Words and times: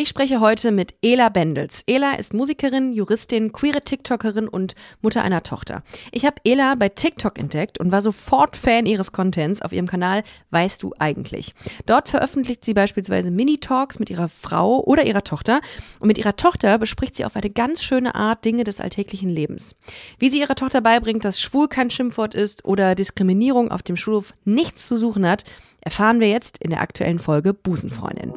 Ich 0.00 0.10
spreche 0.10 0.38
heute 0.38 0.70
mit 0.70 0.94
Ela 1.02 1.28
Bendels. 1.28 1.82
Ela 1.88 2.14
ist 2.14 2.32
Musikerin, 2.32 2.92
Juristin, 2.92 3.50
queere 3.50 3.80
TikTokerin 3.80 4.46
und 4.46 4.76
Mutter 5.02 5.24
einer 5.24 5.42
Tochter. 5.42 5.82
Ich 6.12 6.24
habe 6.24 6.36
Ela 6.44 6.76
bei 6.76 6.88
TikTok 6.88 7.36
entdeckt 7.36 7.80
und 7.80 7.90
war 7.90 8.00
sofort 8.00 8.56
Fan 8.56 8.86
ihres 8.86 9.10
Contents 9.10 9.60
auf 9.60 9.72
ihrem 9.72 9.88
Kanal 9.88 10.22
Weißt 10.50 10.84
du 10.84 10.92
eigentlich? 11.00 11.52
Dort 11.86 12.08
veröffentlicht 12.08 12.64
sie 12.64 12.74
beispielsweise 12.74 13.32
Mini-Talks 13.32 13.98
mit 13.98 14.08
ihrer 14.08 14.28
Frau 14.28 14.84
oder 14.84 15.04
ihrer 15.04 15.24
Tochter 15.24 15.60
und 15.98 16.06
mit 16.06 16.16
ihrer 16.16 16.36
Tochter 16.36 16.78
bespricht 16.78 17.16
sie 17.16 17.24
auf 17.24 17.34
eine 17.34 17.50
ganz 17.50 17.82
schöne 17.82 18.14
Art 18.14 18.44
Dinge 18.44 18.62
des 18.62 18.80
alltäglichen 18.80 19.30
Lebens. 19.30 19.74
Wie 20.20 20.30
sie 20.30 20.38
ihrer 20.38 20.54
Tochter 20.54 20.80
beibringt, 20.80 21.24
dass 21.24 21.40
schwul 21.40 21.66
kein 21.66 21.90
Schimpfwort 21.90 22.36
ist 22.36 22.64
oder 22.64 22.94
Diskriminierung 22.94 23.72
auf 23.72 23.82
dem 23.82 23.96
Schulhof 23.96 24.32
nichts 24.44 24.86
zu 24.86 24.96
suchen 24.96 25.28
hat, 25.28 25.42
erfahren 25.80 26.20
wir 26.20 26.28
jetzt 26.28 26.58
in 26.58 26.70
der 26.70 26.82
aktuellen 26.82 27.18
Folge 27.18 27.52
Busenfreundin. 27.52 28.32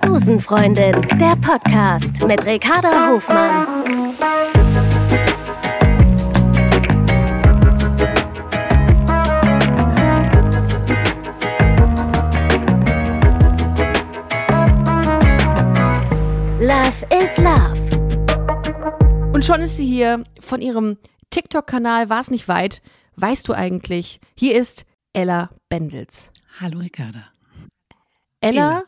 Busenfreundin, 0.00 1.08
der 1.18 1.36
Podcast 1.36 2.24
mit 2.26 2.44
Ricarda 2.46 3.08
Hofmann. 3.10 3.66
Love 16.60 17.06
is 17.10 17.36
Love. 17.38 19.32
Und 19.32 19.44
schon 19.44 19.60
ist 19.60 19.76
sie 19.76 19.86
hier 19.86 20.24
von 20.40 20.60
ihrem 20.60 20.98
TikTok-Kanal, 21.30 22.08
war 22.08 22.20
es 22.20 22.30
nicht 22.30 22.48
weit, 22.48 22.82
weißt 23.16 23.48
du 23.48 23.52
eigentlich, 23.52 24.20
hier 24.36 24.56
ist 24.60 24.84
Ella 25.12 25.50
Bendels. 25.68 26.30
Hallo 26.60 26.78
Ricarda. 26.78 27.24
Ella, 28.40 28.70
Ela. 28.70 28.82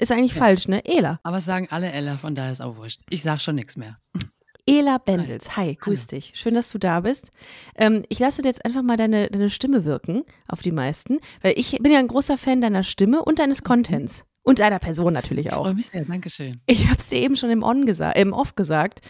Ist 0.00 0.12
eigentlich 0.12 0.34
Ja. 0.34 0.38
falsch, 0.42 0.68
ne? 0.68 0.84
Ela. 0.84 1.20
Aber 1.22 1.38
es 1.38 1.44
sagen 1.44 1.68
alle 1.70 1.92
Ella, 1.92 2.16
von 2.16 2.34
daher 2.34 2.52
ist 2.52 2.60
auch 2.62 2.76
wurscht. 2.76 3.00
Ich 3.10 3.22
sag 3.22 3.40
schon 3.40 3.54
nichts 3.56 3.76
mehr. 3.76 3.98
Ela 4.66 4.98
Bendels. 4.98 5.56
Hi, 5.56 5.74
grüß 5.74 6.00
Hallo. 6.10 6.18
dich. 6.20 6.32
Schön, 6.34 6.54
dass 6.54 6.70
du 6.70 6.78
da 6.78 7.00
bist. 7.00 7.30
Ähm, 7.76 8.04
ich 8.08 8.18
lasse 8.18 8.42
dir 8.42 8.48
jetzt 8.48 8.64
einfach 8.64 8.82
mal 8.82 8.96
deine, 8.96 9.28
deine 9.28 9.50
Stimme 9.50 9.84
wirken 9.84 10.22
auf 10.48 10.60
die 10.62 10.70
meisten, 10.70 11.18
weil 11.42 11.54
ich 11.56 11.78
bin 11.82 11.90
ja 11.90 11.98
ein 11.98 12.08
großer 12.08 12.38
Fan 12.38 12.60
deiner 12.60 12.84
Stimme 12.84 13.24
und 13.24 13.38
deines 13.38 13.62
Contents. 13.64 14.24
Und 14.42 14.58
deiner 14.58 14.78
Person 14.78 15.12
natürlich 15.12 15.46
Ich 15.46 15.52
auch. 15.52 15.64
freue 15.64 15.74
mich 15.74 15.88
sehr, 15.88 16.04
Dankeschön. 16.04 16.60
Ich 16.66 16.86
habe 16.88 16.98
es 16.98 17.08
dir 17.10 17.18
eben 17.18 17.36
schon 17.36 17.50
im, 17.50 17.62
On 17.62 17.84
gesa 17.84 18.10
im 18.12 18.32
Off 18.32 18.54
gesagt, 18.54 19.00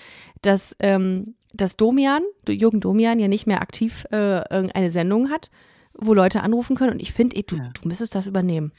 dass, 0.43 0.75
ähm, 0.81 1.35
dass 1.53 1.77
Domian, 1.77 2.23
Jürgen 2.49 2.81
Domian 2.81 3.19
ja 3.21 3.29
nicht 3.29 3.47
mehr 3.47 3.61
aktiv 3.61 4.07
äh, 4.13 4.39
irgendeine 4.53 4.91
Sendung 4.91 5.31
hat, 5.31 5.51
wo 5.95 6.15
Leute 6.15 6.43
anrufen 6.43 6.75
können. 6.75 6.93
Und 6.93 7.01
ich 7.03 7.13
finde, 7.13 7.41
du, 7.43 7.57
Ja. 7.57 7.71
du 7.81 7.87
müsstest 7.89 8.15
das 8.17 8.27
übernehmen. 8.27 8.73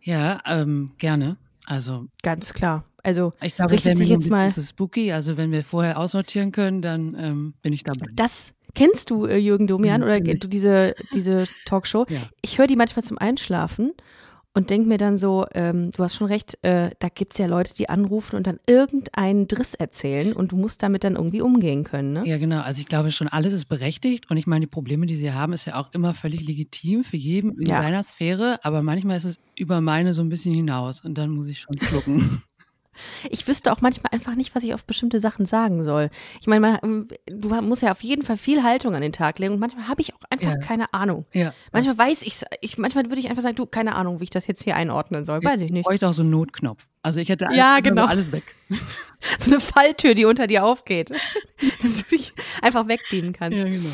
Ja, 0.00 0.38
ähm, 0.46 0.90
gerne. 0.98 1.36
Also 1.66 2.06
Ganz 2.22 2.52
klar. 2.52 2.84
Also 3.04 3.32
ich 3.42 3.56
glaube, 3.56 3.72
richtet 3.72 3.96
sich 3.98 4.08
jetzt 4.08 4.30
mal. 4.30 4.50
zu 4.50 4.62
spooky. 4.62 5.12
Also 5.12 5.36
wenn 5.36 5.50
wir 5.50 5.64
vorher 5.64 5.98
aussortieren 5.98 6.52
können, 6.52 6.82
dann 6.82 7.16
ähm, 7.18 7.54
bin 7.62 7.72
ich 7.72 7.82
dabei. 7.82 8.06
Das 8.14 8.52
kennst 8.74 9.10
du, 9.10 9.26
äh, 9.26 9.38
Jürgen 9.38 9.66
Domian, 9.66 10.00
Ja, 10.00 10.06
oder 10.06 10.20
kenn 10.20 10.34
ich. 10.34 10.40
du 10.40 10.48
diese, 10.48 10.94
diese 11.14 11.44
Talkshow? 11.64 12.06
Ja. 12.08 12.20
Ich 12.42 12.58
höre 12.58 12.66
die 12.68 12.76
manchmal 12.76 13.02
zum 13.04 13.18
Einschlafen 13.18 13.92
und 14.54 14.70
denke 14.70 14.88
mir 14.88 14.98
dann 14.98 15.16
so, 15.16 15.46
ähm, 15.54 15.90
du 15.92 16.02
hast 16.04 16.14
schon 16.16 16.26
recht, 16.26 16.58
äh, 16.62 16.90
da 16.98 17.08
gibt's 17.08 17.38
ja 17.38 17.46
Leute, 17.46 17.74
die 17.74 17.88
anrufen 17.88 18.36
und 18.36 18.46
dann 18.46 18.58
irgendeinen 18.66 19.48
Driss 19.48 19.74
erzählen 19.74 20.32
und 20.34 20.52
du 20.52 20.56
musst 20.56 20.82
damit 20.82 21.04
dann 21.04 21.16
irgendwie 21.16 21.40
umgehen 21.40 21.84
können, 21.84 22.12
ne? 22.12 22.22
Ja, 22.26 22.38
genau. 22.38 22.60
Also 22.60 22.80
ich 22.80 22.86
glaube 22.86 23.12
schon, 23.12 23.28
alles 23.28 23.52
ist 23.52 23.64
berechtigt. 23.66 24.30
Und 24.30 24.36
ich 24.36 24.46
meine, 24.46 24.60
die 24.66 24.70
Probleme, 24.70 25.06
die 25.06 25.16
sie 25.16 25.32
haben, 25.32 25.52
ist 25.52 25.64
ja 25.64 25.76
auch 25.80 25.92
immer 25.92 26.12
völlig 26.14 26.46
legitim 26.46 27.02
für 27.04 27.16
jeden 27.16 27.58
in 27.58 27.66
Ja. 27.66 27.82
seiner 27.82 28.02
Sphäre. 28.02 28.58
Aber 28.62 28.82
manchmal 28.82 29.16
ist 29.16 29.24
es 29.24 29.36
über 29.56 29.80
meine 29.80 30.12
so 30.14 30.20
ein 30.22 30.28
bisschen 30.28 30.54
hinaus. 30.54 31.00
Und 31.02 31.16
dann 31.16 31.30
muss 31.30 31.48
ich 31.48 31.60
schon 31.60 31.78
schlucken. 31.80 32.42
Ich 33.30 33.46
wüsste 33.48 33.72
auch 33.72 33.80
manchmal 33.80 34.12
einfach 34.12 34.34
nicht, 34.34 34.54
was 34.54 34.64
ich 34.64 34.74
auf 34.74 34.84
bestimmte 34.84 35.20
Sachen 35.20 35.46
sagen 35.46 35.82
soll. 35.84 36.10
Ich 36.40 36.46
meine, 36.46 36.60
man, 36.60 36.78
ähm, 36.82 37.08
du 37.26 37.48
musst 37.62 37.82
ja 37.82 37.92
auf 37.92 38.02
jeden 38.02 38.22
Fall 38.22 38.36
viel 38.36 38.62
Haltung 38.62 38.94
an 38.94 39.02
den 39.02 39.12
Tag 39.12 39.38
legen 39.38 39.54
und 39.54 39.60
manchmal 39.60 39.88
habe 39.88 40.00
ich 40.00 40.14
auch 40.14 40.20
einfach 40.30 40.52
Ja. 40.52 40.56
keine 40.58 40.92
Ahnung. 40.92 41.24
ja. 41.32 41.52
Manchmal 41.72 41.96
weiß 41.98 42.22
ich's, 42.22 42.44
ich, 42.60 42.78
manchmal 42.78 43.04
würde 43.06 43.18
ich 43.20 43.28
einfach 43.28 43.42
sagen, 43.42 43.56
du, 43.56 43.66
keine 43.66 43.94
Ahnung, 43.96 44.20
wie 44.20 44.24
ich 44.24 44.30
das 44.30 44.46
jetzt 44.46 44.62
hier 44.62 44.76
einordnen 44.76 45.24
soll. 45.24 45.42
Weiß 45.42 45.60
ich 45.60 45.70
nicht. 45.70 45.80
Ich 45.80 45.86
bräuchte 45.86 46.08
auch 46.08 46.12
so 46.12 46.22
einen 46.22 46.30
Notknopf. 46.30 46.86
Also 47.02 47.18
ich 47.20 47.28
hätte 47.28 47.48
Ja, 47.52 47.76
einfach 47.76 47.82
genau. 47.90 48.06
alles 48.06 48.30
weg. 48.32 48.44
So 49.38 49.52
eine 49.52 49.60
Falltür, 49.60 50.14
die 50.14 50.24
unter 50.24 50.48
dir 50.48 50.64
aufgeht. 50.64 51.10
Dass 51.82 51.98
du 51.98 52.04
dich 52.10 52.32
einfach 52.60 52.88
wegbeamen 52.88 53.32
kannst. 53.32 53.56
Ja, 53.56 53.64
genau. 53.64 53.88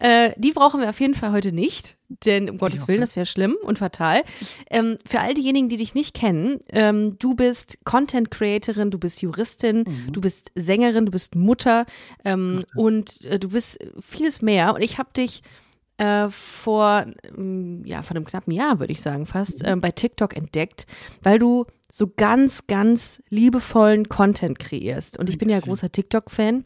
Äh, 0.00 0.32
die 0.36 0.52
brauchen 0.52 0.80
wir 0.80 0.88
auf 0.88 0.98
jeden 1.00 1.14
Fall 1.14 1.30
heute 1.32 1.52
nicht, 1.52 1.96
denn 2.26 2.50
um 2.50 2.58
Gottes. 2.58 2.88
Willen, 2.88 3.00
das 3.00 3.14
wäre 3.16 3.26
schlimm 3.26 3.56
und 3.62 3.78
fatal. 3.78 4.22
Ähm, 4.70 4.98
für 5.06 5.20
all 5.20 5.34
diejenigen, 5.34 5.68
die 5.68 5.76
dich 5.76 5.94
nicht 5.94 6.14
kennen, 6.14 6.58
ähm, 6.70 7.18
du 7.18 7.34
bist 7.34 7.78
Content 7.84 8.30
Creatorin, 8.30 8.90
du 8.90 8.98
bist 8.98 9.20
Juristin, 9.22 9.84
Mhm. 9.86 10.12
du 10.12 10.20
bist 10.20 10.50
Sängerin, 10.54 11.04
du 11.06 11.12
bist 11.12 11.34
Mutter 11.36 11.86
ähm, 12.24 12.64
und 12.74 13.24
äh, 13.26 13.38
du 13.38 13.50
bist 13.50 13.78
vieles 14.00 14.42
mehr. 14.42 14.74
Und 14.74 14.82
ich 14.82 14.98
habe 14.98 15.12
dich 15.14 15.42
äh, 15.98 16.30
vor, 16.30 17.04
ähm, 17.36 17.82
ja, 17.84 18.02
vor 18.02 18.16
einem 18.16 18.24
knappen 18.24 18.52
Jahr, 18.54 18.80
würde 18.80 18.92
ich 18.94 19.02
sagen, 19.02 19.26
fast, 19.26 19.66
ähm, 19.66 19.82
bei 19.82 19.90
TikTok 19.90 20.34
entdeckt, 20.34 20.86
weil 21.22 21.38
du 21.38 21.66
so 21.92 22.06
ganz, 22.16 22.66
ganz 22.66 23.22
liebevollen 23.28 24.08
Content 24.08 24.58
kreierst. 24.58 25.18
Und 25.18 25.28
ich 25.28 25.36
bin 25.36 25.50
ja 25.50 25.60
großer 25.60 25.92
TikTok-Fan. 25.92 26.64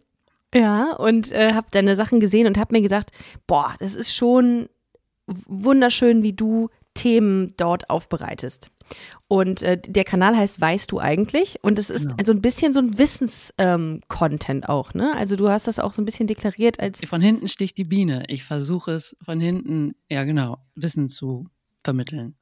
Ja, 0.54 0.92
und 0.94 1.32
äh, 1.32 1.52
habe 1.52 1.66
deine 1.70 1.96
Sachen 1.96 2.20
gesehen 2.20 2.46
und 2.46 2.58
habe 2.58 2.74
mir 2.74 2.82
gedacht, 2.82 3.10
boah, 3.46 3.74
das 3.80 3.94
ist 3.94 4.14
schon 4.14 4.68
wunderschön, 5.26 6.22
wie 6.22 6.32
du 6.32 6.68
Themen 6.94 7.54
dort 7.56 7.90
aufbereitest. 7.90 8.70
Und 9.26 9.62
äh, 9.62 9.80
der 9.80 10.04
Kanal 10.04 10.36
heißt 10.36 10.60
Weißt 10.60 10.92
du 10.92 11.00
eigentlich? 11.00 11.58
Und 11.62 11.78
es 11.78 11.90
ist 11.90 12.02
Genau. 12.04 12.16
also 12.18 12.32
ein 12.32 12.42
bisschen 12.42 12.72
so 12.72 12.80
ein 12.80 12.98
Wissens-Content 12.98 14.68
auch, 14.68 14.94
ne? 14.94 15.14
Also 15.16 15.36
du 15.36 15.48
hast 15.48 15.66
das 15.66 15.78
auch 15.78 15.92
so 15.94 16.02
ein 16.02 16.04
bisschen 16.04 16.26
deklariert 16.26 16.78
als 16.80 17.00
Von 17.04 17.20
hinten 17.20 17.48
sticht 17.48 17.76
die 17.78 17.84
Biene. 17.84 18.24
Ich 18.28 18.44
versuche 18.44 18.92
es 18.92 19.16
von 19.24 19.40
hinten, 19.40 19.94
ja 20.10 20.24
genau, 20.24 20.58
Wissen 20.74 21.08
zu 21.08 21.46
vermitteln. 21.82 22.36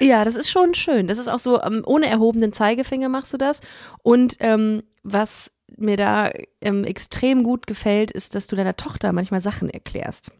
Ja, 0.00 0.24
das 0.24 0.36
ist 0.36 0.48
schon 0.50 0.74
schön. 0.74 1.08
Das 1.08 1.18
ist 1.18 1.28
auch 1.28 1.40
so, 1.40 1.60
ähm, 1.60 1.82
ohne 1.84 2.06
erhobenen 2.06 2.52
Zeigefinger 2.52 3.08
machst 3.08 3.32
du 3.32 3.36
das. 3.36 3.60
Und 4.02 4.36
ähm, 4.38 4.84
was 5.02 5.50
mir 5.76 5.96
da 5.96 6.30
ähm, 6.60 6.84
extrem 6.84 7.42
gut 7.42 7.66
gefällt, 7.66 8.10
ist, 8.10 8.34
dass 8.34 8.46
du 8.46 8.56
deiner 8.56 8.76
Tochter 8.76 9.12
manchmal 9.12 9.40
Sachen 9.40 9.68
erklärst. 9.70 10.30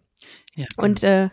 Ja. 0.54 0.66
Und 0.76 1.02
äh, 1.02 1.30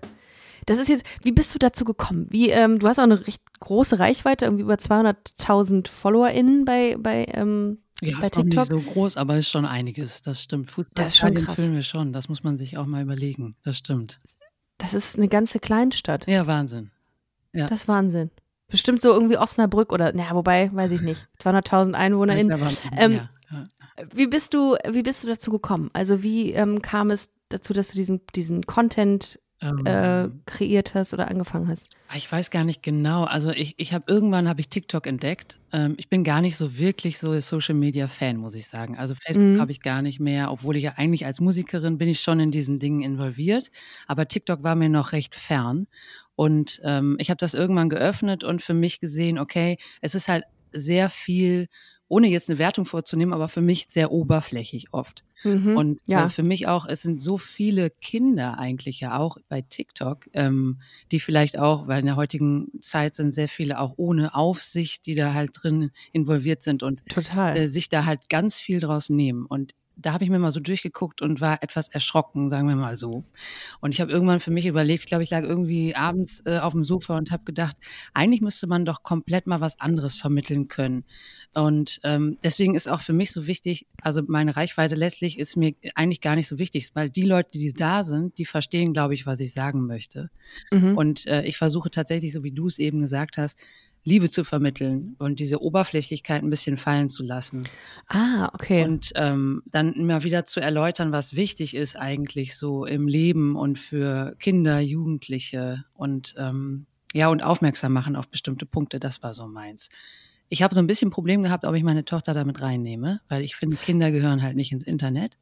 das 0.66 0.79
ist 0.79 0.89
jetzt, 0.89 1.06
wie 1.22 1.31
bist 1.31 1.53
du 1.53 1.59
dazu 1.59 1.85
gekommen? 1.85 2.28
Wie, 2.29 2.50
ähm, 2.50 2.79
du 2.79 2.88
hast 2.88 3.00
auch 3.00 3.03
eine 3.03 3.25
recht 3.28 3.41
große 3.59 4.00
Reichweite, 4.00 4.45
irgendwie 4.45 4.63
über 4.63 4.75
200.000 4.75 5.88
FollowerInnen 5.88 6.66
bei, 6.66 6.97
bei, 7.00 7.25
ähm, 7.31 7.79
ja, 8.01 8.17
bei 8.19 8.28
ist 8.28 8.35
noch 8.35 8.44
nicht 8.44 8.57
TikTok. 8.57 8.83
so 8.83 8.91
groß, 8.91 9.17
aber 9.17 9.38
ist 9.38 9.50
schon 9.50 9.66
einiges. 9.66 10.22
Das 10.22 10.41
stimmt. 10.41 10.72
Das 10.95 11.07
ist 11.07 11.17
schon 11.17 11.33
krass. 11.35 11.56
füllen 11.56 11.75
wir 11.75 11.83
schon. 11.83 12.13
Das 12.13 12.29
muss 12.29 12.44
man 12.44 12.57
sich 12.57 12.77
auch 12.77 12.85
mal 12.85 13.01
überlegen. 13.01 13.56
Das 13.63 13.77
stimmt. 13.77 14.19
das 14.77 14.94
ist 14.94 15.17
eine 15.17 15.27
ganze 15.27 15.59
Kleinstadt. 15.59 16.27
Ja, 16.27 16.47
Wahnsinn. 16.47 16.91
Ja. 17.53 17.67
Das 17.67 17.81
ist 17.81 17.88
Wahnsinn. 17.88 18.31
Bestimmt 18.67 19.00
so 19.00 19.09
irgendwie 19.09 19.38
Osnabrück 19.38 19.94
oder, 19.94 20.12
naja, 20.13 20.33
wobei, 20.33 20.72
weiß 20.73 20.91
ich 20.91 21.01
nicht. 21.01 21.27
200.000 21.39 21.94
EinwohnerInnen. 21.94 22.59
Ähm, 22.97 23.13
ja, 23.13 23.29
ja. 23.51 23.69
Wie 24.13 24.28
bist 24.28 24.53
du, 24.53 24.75
wie 24.89 25.03
bist 25.03 25.23
du 25.23 25.28
dazu 25.28 25.51
gekommen? 25.51 25.89
Also 25.94 26.22
wie 26.23 26.51
ähm, 26.53 26.81
kam 26.81 27.11
es 27.11 27.31
dazu, 27.50 27.73
dass 27.73 27.89
du 27.89 27.95
diesen, 27.95 28.22
diesen 28.35 28.63
Content 28.66 29.39
äh, 29.85 30.28
Ähm, 30.28 30.44
kreiert 30.45 30.94
hast 30.95 31.13
oder 31.13 31.29
angefangen 31.29 31.67
hast? 31.67 31.89
Ich 32.13 32.31
weiß 32.31 32.51
gar 32.51 32.63
nicht 32.63 32.83
genau. 32.83 33.23
Also 33.23 33.50
ich, 33.51 33.73
ich 33.78 33.91
habe 33.91 34.06
irgendwann 34.07 34.47
habe 34.47 34.61
ich 34.61 34.69
TikTok 34.69 35.07
entdeckt. 35.07 35.59
Ähm, 35.72 35.95
ich 35.97 36.07
bin 36.07 36.23
gar 36.23 36.39
nicht 36.41 36.56
so 36.56 36.78
wirklich 36.78 37.17
so 37.17 37.38
Social 37.41 37.73
Media 37.73 38.07
Fan, 38.07 38.38
muss 38.38 38.53
ich 38.53 38.67
sagen. 38.67 38.95
Also 38.95 39.16
Facebook 39.16 39.57
Mhm. 39.57 39.59
habe 39.59 39.72
ich 39.72 39.81
gar 39.81 40.03
nicht 40.03 40.19
mehr, 40.19 40.51
obwohl 40.51 40.75
ich 40.77 40.83
ja 40.83 40.94
eigentlich 40.97 41.25
als 41.25 41.41
Musikerin 41.41 41.97
bin 41.97 42.07
ich 42.07 42.22
schon 42.22 42.39
in 42.39 42.51
diesen 42.51 42.77
Dingen 42.77 43.01
involviert. 43.01 43.72
Aber 44.07 44.27
TikTok 44.27 44.62
war 44.62 44.75
mir 44.75 44.88
noch 44.89 45.13
recht 45.13 45.33
fern. 45.33 45.88
Und 46.35 46.79
ähm, 46.83 47.17
ich 47.19 47.29
habe 47.31 47.38
das 47.39 47.56
irgendwann 47.56 47.89
geöffnet 47.89 48.44
und 48.44 48.62
für 48.62 48.75
mich 48.75 49.00
gesehen, 49.00 49.39
okay, 49.39 49.77
es 50.01 50.13
ist 50.13 50.27
halt 50.27 50.44
sehr 50.72 51.09
viel, 51.09 51.67
ohne 52.08 52.28
jetzt 52.28 52.50
eine 52.50 52.60
Wertung 52.60 52.86
vorzunehmen, 52.86 53.34
aber 53.34 53.48
für 53.48 53.62
mich 53.62 53.86
sehr 53.90 54.12
oberflächlich 54.12 54.88
oft. 54.92 55.24
Mhm. 55.44 55.78
Und 55.78 56.02
ja. 56.06 56.25
äh, 56.25 56.30
für 56.30 56.44
mich 56.44 56.68
auch, 56.68 56.88
es 56.88 57.02
sind 57.02 57.22
so 57.22 57.38
viele 57.38 57.90
Kinder 57.90 58.60
eigentlich 58.60 59.00
ja 59.00 59.18
auch 59.18 59.38
bei 59.50 59.62
TikTok, 59.62 60.28
ähm, 60.34 60.81
die 61.12 61.19
vielleicht 61.19 61.57
auch, 61.57 61.88
weil 61.88 62.00
in 62.00 62.06
der 62.06 62.16
heutigen 62.16 62.69
Zeit 62.80 63.16
sind 63.16 63.31
sehr 63.31 63.50
viele 63.50 63.80
auch 63.80 63.94
ohne 63.98 64.36
Aufsicht, 64.36 65.06
die 65.06 65.16
da 65.16 65.34
halt 65.34 65.52
drin 65.54 65.92
involviert 66.13 66.62
sind 66.62 66.84
und 66.84 67.06
Total. 67.07 67.57
äh, 67.57 67.68
sich 67.68 67.90
da 67.90 68.06
halt 68.06 68.30
ganz 68.30 68.60
viel 68.60 68.80
draus 68.80 69.10
nehmen. 69.10 69.46
Und 69.46 69.74
da 69.97 70.13
habe 70.13 70.24
ich 70.24 70.30
mir 70.30 70.39
mal 70.39 70.51
so 70.51 70.59
durchgeguckt 70.59 71.21
und 71.21 71.42
war 71.42 71.62
etwas 71.63 71.88
erschrocken, 71.88 72.50
sagen 72.50 72.68
wir 72.68 72.75
mal 72.75 72.97
so. 72.97 73.24
Und 73.81 73.94
ich 73.94 74.01
habe 74.01 74.12
irgendwann 74.12 74.39
für 74.39 74.51
mich 74.51 74.65
überlegt, 74.65 75.03
ich 75.03 75.07
glaube, 75.07 75.24
ich 75.24 75.30
lag 75.30 75.44
irgendwie 75.44 75.95
abends 75.95 76.42
äh, 76.45 76.59
auf 76.59 76.74
dem 76.74 76.83
Sofa 76.83 77.18
und 77.18 77.31
habe 77.31 77.44
gedacht, 77.44 77.77
eigentlich 78.13 78.42
müsste 78.42 78.68
man 78.68 78.86
doch 78.86 79.03
komplett 79.03 79.47
mal 79.47 79.62
was 79.62 79.80
anderes 79.80 80.15
vermitteln 80.15 80.68
können. 80.68 81.06
Und 81.53 82.00
ähm, 82.03 82.38
deswegen 82.44 82.75
ist 82.75 82.88
auch 82.88 83.01
für 83.01 83.13
mich 83.13 83.31
so 83.31 83.47
wichtig, 83.47 83.88
also 84.01 84.21
meine 84.27 84.56
Reichweite 84.56 84.95
letztlich 84.95 85.39
ist 85.39 85.56
mir 85.56 85.74
eigentlich 85.95 86.21
gar 86.21 86.36
nicht 86.36 86.48
so 86.48 86.57
wichtig, 86.57 86.89
weil 86.94 87.09
die 87.09 87.24
Leute, 87.24 87.51
die 87.53 87.74
da 87.74 88.03
sind, 88.03 88.38
die 88.38 88.45
verstehen, 88.45 88.94
glaube 88.94 89.13
ich, 89.13 89.25
was 89.25 89.39
ich 89.39 89.53
sagen 89.53 89.86
möchte. 89.86 90.30
mhm. 90.71 90.98
Und 90.98 91.27
äh, 91.27 91.44
ich 91.44 91.57
versuche 91.57 91.89
tatsächlich, 91.89 92.33
so 92.33 92.44
wie 92.44 92.51
du 92.51 92.68
es 92.68 92.80
eben 92.80 93.00
gesagt 93.00 93.38
hast, 93.38 93.57
Liebe 94.06 94.30
zu 94.30 94.44
vermitteln 94.44 95.16
und 95.18 95.40
diese 95.40 95.62
Oberflächlichkeit 95.62 96.44
ein 96.44 96.50
bisschen 96.52 96.78
fallen 96.78 97.10
zu 97.10 97.24
lassen. 97.24 97.63
Ah, 98.07 98.52
okay. 98.54 98.84
Und 98.84 99.12
ähm, 99.16 99.63
dann 99.66 99.94
immer 99.94 100.24
wieder 100.24 100.46
zu 100.46 100.60
erläutern, 100.60 101.12
was 101.12 101.36
wichtig 101.36 101.75
ist 101.75 101.96
eigentlich 101.96 102.56
so 102.56 102.86
im 102.86 103.07
Leben 103.07 103.56
und 103.56 103.80
für 103.80 104.36
Kinder, 104.40 104.80
Jugendliche 104.80 105.86
und 105.96 106.36
ähm, 106.38 106.86
ja, 107.13 107.30
und 107.30 107.44
aufmerksam 107.44 107.94
machen 107.94 108.16
auf 108.16 108.30
bestimmte 108.30 108.66
Punkte, 108.66 109.00
das 109.00 109.24
war 109.24 109.34
so 109.34 109.48
meins. 109.48 109.90
Ich 110.48 110.62
habe 110.62 110.75
so 110.75 110.81
ein 110.81 110.88
bisschen 110.88 111.10
Problem 111.10 111.42
gehabt, 111.42 111.66
ob 111.66 111.74
ich 111.74 111.84
meine 111.84 112.06
Tochter 112.06 112.36
damit 112.36 112.62
reinnehme, 112.62 113.22
weil 113.28 113.42
ich 113.42 113.56
finde, 113.56 113.78
Kinder 113.78 114.12
gehören 114.12 114.44
halt 114.44 114.56
nicht 114.56 114.72
ins 114.72 114.84
Internet. 114.84 115.38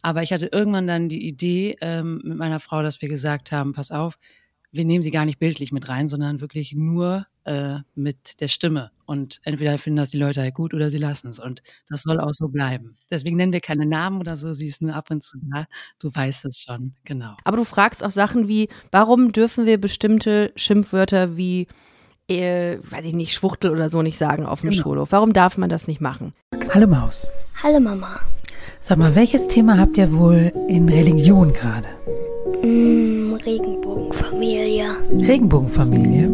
Aber 0.00 0.22
ich 0.22 0.32
hatte 0.32 0.46
irgendwann 0.46 0.88
dann 0.88 1.08
die 1.08 1.28
Idee 1.28 1.76
ähm, 1.80 2.20
mit 2.24 2.38
meiner 2.38 2.58
Frau, 2.58 2.82
dass 2.82 3.00
wir 3.00 3.08
gesagt 3.08 3.52
haben, 3.52 3.72
pass 3.74 3.92
auf, 3.92 4.18
wir 4.72 4.84
nehmen 4.86 5.02
sie 5.02 5.10
gar 5.10 5.26
nicht 5.26 5.38
bildlich 5.38 5.70
mit 5.70 5.88
rein, 5.88 6.08
sondern 6.08 6.40
wirklich 6.40 6.72
nur 6.74 7.26
äh, 7.44 7.76
mit 7.94 8.40
der 8.40 8.48
Stimme. 8.48 8.90
Und 9.04 9.40
entweder 9.44 9.76
finden 9.76 9.98
das 9.98 10.10
die 10.10 10.16
Leute 10.18 10.40
halt 10.40 10.54
gut 10.54 10.72
oder 10.72 10.88
sie 10.90 10.98
lassen 10.98 11.28
es. 11.28 11.38
Und 11.38 11.62
das 11.90 12.02
soll 12.02 12.18
auch 12.18 12.32
so 12.32 12.48
bleiben. 12.48 12.96
Deswegen 13.10 13.36
nennen 13.36 13.52
wir 13.52 13.60
keine 13.60 13.84
Namen 13.84 14.18
oder 14.20 14.36
so, 14.36 14.54
sie 14.54 14.66
ist 14.66 14.80
nur 14.80 14.94
ab 14.94 15.10
und 15.10 15.22
zu 15.22 15.36
da. 15.42 15.66
Du 16.00 16.10
weißt 16.12 16.46
es 16.46 16.58
schon, 16.58 16.94
genau. 17.04 17.36
Aber 17.44 17.58
du 17.58 17.64
fragst 17.64 18.02
auch 18.02 18.10
Sachen 18.10 18.48
wie, 18.48 18.68
warum 18.90 19.32
dürfen 19.32 19.66
wir 19.66 19.78
bestimmte 19.78 20.52
Schimpfwörter 20.56 21.36
wie, 21.36 21.66
äh, 22.30 22.78
weiß 22.88 23.04
ich 23.04 23.12
nicht, 23.14 23.34
Schwuchtel 23.34 23.70
oder 23.70 23.90
so 23.90 24.00
nicht 24.00 24.16
sagen 24.16 24.46
auf 24.46 24.62
dem 24.62 24.70
Genau. 24.70 24.82
Schulhof? 24.82 25.12
Warum 25.12 25.34
darf 25.34 25.58
man 25.58 25.68
das 25.68 25.86
nicht 25.86 26.00
machen? 26.00 26.32
Hallo 26.72 26.86
Maus. 26.86 27.26
Hallo 27.62 27.78
Mama. 27.78 28.20
Sag 28.80 28.96
mal, 28.96 29.14
welches 29.14 29.48
Thema 29.48 29.78
habt 29.78 29.98
ihr 29.98 30.14
wohl 30.14 30.50
in 30.68 30.88
Religion 30.88 31.52
gerade? 31.52 31.88
Mm, 32.62 33.34
Regenbogenfamilie. 34.42 34.96
Regenbogenfamilie? 35.28 36.28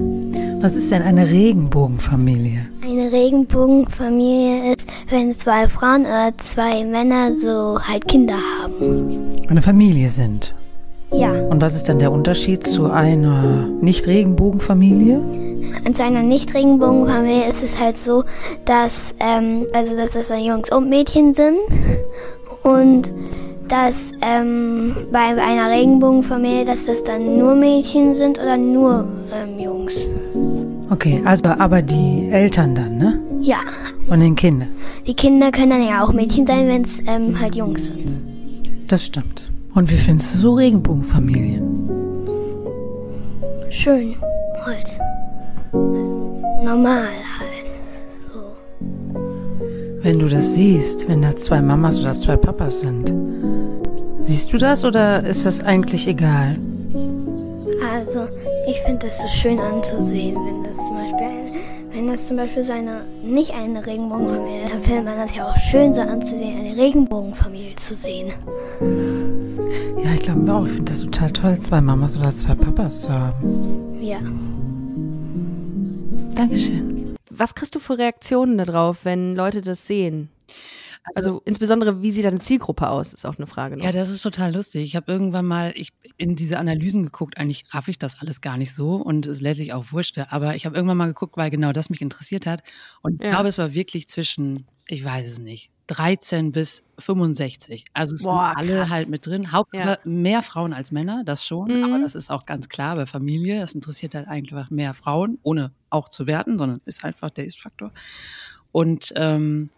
Was 0.62 0.74
ist 0.74 0.90
denn 0.90 1.02
eine 1.02 1.28
Regenbogenfamilie? 1.28 2.66
Eine 2.82 3.12
Regenbogenfamilie 3.12 4.72
ist, 4.72 4.86
wenn 5.10 5.34
zwei 5.34 5.68
Frauen 5.68 6.02
oder 6.02 6.32
zwei 6.38 6.84
Männer 6.84 7.34
so 7.34 7.78
halt 7.78 8.08
Kinder 8.08 8.38
haben. 8.62 9.36
Eine 9.48 9.60
Familie 9.60 10.08
sind. 10.08 10.54
Ja. 11.12 11.32
Und 11.32 11.60
was 11.60 11.74
ist 11.74 11.90
dann 11.90 11.98
der 11.98 12.10
Unterschied 12.10 12.66
zu 12.66 12.90
einer 12.90 13.68
Nicht-Regenbogenfamilie? 13.82 15.20
Zu 15.92 16.02
einer 16.02 16.22
Nicht-Regenbogenfamilie 16.22 17.46
ist 17.46 17.62
es 17.62 17.78
halt 17.78 17.98
so, 17.98 18.24
dass, 18.64 19.14
ähm, 19.20 19.66
also 19.74 19.94
dass 19.96 20.12
das 20.12 20.28
dann 20.28 20.42
Jungs 20.42 20.72
und 20.72 20.88
Mädchen 20.88 21.34
sind. 21.34 21.58
Und 22.62 23.12
dass 23.68 24.12
ähm, 24.22 24.96
bei 25.12 25.18
einer 25.18 25.70
Regenbogenfamilie, 25.70 26.64
dass 26.64 26.86
das 26.86 27.04
dann 27.04 27.38
nur 27.38 27.54
Mädchen 27.54 28.14
sind 28.14 28.38
oder 28.38 28.56
nur 28.56 29.06
ähm, 29.32 29.60
Jungs. 29.60 30.06
Okay, 30.90 31.20
also 31.24 31.50
aber 31.50 31.82
die 31.82 32.28
Eltern 32.30 32.74
dann, 32.74 32.96
ne? 32.96 33.20
Ja. 33.40 33.58
Von 34.06 34.20
den 34.20 34.34
Kindern. 34.34 34.68
Die 35.06 35.14
Kinder 35.14 35.50
können 35.50 35.70
dann 35.70 35.86
ja 35.86 36.02
auch 36.02 36.12
Mädchen 36.12 36.46
sein, 36.46 36.66
wenn 36.68 36.82
es 36.82 36.98
ähm, 37.06 37.38
halt 37.38 37.54
Jungs 37.54 37.86
sind. 37.86 38.22
Das 38.88 39.04
stimmt. 39.04 39.50
Und 39.74 39.90
wie 39.90 39.96
findest 39.96 40.34
du 40.34 40.38
so 40.38 40.54
Regenbogenfamilien? 40.54 41.62
Schön. 43.68 44.16
Halt. 44.64 44.98
Normal 45.72 47.08
halt. 47.38 47.70
So. 48.32 48.40
Wenn 50.02 50.18
du 50.18 50.26
das 50.26 50.54
siehst, 50.54 51.06
wenn 51.08 51.22
da 51.22 51.36
zwei 51.36 51.60
Mamas 51.60 52.00
oder 52.00 52.14
zwei 52.14 52.36
Papas 52.36 52.80
sind. 52.80 53.12
Siehst 54.28 54.52
du 54.52 54.58
das 54.58 54.84
oder 54.84 55.24
ist 55.24 55.46
das 55.46 55.60
eigentlich 55.62 56.06
egal? 56.06 56.58
Also, 57.94 58.28
ich 58.68 58.78
finde 58.82 59.06
das 59.06 59.16
so 59.16 59.26
schön 59.28 59.58
anzusehen, 59.58 60.36
wenn 60.36 60.64
das 60.64 60.76
zum 60.76 60.96
Beispiel, 60.96 61.26
ein- 61.26 61.94
wenn 61.94 62.06
das 62.08 62.26
zum 62.26 62.36
Beispiel 62.36 62.62
so 62.62 62.74
eine, 62.74 63.00
nicht 63.24 63.54
eine 63.54 63.86
Regenbogenfamilie, 63.86 64.68
dann 64.68 64.82
findet 64.82 65.04
man 65.06 65.16
das 65.16 65.34
ja 65.34 65.48
auch 65.48 65.56
schön 65.56 65.94
so 65.94 66.02
anzusehen, 66.02 66.58
eine 66.58 66.76
Regenbogenfamilie 66.76 67.74
zu 67.76 67.94
sehen. 67.94 68.32
Ja, 70.04 70.10
ich 70.14 70.20
glaube 70.20 70.52
auch. 70.52 70.66
Ich 70.66 70.72
finde 70.72 70.92
das 70.92 71.00
total 71.00 71.30
toll, 71.30 71.58
zwei 71.60 71.80
Mamas 71.80 72.14
oder 72.14 72.30
zwei 72.30 72.54
Papas 72.54 73.00
zu 73.02 73.08
haben. 73.08 73.96
Ja. 73.98 74.18
Dankeschön. 76.34 77.16
Was 77.30 77.54
kriegst 77.54 77.74
du 77.74 77.78
für 77.78 77.96
Reaktionen 77.96 78.58
darauf, 78.58 79.04
wenn 79.06 79.34
Leute 79.34 79.62
das 79.62 79.86
sehen? 79.86 80.28
Also, 81.14 81.42
insbesondere, 81.44 82.02
wie 82.02 82.10
sieht 82.12 82.24
deine 82.24 82.38
Zielgruppe 82.38 82.88
aus, 82.90 83.12
ist 83.14 83.24
auch 83.24 83.36
eine 83.38 83.46
Frage. 83.46 83.76
Noch. 83.76 83.84
Ja, 83.84 83.92
das 83.92 84.08
ist 84.10 84.22
total 84.22 84.54
lustig. 84.54 84.82
Ich 84.84 84.96
habe 84.96 85.10
irgendwann 85.10 85.46
mal 85.46 85.72
ich 85.76 85.92
in 86.16 86.36
diese 86.36 86.58
Analysen 86.58 87.02
geguckt. 87.02 87.38
Eigentlich 87.38 87.64
raff 87.74 87.88
ich 87.88 87.98
das 87.98 88.20
alles 88.20 88.40
gar 88.40 88.56
nicht 88.56 88.74
so 88.74 88.96
und 88.96 89.26
es 89.26 89.40
lässt 89.40 89.58
sich 89.58 89.72
auch 89.72 89.92
wurscht. 89.92 90.18
Aber 90.30 90.54
ich 90.54 90.66
habe 90.66 90.76
irgendwann 90.76 90.96
mal 90.98 91.06
geguckt, 91.06 91.36
weil 91.36 91.50
genau 91.50 91.72
das 91.72 91.90
mich 91.90 92.00
interessiert 92.02 92.46
hat. 92.46 92.62
Und 93.02 93.14
ich 93.20 93.24
Ja. 93.24 93.30
glaube, 93.30 93.48
es 93.48 93.58
war 93.58 93.74
wirklich 93.74 94.08
zwischen, 94.08 94.66
ich 94.86 95.04
weiß 95.04 95.26
es 95.26 95.38
nicht, 95.38 95.70
13 95.88 96.52
bis 96.52 96.82
65. 96.98 97.86
Also 97.94 98.14
es 98.14 98.22
Boah, 98.24 98.52
sind 98.58 98.58
alle 98.70 98.80
krass. 98.80 98.90
halt 98.90 99.08
mit 99.08 99.24
drin. 99.24 99.52
Haupt 99.52 99.74
Ja. 99.74 99.96
mehr 100.04 100.42
Frauen 100.42 100.74
als 100.74 100.92
Männer, 100.92 101.22
das 101.24 101.46
schon. 101.46 101.78
Mhm. 101.78 101.84
Aber 101.84 101.98
das 102.02 102.14
ist 102.14 102.30
auch 102.30 102.44
ganz 102.44 102.68
klar 102.68 102.96
bei 102.96 103.06
Familie. 103.06 103.60
Das 103.60 103.74
interessiert 103.74 104.14
halt 104.14 104.28
einfach 104.28 104.68
mehr 104.70 104.92
Frauen, 104.92 105.38
ohne 105.42 105.72
auch 105.88 106.10
zu 106.10 106.26
werten, 106.26 106.58
sondern 106.58 106.80
ist 106.84 107.04
einfach 107.04 107.30
der 107.30 107.46
Ist-Faktor. 107.46 107.92
Und 108.70 109.14
ähm, 109.16 109.70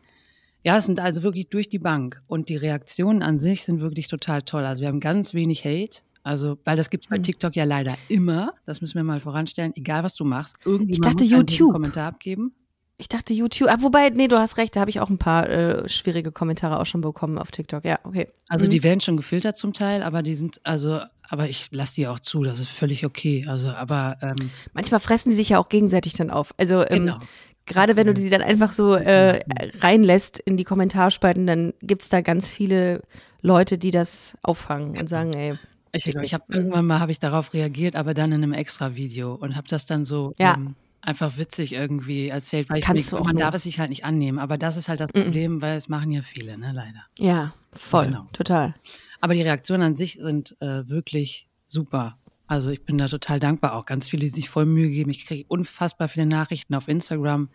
ja, 0.64 0.78
es 0.78 0.86
sind 0.86 1.00
also 1.00 1.22
wirklich 1.22 1.48
durch 1.48 1.68
die 1.68 1.78
Bank. 1.78 2.22
Und 2.26 2.48
die 2.48 2.56
Reaktionen 2.56 3.22
an 3.22 3.38
sich 3.38 3.64
sind 3.64 3.80
wirklich 3.80 4.08
total 4.08 4.42
toll. 4.42 4.64
Also 4.64 4.82
wir 4.82 4.88
haben 4.88 5.00
ganz 5.00 5.34
wenig 5.34 5.64
Hate. 5.64 5.98
Also, 6.22 6.58
weil 6.64 6.76
das 6.76 6.90
gibt's 6.90 7.06
bei 7.08 7.16
Hm. 7.16 7.22
TikTok 7.22 7.56
ja 7.56 7.64
leider 7.64 7.96
immer. 8.08 8.52
Das 8.66 8.82
müssen 8.82 8.96
wir 8.96 9.04
mal 9.04 9.20
voranstellen. 9.20 9.72
Egal 9.74 10.04
was 10.04 10.14
du 10.16 10.24
machst. 10.26 10.56
Irgendwie 10.66 10.92
Ich 10.92 11.00
dachte, 11.00 11.24
muss 11.24 11.32
einen 11.32 11.40
YouTube. 11.46 11.72
Kommentar 11.72 12.08
abgeben. 12.08 12.52
Ich 12.98 13.08
dachte 13.08 13.32
YouTube, 13.32 13.70
ah, 13.70 13.78
wobei, 13.80 14.10
nee, 14.10 14.28
du 14.28 14.38
hast 14.38 14.58
recht, 14.58 14.76
da 14.76 14.80
habe 14.80 14.90
ich 14.90 15.00
auch 15.00 15.08
ein 15.08 15.16
paar 15.16 15.48
äh, 15.48 15.88
schwierige 15.88 16.32
Kommentare 16.32 16.78
auch 16.78 16.84
schon 16.84 17.00
bekommen 17.00 17.38
auf 17.38 17.50
TikTok. 17.50 17.82
Ja, 17.86 17.98
okay. 18.04 18.28
Also 18.48 18.66
Mhm. 18.66 18.70
die 18.70 18.82
werden 18.82 19.00
schon 19.00 19.16
gefiltert 19.16 19.56
zum 19.56 19.72
Teil, 19.72 20.02
aber 20.02 20.22
die 20.22 20.34
sind, 20.34 20.60
also, 20.64 21.00
aber 21.30 21.48
ich 21.48 21.68
lasse 21.70 21.94
die 21.94 22.06
auch 22.06 22.20
zu. 22.20 22.44
Das 22.44 22.60
ist 22.60 22.68
völlig 22.68 23.06
okay. 23.06 23.46
Also, 23.48 23.70
aber 23.70 24.18
ähm, 24.20 24.50
Manchmal 24.74 25.00
fressen 25.00 25.30
die 25.30 25.36
sich 25.36 25.48
ja 25.48 25.58
auch 25.58 25.70
gegenseitig 25.70 26.12
dann 26.12 26.28
auf. 26.30 26.52
Also 26.58 26.82
ähm, 26.86 27.06
genau. 27.06 27.18
Gerade 27.70 27.96
wenn 27.96 28.06
du 28.06 28.16
sie 28.16 28.28
dann 28.30 28.42
einfach 28.42 28.72
so 28.72 28.94
äh, 28.94 29.40
reinlässt 29.80 30.38
in 30.38 30.56
die 30.56 30.64
Kommentarspalten, 30.64 31.46
dann 31.46 31.72
gibt's 31.80 32.08
da 32.08 32.20
ganz 32.20 32.48
viele 32.48 33.02
Leute, 33.40 33.78
die 33.78 33.90
das 33.90 34.36
auffangen 34.42 34.98
und 34.98 35.08
sagen, 35.08 35.32
ey, 35.34 35.54
Ich, 35.92 36.06
ich 36.06 36.34
habe 36.34 36.44
irgendwann 36.48 36.86
mal 36.86 37.00
habe 37.00 37.12
ich 37.12 37.18
darauf 37.18 37.54
reagiert, 37.54 37.96
aber 37.96 38.12
dann 38.14 38.32
in 38.32 38.42
einem 38.42 38.52
extra 38.52 38.94
Video 38.96 39.34
und 39.34 39.56
habe 39.56 39.66
das 39.68 39.86
dann 39.86 40.04
so 40.04 40.34
Ja. 40.38 40.54
ähm, 40.54 40.74
einfach 41.02 41.38
witzig 41.38 41.72
irgendwie 41.72 42.28
erzählt, 42.28 42.68
weil 42.68 42.78
ich 42.78 42.84
Kannst 42.84 43.10
mir, 43.12 43.16
du 43.16 43.22
auch 43.22 43.26
man 43.26 43.34
nur. 43.36 43.40
darf 43.44 43.54
es 43.54 43.62
sich 43.62 43.80
halt 43.80 43.88
nicht 43.90 44.04
annehmen. 44.04 44.38
Aber 44.38 44.58
das 44.58 44.76
ist 44.76 44.88
halt 44.90 45.00
das 45.00 45.08
Mhm. 45.14 45.22
Problem, 45.22 45.62
weil 45.62 45.76
es 45.78 45.88
machen 45.88 46.12
ja 46.12 46.20
viele, 46.22 46.58
ne, 46.58 46.72
leider. 46.74 47.04
ja, 47.18 47.54
voll, 47.72 48.06
Genau. 48.06 48.26
total. 48.34 48.74
Aber 49.22 49.32
die 49.34 49.42
Reaktionen 49.42 49.82
an 49.82 49.94
sich 49.94 50.18
sind 50.20 50.56
äh, 50.60 50.86
wirklich 50.88 51.48
super. 51.64 52.18
Also 52.50 52.70
ich 52.70 52.82
bin 52.82 52.98
da 52.98 53.06
total 53.06 53.38
dankbar 53.38 53.76
auch. 53.76 53.84
Ganz 53.84 54.08
viele, 54.08 54.26
die 54.26 54.34
sich 54.34 54.50
voll 54.50 54.66
Mühe 54.66 54.90
geben. 54.90 55.12
Ich 55.12 55.24
kriege 55.24 55.44
unfassbar 55.46 56.08
viele 56.08 56.26
Nachrichten 56.26 56.74
auf 56.74 56.88
Instagram, 56.88 57.48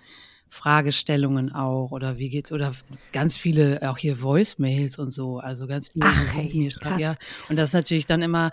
Fragestellungen 0.47 1.51
auch 1.51 1.91
oder 1.91 2.17
wie 2.17 2.29
geht's 2.29 2.53
oder 2.53 2.71
ganz 3.11 3.35
viele 3.35 3.81
auch 3.89 3.97
hier 3.97 4.21
Voicemails 4.21 4.97
und 4.97 5.11
so. 5.11 5.39
Also 5.39 5.67
ganz 5.67 5.89
viele, 5.89 6.05
Ach, 6.07 6.33
hey, 6.35 6.49
mir 6.53 6.71
krass. 6.71 7.01
ja. 7.01 7.15
Und 7.49 7.57
das 7.57 7.71
ist 7.71 7.73
natürlich 7.73 8.05
dann 8.05 8.21
immer, 8.21 8.51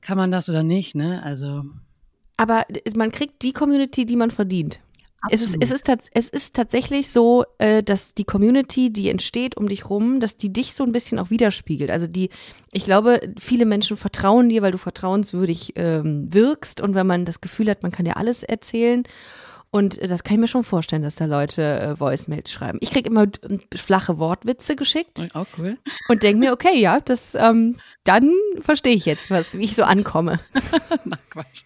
kann 0.00 0.18
man 0.18 0.32
das 0.32 0.48
oder 0.48 0.64
nicht, 0.64 0.96
ne? 0.96 1.22
Also 1.22 1.62
Aber 2.36 2.66
äh, 2.68 2.90
man 2.96 3.12
kriegt 3.12 3.42
die 3.42 3.52
Community, 3.52 4.04
die 4.04 4.16
man 4.16 4.32
verdient. 4.32 4.80
Es 5.30 5.42
ist, 5.42 5.56
es, 5.60 5.70
ist 5.70 5.88
es 6.12 6.28
ist 6.28 6.56
tatsächlich 6.56 7.10
so, 7.10 7.44
äh, 7.58 7.82
dass 7.82 8.14
die 8.14 8.24
Community, 8.24 8.92
die 8.92 9.08
entsteht 9.08 9.56
um 9.56 9.68
dich 9.68 9.88
rum, 9.88 10.20
dass 10.20 10.36
die 10.36 10.52
dich 10.52 10.74
so 10.74 10.84
ein 10.84 10.92
bisschen 10.92 11.18
auch 11.18 11.30
widerspiegelt. 11.30 11.90
Also 11.90 12.06
die, 12.06 12.30
ich 12.72 12.84
glaube, 12.84 13.20
viele 13.38 13.64
Menschen 13.64 13.96
vertrauen 13.96 14.48
dir, 14.48 14.62
weil 14.62 14.72
du 14.72 14.78
vertrauenswürdig 14.78 15.74
ähm, 15.76 16.32
wirkst 16.32 16.80
und 16.80 16.94
wenn 16.94 17.06
man 17.06 17.24
das 17.24 17.40
Gefühl 17.40 17.70
hat, 17.70 17.82
man 17.82 17.92
kann 17.92 18.04
dir 18.04 18.16
alles 18.16 18.42
erzählen. 18.42 19.04
Und 19.70 19.98
äh, 19.98 20.06
das 20.06 20.22
kann 20.22 20.34
ich 20.34 20.40
mir 20.40 20.48
schon 20.48 20.64
vorstellen, 20.64 21.02
dass 21.02 21.16
da 21.16 21.24
Leute 21.24 21.80
äh, 21.80 22.00
Voicemails 22.00 22.52
schreiben. 22.52 22.78
Ich 22.82 22.90
krieg 22.90 23.06
immer 23.06 23.26
flache 23.74 24.18
Wortwitze 24.18 24.76
geschickt 24.76 25.20
auch 25.34 25.46
cool. 25.58 25.78
und 26.08 26.22
denke 26.22 26.40
mir, 26.40 26.52
okay, 26.52 26.78
ja, 26.78 27.00
das, 27.00 27.34
ähm, 27.34 27.78
dann 28.04 28.32
verstehe 28.60 28.94
ich 28.94 29.06
jetzt, 29.06 29.30
was, 29.30 29.56
wie 29.56 29.64
ich 29.64 29.74
so 29.74 29.82
ankomme. 29.84 30.40
Na 31.04 31.16
Quatsch. 31.30 31.62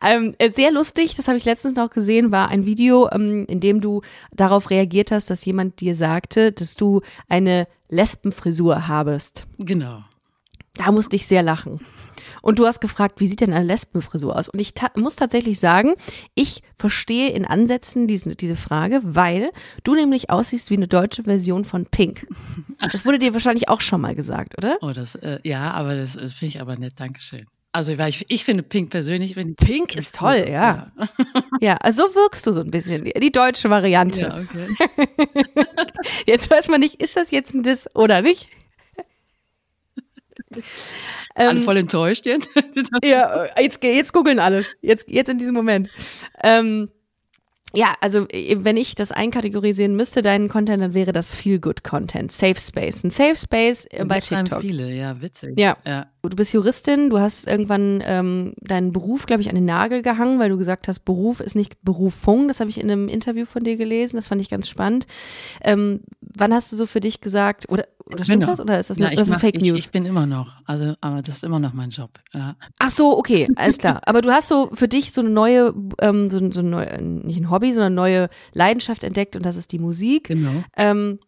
Ähm, 0.00 0.34
äh, 0.38 0.50
sehr 0.50 0.70
lustig, 0.70 1.16
das 1.16 1.28
habe 1.28 1.38
ich 1.38 1.44
letztens 1.44 1.74
noch 1.74 1.90
gesehen, 1.90 2.30
war 2.30 2.48
ein 2.48 2.66
Video, 2.66 3.08
ähm, 3.10 3.46
in 3.48 3.60
dem 3.60 3.80
du 3.80 4.02
darauf 4.32 4.70
reagiert 4.70 5.10
hast, 5.10 5.30
dass 5.30 5.44
jemand 5.44 5.80
dir 5.80 5.94
sagte, 5.94 6.52
dass 6.52 6.76
du 6.76 7.00
eine 7.28 7.66
Lesbenfrisur 7.88 8.88
habest. 8.88 9.46
Genau. 9.58 10.04
Da 10.74 10.92
musste 10.92 11.16
ich 11.16 11.26
sehr 11.26 11.42
lachen. 11.42 11.80
Und 12.42 12.58
du 12.60 12.66
hast 12.66 12.80
gefragt, 12.80 13.18
wie 13.20 13.26
sieht 13.26 13.40
denn 13.40 13.52
eine 13.52 13.64
Lesbenfrisur 13.64 14.36
aus? 14.36 14.48
Und 14.48 14.60
ich 14.60 14.74
ta 14.74 14.90
muss 14.94 15.16
tatsächlich 15.16 15.58
sagen, 15.58 15.94
ich 16.34 16.62
verstehe 16.76 17.30
in 17.30 17.44
Ansätzen 17.44 18.06
diesen, 18.06 18.36
diese 18.36 18.56
Frage, 18.56 19.00
weil 19.02 19.50
du 19.82 19.94
nämlich 19.94 20.30
aussiehst 20.30 20.70
wie 20.70 20.76
eine 20.76 20.86
deutsche 20.86 21.24
Version 21.24 21.64
von 21.64 21.86
Pink. 21.86 22.26
Das 22.92 23.04
wurde 23.04 23.18
dir 23.18 23.32
wahrscheinlich 23.32 23.68
auch 23.68 23.80
schon 23.80 24.00
mal 24.00 24.14
gesagt, 24.14 24.56
oder? 24.58 24.76
Oh, 24.80 24.92
das, 24.92 25.16
äh, 25.16 25.40
ja, 25.42 25.72
aber 25.72 25.96
das 25.96 26.14
äh, 26.14 26.28
finde 26.28 26.54
ich 26.54 26.60
aber 26.60 26.76
nett. 26.76 26.92
Dankeschön. 27.00 27.46
Also 27.76 27.98
weil 27.98 28.08
ich, 28.08 28.24
ich 28.28 28.42
finde 28.42 28.62
Pink 28.62 28.88
persönlich. 28.88 29.34
Finde 29.34 29.52
Pink 29.54 29.94
ist 29.94 30.16
toll, 30.16 30.46
ja. 30.48 30.90
Ja, 31.60 31.74
also 31.82 32.08
so 32.08 32.14
wirkst 32.14 32.46
du 32.46 32.54
so 32.54 32.62
ein 32.62 32.70
bisschen. 32.70 33.04
Die, 33.04 33.12
die 33.12 33.30
deutsche 33.30 33.68
Variante. 33.68 34.22
Ja, 34.22 34.38
okay. 34.38 34.66
Jetzt 36.26 36.50
weiß 36.50 36.68
man 36.68 36.80
nicht, 36.80 37.02
ist 37.02 37.18
das 37.18 37.30
jetzt 37.30 37.52
ein 37.52 37.62
Diss 37.62 37.86
oder 37.94 38.22
nicht? 38.22 38.48
Alle 41.34 41.50
Ähm, 41.50 41.62
voll 41.62 41.76
enttäuscht 41.76 42.24
jetzt. 42.24 42.48
Ja, 43.04 43.46
jetzt, 43.60 43.82
jetzt 43.82 44.14
googeln 44.14 44.38
alle. 44.38 44.64
Jetzt, 44.80 45.10
jetzt 45.10 45.28
in 45.28 45.36
diesem 45.36 45.52
Moment. 45.54 45.90
Ähm, 46.42 46.88
ja, 47.74 47.94
also 48.00 48.26
äh, 48.28 48.56
wenn 48.60 48.76
ich 48.76 48.94
das 48.94 49.12
einkategorisieren 49.12 49.96
müsste, 49.96 50.22
deinen 50.22 50.48
Content, 50.48 50.82
dann 50.82 50.94
wäre 50.94 51.12
das 51.12 51.30
Feel 51.30 51.58
Good 51.58 51.82
Content, 51.84 52.32
Safe 52.32 52.58
Space. 52.58 53.04
Ein 53.04 53.10
Safe 53.10 53.36
Space 53.36 53.86
äh, 53.90 54.04
bei 54.04 54.16
Das 54.16 54.28
schreiben 54.28 54.44
TikTok. 54.44 54.62
viele, 54.62 54.94
ja, 54.94 55.20
witzig. 55.20 55.58
Ja. 55.58 55.76
ja. 55.84 56.06
Du 56.22 56.36
bist 56.36 56.52
Juristin, 56.52 57.10
du 57.10 57.18
hast 57.18 57.46
irgendwann 57.46 58.02
ähm, 58.04 58.54
deinen 58.60 58.92
Beruf, 58.92 59.26
glaube 59.26 59.42
ich, 59.42 59.48
an 59.48 59.54
den 59.54 59.64
Nagel 59.64 60.02
gehangen, 60.02 60.38
weil 60.38 60.50
du 60.50 60.58
gesagt 60.58 60.88
hast, 60.88 61.00
Beruf 61.00 61.40
ist 61.40 61.54
nicht 61.54 61.82
Berufung. 61.82 62.48
Das 62.48 62.60
habe 62.60 62.70
ich 62.70 62.80
in 62.80 62.90
einem 62.90 63.08
Interview 63.08 63.44
von 63.44 63.62
dir 63.62 63.76
gelesen. 63.76 64.16
Das 64.16 64.28
fand 64.28 64.40
ich 64.40 64.48
ganz 64.48 64.68
spannend. 64.68 65.06
Ähm, 65.62 66.00
wann 66.20 66.54
hast 66.54 66.72
du 66.72 66.76
so 66.76 66.86
für 66.86 67.00
dich 67.00 67.20
gesagt, 67.20 67.68
oder, 67.68 67.86
oder 68.06 68.24
stimmt 68.24 68.42
Genau. 68.42 68.52
das? 68.52 68.60
Oder 68.60 68.78
ist 68.78 68.90
das, 68.90 68.98
Ja, 68.98 69.06
eine, 69.06 69.14
ich 69.14 69.18
das 69.18 69.28
ist 69.28 69.34
mach- 69.34 69.40
Fake 69.40 69.56
ich, 69.56 69.62
News? 69.62 69.80
Ich 69.80 69.90
bin 69.90 70.06
immer 70.06 70.26
noch, 70.26 70.52
also, 70.64 70.94
aber 71.00 71.22
das 71.22 71.36
ist 71.36 71.44
immer 71.44 71.58
noch 71.58 71.72
mein 71.74 71.90
Job. 71.90 72.10
Ja. 72.32 72.56
Ach 72.78 72.90
so, 72.90 73.16
okay, 73.18 73.48
alles 73.56 73.78
klar. 73.78 74.00
Aber 74.06 74.22
du 74.22 74.30
hast 74.30 74.48
so 74.48 74.70
für 74.72 74.88
dich 74.88 75.12
so 75.12 75.20
eine 75.20 75.30
neue, 75.30 75.74
ähm, 76.00 76.30
so, 76.30 76.38
so 76.52 76.60
ein 76.60 76.70
neue, 76.70 77.02
nicht 77.02 77.38
ein 77.40 77.50
Hobby, 77.50 77.72
sondern 77.72 77.92
eine 77.92 77.96
neue 77.96 78.28
Leidenschaft 78.52 79.04
entdeckt 79.04 79.36
und 79.36 79.44
das 79.44 79.56
ist 79.56 79.72
die 79.72 79.78
Musik. 79.78 80.28
Genau. 80.28 80.64
Ähm, 80.76 81.18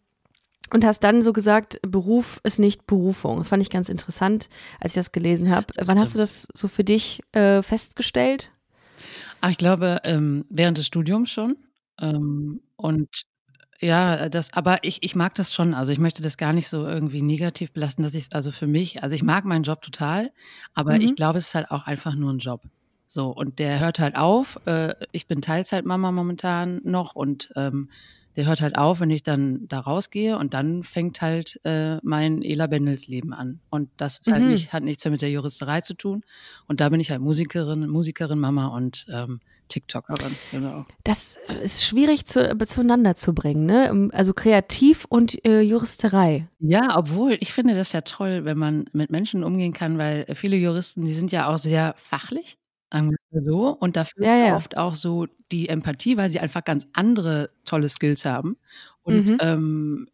und 0.71 0.85
hast 0.85 1.03
dann 1.03 1.23
so 1.23 1.33
gesagt, 1.33 1.79
Beruf 1.81 2.39
ist 2.43 2.59
nicht 2.59 2.85
Berufung. 2.85 3.37
Das 3.39 3.47
fand 3.47 3.63
ich 3.63 3.71
ganz 3.71 3.89
interessant, 3.89 4.49
als 4.79 4.91
ich 4.91 4.95
das 4.99 5.11
gelesen 5.11 5.49
habe. 5.49 5.65
Wann 5.83 5.99
hast 5.99 6.13
du 6.13 6.19
das 6.19 6.47
so 6.53 6.67
für 6.67 6.83
dich 6.83 7.21
äh, 7.31 7.63
festgestellt? 7.63 8.51
Ach, 9.41 9.49
ich 9.49 9.57
glaube, 9.57 9.97
ähm, 10.03 10.45
während 10.49 10.77
des 10.77 10.85
Studiums 10.85 11.31
schon. 11.31 11.55
Ähm, 11.99 12.61
und 12.75 13.09
ja, 13.81 14.29
das, 14.29 14.53
aber 14.53 14.79
ich, 14.83 15.03
ich 15.03 15.15
mag 15.15 15.35
das 15.35 15.53
schon. 15.53 15.73
Also 15.73 15.91
ich 15.91 15.99
möchte 15.99 16.21
das 16.21 16.37
gar 16.37 16.53
nicht 16.53 16.67
so 16.67 16.85
irgendwie 16.85 17.21
negativ 17.21 17.71
belasten, 17.71 18.03
dass 18.03 18.13
ich, 18.13 18.27
also 18.33 18.51
für 18.51 18.67
mich, 18.67 19.03
also 19.03 19.15
ich 19.15 19.23
mag 19.23 19.45
meinen 19.45 19.63
Job 19.63 19.81
total, 19.81 20.31
aber 20.73 20.95
Mhm. 20.95 21.01
ich 21.01 21.15
glaube, 21.15 21.39
es 21.39 21.47
ist 21.47 21.55
halt 21.55 21.71
auch 21.71 21.85
einfach 21.87 22.15
nur 22.15 22.31
ein 22.33 22.39
Job. 22.39 22.63
So, 23.07 23.29
und 23.29 23.57
der 23.59 23.79
hört 23.79 23.99
halt 23.99 24.15
auf. 24.15 24.59
Äh, 24.67 24.93
ich 25.11 25.27
bin 25.27 25.41
Teilzeitmama 25.41 26.11
momentan 26.11 26.81
noch 26.83 27.15
und 27.15 27.49
ähm, 27.55 27.89
der 28.35 28.45
hört 28.45 28.61
halt 28.61 28.77
auf, 28.77 28.99
wenn 28.99 29.09
ich 29.09 29.23
dann 29.23 29.67
da 29.67 29.79
rausgehe 29.79 30.37
und 30.37 30.53
dann 30.53 30.83
fängt 30.83 31.21
halt 31.21 31.59
äh, 31.65 31.97
mein 32.03 32.41
Ela 32.43 32.67
Bendels 32.67 33.07
Leben 33.07 33.33
an. 33.33 33.61
Und 33.69 33.89
das 33.97 34.19
ist 34.19 34.31
halt 34.31 34.43
Mhm. 34.43 34.45
nicht, 34.45 34.71
hat 34.71 34.83
nichts 34.83 35.03
mehr 35.03 35.11
mit 35.11 35.21
der 35.21 35.31
Juristerei 35.31 35.81
zu 35.81 35.95
tun. 35.95 36.21
Und 36.67 36.79
da 36.81 36.89
bin 36.89 36.99
ich 36.99 37.09
halt 37.11 37.21
Musikerin, 37.21 37.87
Musikerin, 37.89 38.39
Mama 38.39 38.67
und 38.67 39.05
ähm, 39.11 39.39
TikTokerin, 39.69 40.35
genau. 40.51 40.85
Das 41.03 41.37
ist 41.63 41.85
schwierig 41.85 42.25
zu, 42.25 42.57
zueinander 42.65 43.15
zu 43.15 43.33
bringen, 43.33 43.65
ne? 43.65 44.09
Also 44.11 44.33
kreativ 44.33 45.05
und 45.07 45.43
äh, 45.45 45.61
Juristerei. 45.61 46.47
Ja, 46.59 46.97
obwohl 46.97 47.37
ich 47.39 47.53
finde 47.53 47.75
das 47.75 47.91
ja 47.93 48.01
toll, 48.01 48.43
wenn 48.45 48.57
man 48.57 48.89
mit 48.93 49.09
Menschen 49.11 49.43
umgehen 49.43 49.71
kann, 49.73 49.97
weil 49.97 50.25
viele 50.35 50.57
Juristen, 50.57 51.05
die 51.05 51.13
sind 51.13 51.31
ja 51.31 51.47
auch 51.47 51.57
sehr 51.57 51.93
fachlich, 51.97 52.57
sagen 52.91 53.11
wir 53.11 53.17
mal 53.41 53.43
so, 53.45 53.69
und 53.69 53.95
da 53.95 54.03
fehlt 54.05 54.25
Ja, 54.25 54.35
ja, 54.35 54.45
ja. 54.47 54.55
oft 54.57 54.75
auch 54.77 54.95
so 54.95 55.27
die 55.51 55.69
Empathie, 55.69 56.17
weil 56.17 56.29
sie 56.29 56.39
einfach 56.39 56.63
ganz 56.63 56.87
andere 56.93 57.51
tolle 57.65 57.87
Skills 57.89 58.25
haben. 58.25 58.57
Und 59.03 59.29
Mhm. 59.29 59.37
ähm, 59.39 60.07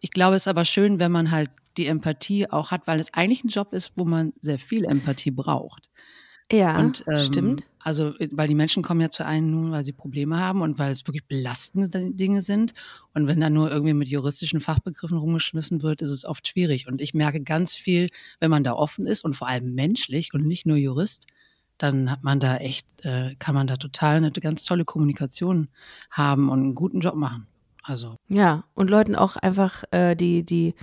ich 0.00 0.10
glaube, 0.10 0.36
es 0.36 0.42
ist 0.42 0.48
aber 0.48 0.64
schön, 0.64 1.00
wenn 1.00 1.10
man 1.12 1.30
halt 1.30 1.50
die 1.76 1.86
Empathie 1.86 2.50
auch 2.50 2.70
hat, 2.72 2.86
weil 2.86 2.98
es 3.00 3.14
eigentlich 3.14 3.44
ein 3.44 3.48
Job 3.48 3.72
ist, 3.72 3.92
wo 3.96 4.04
man 4.04 4.32
sehr 4.38 4.58
viel 4.58 4.84
Empathie 4.84 5.30
braucht. 5.30 5.88
Ja, 6.50 6.78
Und, 6.78 7.04
ähm, 7.06 7.20
stimmt. 7.20 7.66
Also, 7.80 8.14
weil 8.30 8.48
die 8.48 8.54
Menschen 8.54 8.82
kommen 8.82 9.00
ja 9.00 9.10
zu 9.10 9.24
einem 9.24 9.50
nun, 9.50 9.70
weil 9.70 9.84
sie 9.84 9.92
Probleme 9.92 10.38
haben 10.38 10.62
und 10.62 10.78
weil 10.78 10.90
es 10.90 11.06
wirklich 11.06 11.24
belastende 11.26 11.88
Dinge 12.12 12.42
sind. 12.42 12.72
Und 13.14 13.26
wenn 13.26 13.40
da 13.40 13.50
nur 13.50 13.70
irgendwie 13.70 13.94
mit 13.94 14.08
juristischen 14.08 14.60
Fachbegriffen 14.60 15.18
rumgeschmissen 15.18 15.82
wird, 15.82 16.02
ist 16.02 16.10
es 16.10 16.24
oft 16.24 16.48
schwierig. 16.48 16.88
Und 16.88 17.00
ich 17.00 17.14
merke 17.14 17.42
ganz 17.42 17.76
viel, 17.76 18.08
wenn 18.40 18.50
man 18.50 18.64
da 18.64 18.72
offen 18.72 19.06
ist 19.06 19.24
und 19.24 19.34
vor 19.34 19.48
allem 19.48 19.74
menschlich 19.74 20.32
und 20.34 20.46
nicht 20.46 20.66
nur 20.66 20.76
Jurist, 20.76 21.26
dann 21.76 22.10
hat 22.10 22.24
man 22.24 22.40
da 22.40 22.56
echt, 22.56 22.86
äh, 23.04 23.34
kann 23.38 23.54
man 23.54 23.66
da 23.66 23.76
total 23.76 24.16
eine 24.16 24.30
ganz 24.32 24.64
tolle 24.64 24.84
Kommunikation 24.84 25.68
haben 26.10 26.48
und 26.50 26.60
einen 26.60 26.74
guten 26.74 27.00
Job 27.00 27.14
machen. 27.14 27.46
Also, 27.88 28.16
Ja, 28.28 28.64
und 28.74 28.90
Leuten 28.90 29.16
auch 29.16 29.36
einfach 29.36 29.82
äh, 29.92 30.14
die, 30.14 30.44
die, 30.44 30.74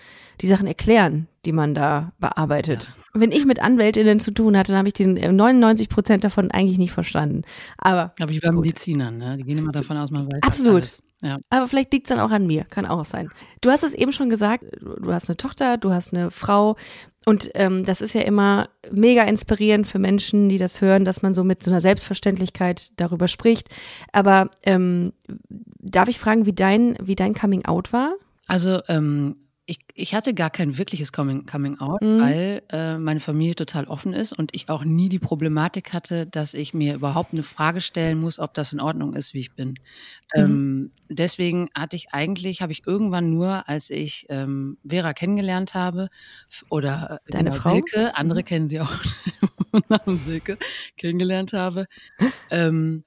die 0.42 0.48
Sachen 0.48 0.66
erklären, 0.66 1.28
die 1.46 1.52
man 1.52 1.76
da 1.76 2.14
bearbeitet. 2.20 2.88
Wenn 3.14 3.32
ich 3.32 3.46
mit 3.46 3.62
Anwältinnen 3.62 4.20
zu 4.20 4.32
tun 4.32 4.58
hatte, 4.58 4.72
dann 4.72 4.80
habe 4.80 4.88
ich 4.88 4.96
den 4.96 5.16
äh, 5.16 5.32
99 5.32 5.88
Prozent 5.88 6.24
davon 6.24 6.50
eigentlich 6.50 6.80
nicht 6.80 6.92
verstanden. 6.92 7.44
Aber, 7.78 8.16
aber 8.20 8.32
ich 8.32 8.42
war 8.42 8.52
Gut. 8.52 8.66
Mediziner, 8.66 9.12
ne? 9.12 9.38
Die 9.38 9.44
gehen 9.44 9.60
immer 9.60 9.72
davon 9.72 9.98
aus, 9.98 10.10
man 10.10 10.26
weiß 10.26 10.42
Absolut. 10.42 11.00
Ja. 11.26 11.38
aber 11.50 11.68
vielleicht 11.68 11.92
liegt 11.92 12.06
es 12.06 12.10
dann 12.10 12.20
auch 12.20 12.32
an 12.32 12.46
mir, 12.46 12.66
kann 12.66 12.86
auch 12.86 13.04
sein. 13.04 13.30
Du 13.62 13.72
hast 13.72 13.84
es 13.84 13.94
eben 13.96 14.12
schon 14.12 14.30
gesagt, 14.30 14.64
du 14.82 15.12
hast 15.12 15.28
eine 15.28 15.38
Tochter, 15.38 15.78
du 15.78 15.92
hast 15.92 16.14
eine 16.14 16.30
Frau 16.30 16.76
und 17.26 17.50
ähm, 17.56 17.84
das 17.84 18.02
ist 18.02 18.14
ja 18.14 18.22
immer 18.22 18.70
mega 18.92 19.24
inspirierend 19.24 19.88
für 19.88 19.98
Menschen, 19.98 20.48
die 20.48 20.60
das 20.60 20.82
hören, 20.82 21.06
dass 21.06 21.24
man 21.24 21.34
so 21.34 21.44
mit 21.44 21.64
so 21.64 21.72
einer 21.72 21.82
Selbstverständlichkeit 21.82 22.92
darüber 22.98 23.28
spricht. 23.28 23.70
Aber 24.12 24.50
ähm, 24.64 25.14
darf 25.80 26.08
ich 26.08 26.20
fragen, 26.20 26.46
wie 26.46 26.54
dein, 26.54 26.96
wie 27.02 27.16
dein 27.16 27.34
Coming 27.34 27.66
Out 27.66 27.92
war? 27.92 28.14
Also 28.48 28.82
ähm, 28.88 29.34
ich, 29.68 29.80
ich 29.96 30.14
hatte 30.14 30.34
gar 30.36 30.52
kein 30.52 30.78
wirkliches 30.78 31.12
Coming, 31.12 31.46
Coming 31.48 31.80
Out, 31.80 32.02
Mhm. 32.02 32.20
weil 32.20 32.62
äh, 32.70 32.98
meine 33.00 33.20
Familie 33.20 33.56
total 33.56 33.86
offen 33.86 34.14
ist 34.14 34.32
und 34.34 34.54
ich 34.54 34.70
auch 34.70 34.84
nie 34.84 35.10
die 35.10 35.18
Problematik 35.20 35.92
hatte, 35.94 36.28
dass 36.28 36.54
ich 36.54 36.74
mir 36.74 36.94
überhaupt 36.96 37.34
eine 37.34 37.42
Frage 37.44 37.82
stellen 37.82 38.20
muss, 38.20 38.38
ob 38.38 38.54
das 38.54 38.74
in 38.74 38.80
Ordnung 38.80 39.14
ist, 39.16 39.34
wie 39.34 39.40
ich 39.40 39.56
bin. 39.56 39.80
Ähm, 40.36 40.94
deswegen 41.10 41.70
hatte 41.76 41.96
ich 41.96 42.08
eigentlich, 42.14 42.62
habe 42.62 42.74
ich 42.74 42.84
irgendwann 42.86 43.30
nur, 43.32 43.68
als 43.70 43.90
ich 43.90 44.26
ähm, 44.30 44.78
Vera 44.88 45.14
kennengelernt 45.14 45.74
habe 45.74 46.10
oder 46.70 47.20
äh, 47.26 47.32
Deine 47.32 47.52
Frau? 47.52 47.72
Silke, 47.72 48.16
andere 48.16 48.42
Mhm. 48.42 48.46
kennen 48.46 48.70
sie 48.70 48.80
auch 48.82 48.92
Namen 49.90 50.20
Silke, 50.20 50.58
kennengelernt 50.98 51.54
habe, 51.54 51.86
ähm, 52.52 53.04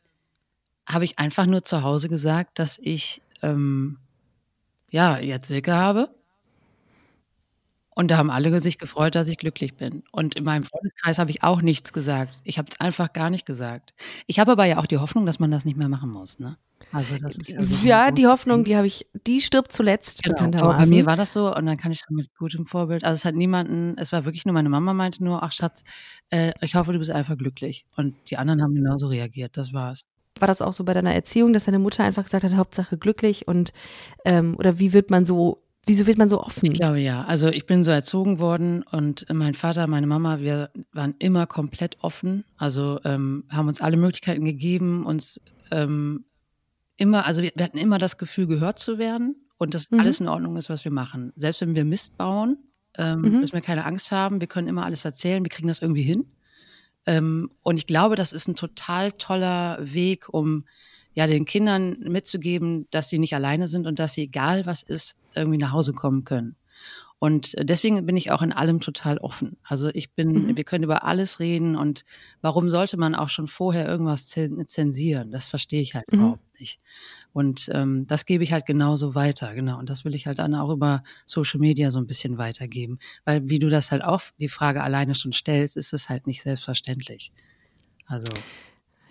habe 0.88 1.04
ich 1.04 1.18
einfach 1.18 1.46
nur 1.46 1.64
zu 1.64 1.82
Hause 1.82 2.08
gesagt, 2.08 2.58
dass 2.58 2.78
ich 2.82 3.22
ähm, 3.42 3.98
ja 4.90 5.18
jetzt 5.18 5.48
Silke 5.48 5.74
habe. 5.74 6.14
Und 7.98 8.12
da 8.12 8.16
haben 8.16 8.30
alle 8.30 8.60
sich 8.60 8.78
gefreut, 8.78 9.16
dass 9.16 9.26
ich 9.26 9.38
glücklich 9.38 9.74
bin. 9.74 10.04
Und 10.12 10.36
in 10.36 10.44
meinem 10.44 10.62
Freundeskreis 10.62 11.18
habe 11.18 11.32
ich 11.32 11.42
auch 11.42 11.62
nichts 11.62 11.92
gesagt. 11.92 12.32
Ich 12.44 12.56
habe 12.56 12.68
es 12.70 12.78
einfach 12.78 13.12
gar 13.12 13.28
nicht 13.28 13.44
gesagt. 13.44 13.92
Ich 14.28 14.38
habe 14.38 14.52
aber 14.52 14.66
ja 14.66 14.78
auch 14.78 14.86
die 14.86 14.98
Hoffnung, 14.98 15.26
dass 15.26 15.40
man 15.40 15.50
das 15.50 15.64
nicht 15.64 15.76
mehr 15.76 15.88
machen 15.88 16.10
muss. 16.12 16.38
Ne? 16.38 16.56
Also 16.92 17.18
das 17.18 17.36
ist 17.36 17.48
ja, 17.50 17.60
so 17.60 17.74
Ja, 17.84 18.12
die 18.12 18.28
Hoffnung, 18.28 18.58
Ding. 18.58 18.64
die 18.66 18.76
habe 18.76 18.86
ich, 18.86 19.08
die 19.26 19.40
stirbt 19.40 19.72
zuletzt, 19.72 20.22
Genau, 20.22 20.44
aber 20.60 20.78
bei 20.78 20.86
mir 20.86 21.06
war 21.06 21.16
das 21.16 21.32
so 21.32 21.52
und 21.52 21.66
dann 21.66 21.76
kann 21.76 21.90
ich 21.90 21.98
schon 22.06 22.14
mit 22.14 22.32
gutem 22.38 22.66
Vorbild. 22.66 23.02
Also 23.02 23.16
es 23.16 23.24
hat 23.24 23.34
niemanden, 23.34 23.96
es 23.98 24.12
war 24.12 24.24
wirklich 24.24 24.46
nur 24.46 24.52
meine 24.52 24.68
Mama 24.68 24.92
meinte 24.94 25.24
nur, 25.24 25.42
ach 25.42 25.50
Schatz, 25.50 25.82
äh, 26.30 26.52
ich 26.60 26.76
hoffe, 26.76 26.92
du 26.92 27.00
bist 27.00 27.10
einfach 27.10 27.36
glücklich. 27.36 27.84
Und 27.96 28.14
die 28.30 28.36
anderen 28.36 28.62
haben 28.62 28.76
genauso 28.76 29.08
reagiert. 29.08 29.56
Das 29.56 29.72
war's. 29.72 30.02
war 30.38 30.46
das 30.46 30.62
auch 30.62 30.72
so 30.72 30.84
bei 30.84 30.94
deiner 30.94 31.14
Erziehung, 31.14 31.52
dass 31.52 31.64
deine 31.64 31.80
Mutter 31.80 32.04
einfach 32.04 32.22
gesagt 32.22 32.44
hat, 32.44 32.54
Hauptsache 32.54 32.96
glücklich 32.96 33.48
und 33.48 33.72
ähm, 34.24 34.54
oder 34.56 34.78
wie 34.78 34.92
wird 34.92 35.10
man 35.10 35.26
so, 35.26 35.64
wieso 35.88 36.06
wird 36.06 36.18
man 36.18 36.28
so 36.28 36.40
offen? 36.42 36.66
Ich 36.66 36.74
glaube 36.74 37.00
ja. 37.00 37.22
Also 37.22 37.48
ich 37.48 37.66
bin 37.66 37.82
so 37.82 37.90
erzogen 37.90 38.38
worden 38.38 38.82
und 38.82 39.26
mein 39.32 39.54
Vater, 39.54 39.86
meine 39.86 40.06
Mama, 40.06 40.38
wir 40.40 40.70
waren 40.92 41.14
immer 41.18 41.46
komplett 41.46 41.96
offen. 42.02 42.44
Also 42.56 43.00
ähm, 43.04 43.44
haben 43.50 43.68
uns 43.68 43.80
alle 43.80 43.96
Möglichkeiten 43.96 44.44
gegeben, 44.44 45.04
uns 45.04 45.40
ähm, 45.70 46.24
immer, 46.96 47.26
also 47.26 47.42
wir, 47.42 47.52
wir 47.54 47.64
hatten 47.64 47.78
immer 47.78 47.98
das 47.98 48.18
Gefühl, 48.18 48.46
gehört 48.46 48.78
zu 48.78 48.98
werden 48.98 49.36
und 49.56 49.74
dass 49.74 49.90
Mhm. 49.90 50.00
alles 50.00 50.20
in 50.20 50.28
Ordnung 50.28 50.56
ist, 50.56 50.70
was 50.70 50.84
wir 50.84 50.92
machen. 50.92 51.32
Selbst 51.34 51.60
wenn 51.60 51.74
wir 51.74 51.84
Mist 51.84 52.16
bauen, 52.16 52.58
ähm, 52.96 53.20
Mhm. 53.20 53.40
müssen 53.40 53.52
wir 53.54 53.60
keine 53.60 53.84
Angst 53.84 54.12
haben. 54.12 54.40
Wir 54.40 54.48
können 54.48 54.68
immer 54.68 54.84
alles 54.84 55.04
erzählen, 55.04 55.42
wir 55.44 55.50
kriegen 55.50 55.68
das 55.68 55.82
irgendwie 55.82 56.02
hin. 56.02 56.26
Ähm, 57.06 57.50
und 57.62 57.76
ich 57.78 57.86
glaube, 57.86 58.16
das 58.16 58.32
ist 58.32 58.48
ein 58.48 58.56
total 58.56 59.12
toller 59.12 59.78
Weg, 59.80 60.28
um 60.28 60.64
ja 61.18 61.26
den 61.26 61.44
Kindern 61.44 61.98
mitzugeben, 62.00 62.86
dass 62.90 63.08
sie 63.08 63.18
nicht 63.18 63.34
alleine 63.34 63.66
sind 63.68 63.86
und 63.86 63.98
dass 63.98 64.12
sie, 64.14 64.22
egal 64.22 64.66
was 64.66 64.82
ist, 64.82 65.16
irgendwie 65.34 65.58
nach 65.58 65.72
Hause 65.72 65.92
kommen 65.92 66.22
können. 66.24 66.54
Und 67.20 67.56
deswegen 67.58 68.06
bin 68.06 68.16
ich 68.16 68.30
auch 68.30 68.42
in 68.42 68.52
allem 68.52 68.78
total 68.78 69.18
offen. 69.18 69.56
Also 69.64 69.88
ich 69.92 70.12
bin, 70.12 70.28
Mhm. 70.46 70.56
wir 70.56 70.62
können 70.62 70.84
über 70.84 71.02
alles 71.02 71.40
reden 71.40 71.74
und 71.74 72.04
warum 72.42 72.70
sollte 72.70 72.96
man 72.96 73.16
auch 73.16 73.28
schon 73.28 73.48
vorher 73.48 73.88
irgendwas 73.88 74.28
zen- 74.28 74.68
zensieren? 74.68 75.32
Das 75.32 75.48
verstehe 75.48 75.82
ich 75.82 75.96
halt 75.96 76.04
Mhm. 76.12 76.18
überhaupt 76.20 76.60
nicht. 76.60 76.78
Und 77.32 77.68
ähm, 77.74 78.06
das 78.06 78.24
gebe 78.24 78.44
ich 78.44 78.52
halt 78.52 78.66
genauso 78.66 79.16
weiter, 79.16 79.52
genau. 79.54 79.80
Und 79.80 79.90
das 79.90 80.04
will 80.04 80.14
ich 80.14 80.28
halt 80.28 80.38
dann 80.38 80.54
auch 80.54 80.70
über 80.70 81.02
Social 81.26 81.58
Media 81.58 81.90
so 81.90 81.98
ein 81.98 82.06
bisschen 82.06 82.38
weitergeben. 82.38 83.00
Weil 83.24 83.48
wie 83.48 83.58
du 83.58 83.68
das 83.68 83.90
halt 83.90 84.04
auch 84.04 84.20
die 84.38 84.48
Frage 84.48 84.84
alleine 84.84 85.16
schon 85.16 85.32
stellst, 85.32 85.76
ist 85.76 85.92
es 85.92 86.08
halt 86.08 86.28
nicht 86.28 86.42
selbstverständlich. 86.42 87.32
Also 88.06 88.28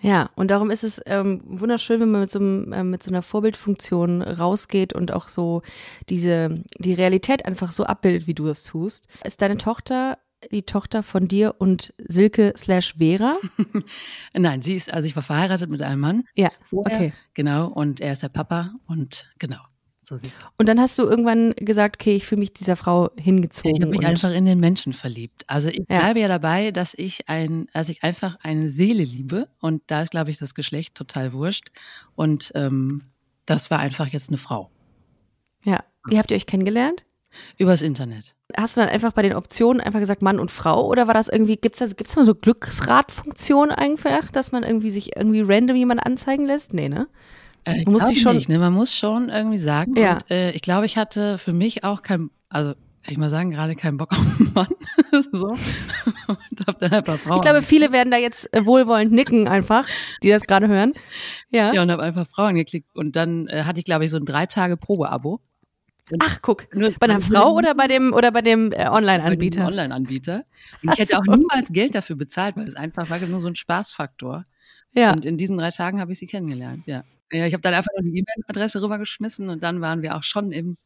Ja, 0.00 0.30
und 0.36 0.50
darum 0.50 0.70
ist 0.70 0.84
es 0.84 1.00
ähm, 1.06 1.42
wunderschön, 1.44 2.00
wenn 2.00 2.10
man 2.10 2.20
mit 2.22 2.30
so, 2.30 2.38
einem, 2.38 2.72
äh, 2.72 2.84
mit 2.84 3.02
so 3.02 3.10
einer 3.10 3.22
Vorbildfunktion 3.22 4.22
rausgeht 4.22 4.92
und 4.92 5.12
auch 5.12 5.28
so 5.28 5.62
diese, 6.08 6.62
die 6.78 6.94
Realität 6.94 7.46
einfach 7.46 7.72
so 7.72 7.84
abbildet, 7.84 8.26
wie 8.26 8.34
du 8.34 8.46
es 8.48 8.62
tust. 8.62 9.06
Ist 9.24 9.42
deine 9.42 9.58
Tochter 9.58 10.18
die 10.52 10.62
Tochter 10.62 11.02
von 11.02 11.26
dir 11.26 11.56
und 11.58 11.92
Silke 11.98 12.52
slash 12.56 12.94
Vera? 12.98 13.38
Nein, 14.34 14.62
sie 14.62 14.76
ist, 14.76 14.92
also 14.92 15.06
ich 15.06 15.16
war 15.16 15.22
verheiratet 15.22 15.68
mit 15.68 15.82
einem 15.82 16.00
Mann. 16.00 16.24
Ja, 16.36 16.50
vorher, 16.62 16.96
okay. 16.96 17.12
Genau, 17.34 17.66
und 17.66 18.00
er 18.00 18.12
ist 18.12 18.22
der 18.22 18.28
Papa 18.28 18.74
und 18.86 19.28
genau, 19.38 19.60
so. 20.08 20.28
Und 20.56 20.68
dann 20.68 20.80
hast 20.80 20.98
du 20.98 21.02
irgendwann 21.02 21.52
gesagt, 21.56 21.96
okay, 22.00 22.16
ich 22.16 22.26
fühle 22.26 22.38
mich 22.40 22.52
dieser 22.54 22.76
Frau 22.76 23.10
hingezogen. 23.18 23.72
Ich 23.76 23.80
habe 23.82 23.90
mich 23.90 23.98
und- 24.00 24.06
einfach 24.06 24.32
in 24.32 24.44
den 24.46 24.58
Menschen 24.60 24.92
verliebt. 24.94 25.44
Also 25.46 25.68
ich 25.68 25.84
Ja. 25.88 25.98
bleibe 25.98 26.20
ja 26.20 26.28
dabei, 26.28 26.70
dass 26.70 26.94
ich 26.94 27.28
ein, 27.28 27.66
dass 27.72 27.88
ich 27.88 28.02
einfach 28.02 28.36
eine 28.42 28.70
Seele 28.70 29.04
liebe 29.04 29.48
und 29.60 29.82
da 29.88 30.02
ist, 30.02 30.10
glaube 30.10 30.30
ich, 30.30 30.38
das 30.38 30.54
Geschlecht 30.54 30.94
total 30.94 31.32
wurscht. 31.32 31.70
Und 32.16 32.52
ähm, 32.54 33.02
das 33.46 33.70
war 33.70 33.78
einfach 33.78 34.06
jetzt 34.08 34.28
eine 34.30 34.38
Frau 34.38 34.70
Ja. 35.64 35.80
Wie 36.06 36.18
habt 36.18 36.30
ihr 36.30 36.36
euch 36.36 36.46
kennengelernt? 36.46 37.04
übers 37.58 37.82
Internet. 37.82 38.34
Hast 38.56 38.76
du 38.76 38.80
dann 38.80 38.88
einfach 38.88 39.12
bei 39.12 39.20
den 39.20 39.34
Optionen 39.34 39.82
einfach 39.82 40.00
gesagt 40.00 40.22
Mann 40.22 40.40
und 40.40 40.50
Frau 40.50 40.86
oder 40.86 41.06
war 41.06 41.12
das 41.14 41.28
irgendwie, 41.28 41.56
gibt's 41.56 41.78
da, 41.78 41.86
gibt's 41.86 42.14
da 42.14 42.24
so 42.24 42.34
Glücksradfunktion 42.34 43.70
einfach, 43.70 44.30
dass 44.32 44.50
man 44.50 44.62
irgendwie 44.62 44.90
sich 44.90 45.14
irgendwie 45.14 45.42
random 45.42 45.76
jemand 45.76 46.04
anzeigen 46.06 46.46
lässt? 46.46 46.72
Nee, 46.72 46.88
ne? 46.88 47.06
Äh, 47.68 47.84
musst 47.86 48.04
glaub 48.04 48.08
dich 48.14 48.22
schon- 48.22 48.36
nicht, 48.36 48.48
ne? 48.48 48.58
Man 48.58 48.72
muss 48.72 48.94
schon 48.94 49.28
irgendwie 49.28 49.58
sagen. 49.58 49.94
Ja. 49.96 50.14
Und, 50.14 50.30
äh, 50.30 50.50
ich 50.52 50.62
glaube, 50.62 50.86
ich 50.86 50.96
hatte 50.96 51.38
für 51.38 51.52
mich 51.52 51.84
auch 51.84 52.02
kein, 52.02 52.30
also 52.48 52.72
kann 53.02 53.12
ich 53.12 53.18
mal 53.18 53.30
sagen, 53.30 53.50
gerade 53.50 53.74
keinen 53.74 53.96
Bock 53.96 54.12
auf 54.12 54.18
einen 54.18 54.52
Mann. 54.54 54.68
so. 55.32 55.48
Und 56.26 56.66
hab 56.66 56.78
dann 56.78 56.92
ein 56.92 57.04
paar 57.04 57.16
Frauen. 57.18 57.36
Ich 57.36 57.42
glaube, 57.42 57.62
viele 57.62 57.90
werden 57.92 58.10
da 58.10 58.18
jetzt 58.18 58.52
äh, 58.54 58.66
wohlwollend 58.66 59.12
nicken 59.12 59.48
einfach, 59.48 59.86
die 60.22 60.28
das 60.28 60.42
gerade 60.42 60.68
hören. 60.68 60.92
Ja. 61.50 61.72
ja, 61.72 61.82
und 61.82 61.90
habe 61.90 62.02
einfach 62.02 62.26
Frauen 62.26 62.54
geklickt. 62.56 62.94
Und 62.94 63.16
dann 63.16 63.46
äh, 63.48 63.62
hatte 63.64 63.78
ich, 63.78 63.84
glaube 63.86 64.04
ich, 64.04 64.10
so 64.10 64.18
ein 64.18 64.24
drei 64.26 64.46
Tage 64.46 64.76
Probeabo. 64.76 65.40
Ach, 66.20 66.38
guck. 66.42 66.74
Nur- 66.74 66.92
Bei 66.98 67.04
einer 67.06 67.20
Frau 67.20 67.52
oder 67.54 67.74
bei 67.74 67.86
dem 67.86 68.12
oder 68.12 68.30
bei 68.32 68.40
dem 68.42 68.72
äh, 68.72 68.88
Online-Anbieter? 68.88 69.66
Online-Anbieter. 69.66 70.44
Und 70.82 70.92
ich 70.92 70.98
hätte 70.98 71.18
auch 71.18 71.24
niemals 71.26 71.70
Geld 71.70 71.94
dafür 71.94 72.16
bezahlt, 72.16 72.56
weil 72.56 72.66
es 72.66 72.74
einfach 72.74 73.08
war 73.10 73.18
nur 73.20 73.40
so 73.40 73.48
ein 73.48 73.56
Spaßfaktor. 73.56 74.44
Ja. 74.94 75.12
Und 75.12 75.24
in 75.24 75.38
diesen 75.38 75.58
drei 75.58 75.70
Tagen 75.70 76.00
habe 76.00 76.12
ich 76.12 76.18
sie 76.18 76.26
kennengelernt, 76.26 76.86
ja. 76.86 77.04
Ja, 77.30 77.46
ich 77.46 77.52
habe 77.52 77.60
dann 77.60 77.74
einfach 77.74 77.90
nur 77.94 78.04
die 78.04 78.18
E-Mail-Adresse 78.18 78.80
rübergeschmissen 78.82 79.50
und 79.50 79.62
dann 79.62 79.82
waren 79.82 80.00
wir 80.02 80.16
auch 80.16 80.22
schon 80.22 80.50
im, 80.50 80.78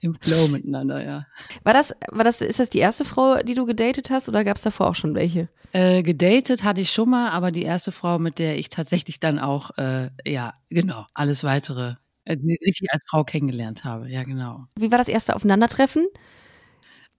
im 0.00 0.14
Flow 0.14 0.48
miteinander, 0.48 1.04
ja. 1.04 1.26
War 1.62 1.72
das, 1.72 1.94
war 2.08 2.24
das, 2.24 2.40
ist 2.40 2.58
das 2.58 2.70
die 2.70 2.78
erste 2.80 3.04
Frau, 3.04 3.42
die 3.42 3.54
du 3.54 3.64
gedatet 3.64 4.10
hast 4.10 4.28
oder 4.28 4.42
gab 4.44 4.56
es 4.56 4.62
davor 4.64 4.88
auch 4.88 4.94
schon 4.96 5.14
welche? 5.14 5.48
Äh, 5.72 6.02
gedatet 6.02 6.64
hatte 6.64 6.80
ich 6.80 6.90
schon 6.90 7.10
mal, 7.10 7.30
aber 7.30 7.52
die 7.52 7.62
erste 7.62 7.92
Frau, 7.92 8.18
mit 8.18 8.38
der 8.40 8.58
ich 8.58 8.70
tatsächlich 8.70 9.20
dann 9.20 9.38
auch, 9.38 9.70
äh, 9.78 10.10
ja, 10.26 10.54
genau, 10.68 11.06
alles 11.14 11.44
weitere, 11.44 11.94
äh, 12.24 12.36
richtig 12.66 12.88
als 12.92 13.04
Frau 13.08 13.22
kennengelernt 13.22 13.84
habe, 13.84 14.10
ja, 14.10 14.24
genau. 14.24 14.66
Wie 14.76 14.90
war 14.90 14.98
das 14.98 15.08
erste 15.08 15.36
Aufeinandertreffen? 15.36 16.06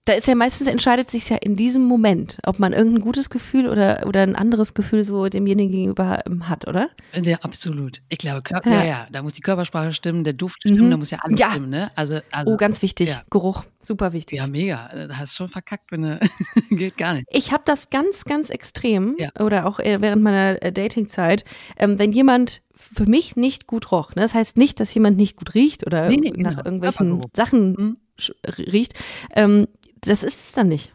Da 0.06 0.12
ist 0.12 0.28
ja 0.28 0.36
meistens 0.36 0.68
entscheidet 0.68 1.10
sich 1.10 1.28
ja 1.28 1.36
in 1.36 1.56
diesem 1.56 1.82
Moment, 1.84 2.38
ob 2.46 2.60
man 2.60 2.72
irgendein 2.72 3.02
gutes 3.02 3.28
Gefühl 3.28 3.68
oder, 3.68 4.04
oder 4.06 4.22
ein 4.22 4.36
anderes 4.36 4.72
Gefühl 4.72 5.02
so 5.02 5.28
demjenigen 5.28 5.72
gegenüber 5.72 6.20
ähm, 6.26 6.48
hat, 6.48 6.68
oder? 6.68 6.90
Ja, 7.12 7.38
absolut. 7.42 8.02
Ich 8.08 8.18
glaube, 8.18 8.42
Körper, 8.42 8.70
Ja. 8.70 8.78
ja. 8.78 8.84
ja, 8.84 9.06
da 9.10 9.22
muss 9.22 9.32
die 9.32 9.40
Körpersprache 9.40 9.92
stimmen, 9.92 10.22
der 10.22 10.32
Duft 10.32 10.64
Mhm. 10.64 10.74
stimmen, 10.74 10.90
da 10.92 10.96
muss 10.96 11.10
ja 11.10 11.18
alles 11.22 11.40
Ja. 11.40 11.50
stimmen, 11.50 11.70
ne? 11.70 11.90
Also, 11.96 12.20
also 12.30 12.52
Oh, 12.52 12.56
ganz 12.56 12.82
wichtig. 12.82 13.08
ja. 13.10 13.22
Geruch, 13.30 13.64
super 13.80 14.12
wichtig. 14.12 14.38
Ja, 14.38 14.46
mega. 14.46 14.88
Da 15.08 15.16
hast 15.18 15.32
du 15.32 15.36
schon 15.38 15.48
verkackt, 15.48 15.90
wenn 15.90 16.02
du, 16.02 16.20
geht 16.70 16.96
gar 16.98 17.14
nicht. 17.14 17.26
Ich 17.30 17.50
habe 17.50 17.64
das 17.66 17.90
ganz, 17.90 18.24
ganz 18.24 18.50
extrem 18.50 19.16
oder 19.40 19.66
auch 19.66 19.80
äh, 19.80 20.00
während 20.00 20.22
meiner 20.22 20.62
äh, 20.62 20.70
Datingzeit, 20.72 21.44
ähm, 21.78 21.98
wenn 21.98 22.12
jemand 22.12 22.62
für 22.76 23.06
mich 23.06 23.34
nicht 23.34 23.66
gut 23.66 23.90
roch. 23.90 24.14
Ne? 24.14 24.22
Das 24.22 24.34
heißt 24.34 24.56
nicht, 24.56 24.78
dass 24.78 24.94
jemand 24.94 25.16
nicht 25.16 25.36
gut 25.36 25.54
riecht 25.54 25.84
oder 25.84 26.08
Nee, 26.08 26.18
nee, 26.18 26.30
nach 26.36 26.50
genau. 26.50 26.64
irgendwelchen. 26.64 27.20
Sachen 27.34 27.72
Mhm. 27.72 27.96
riecht. 28.56 28.94
Ähm, 29.34 29.66
das 30.00 30.22
ist 30.22 30.38
es 30.40 30.52
dann 30.52 30.68
nicht. 30.68 30.92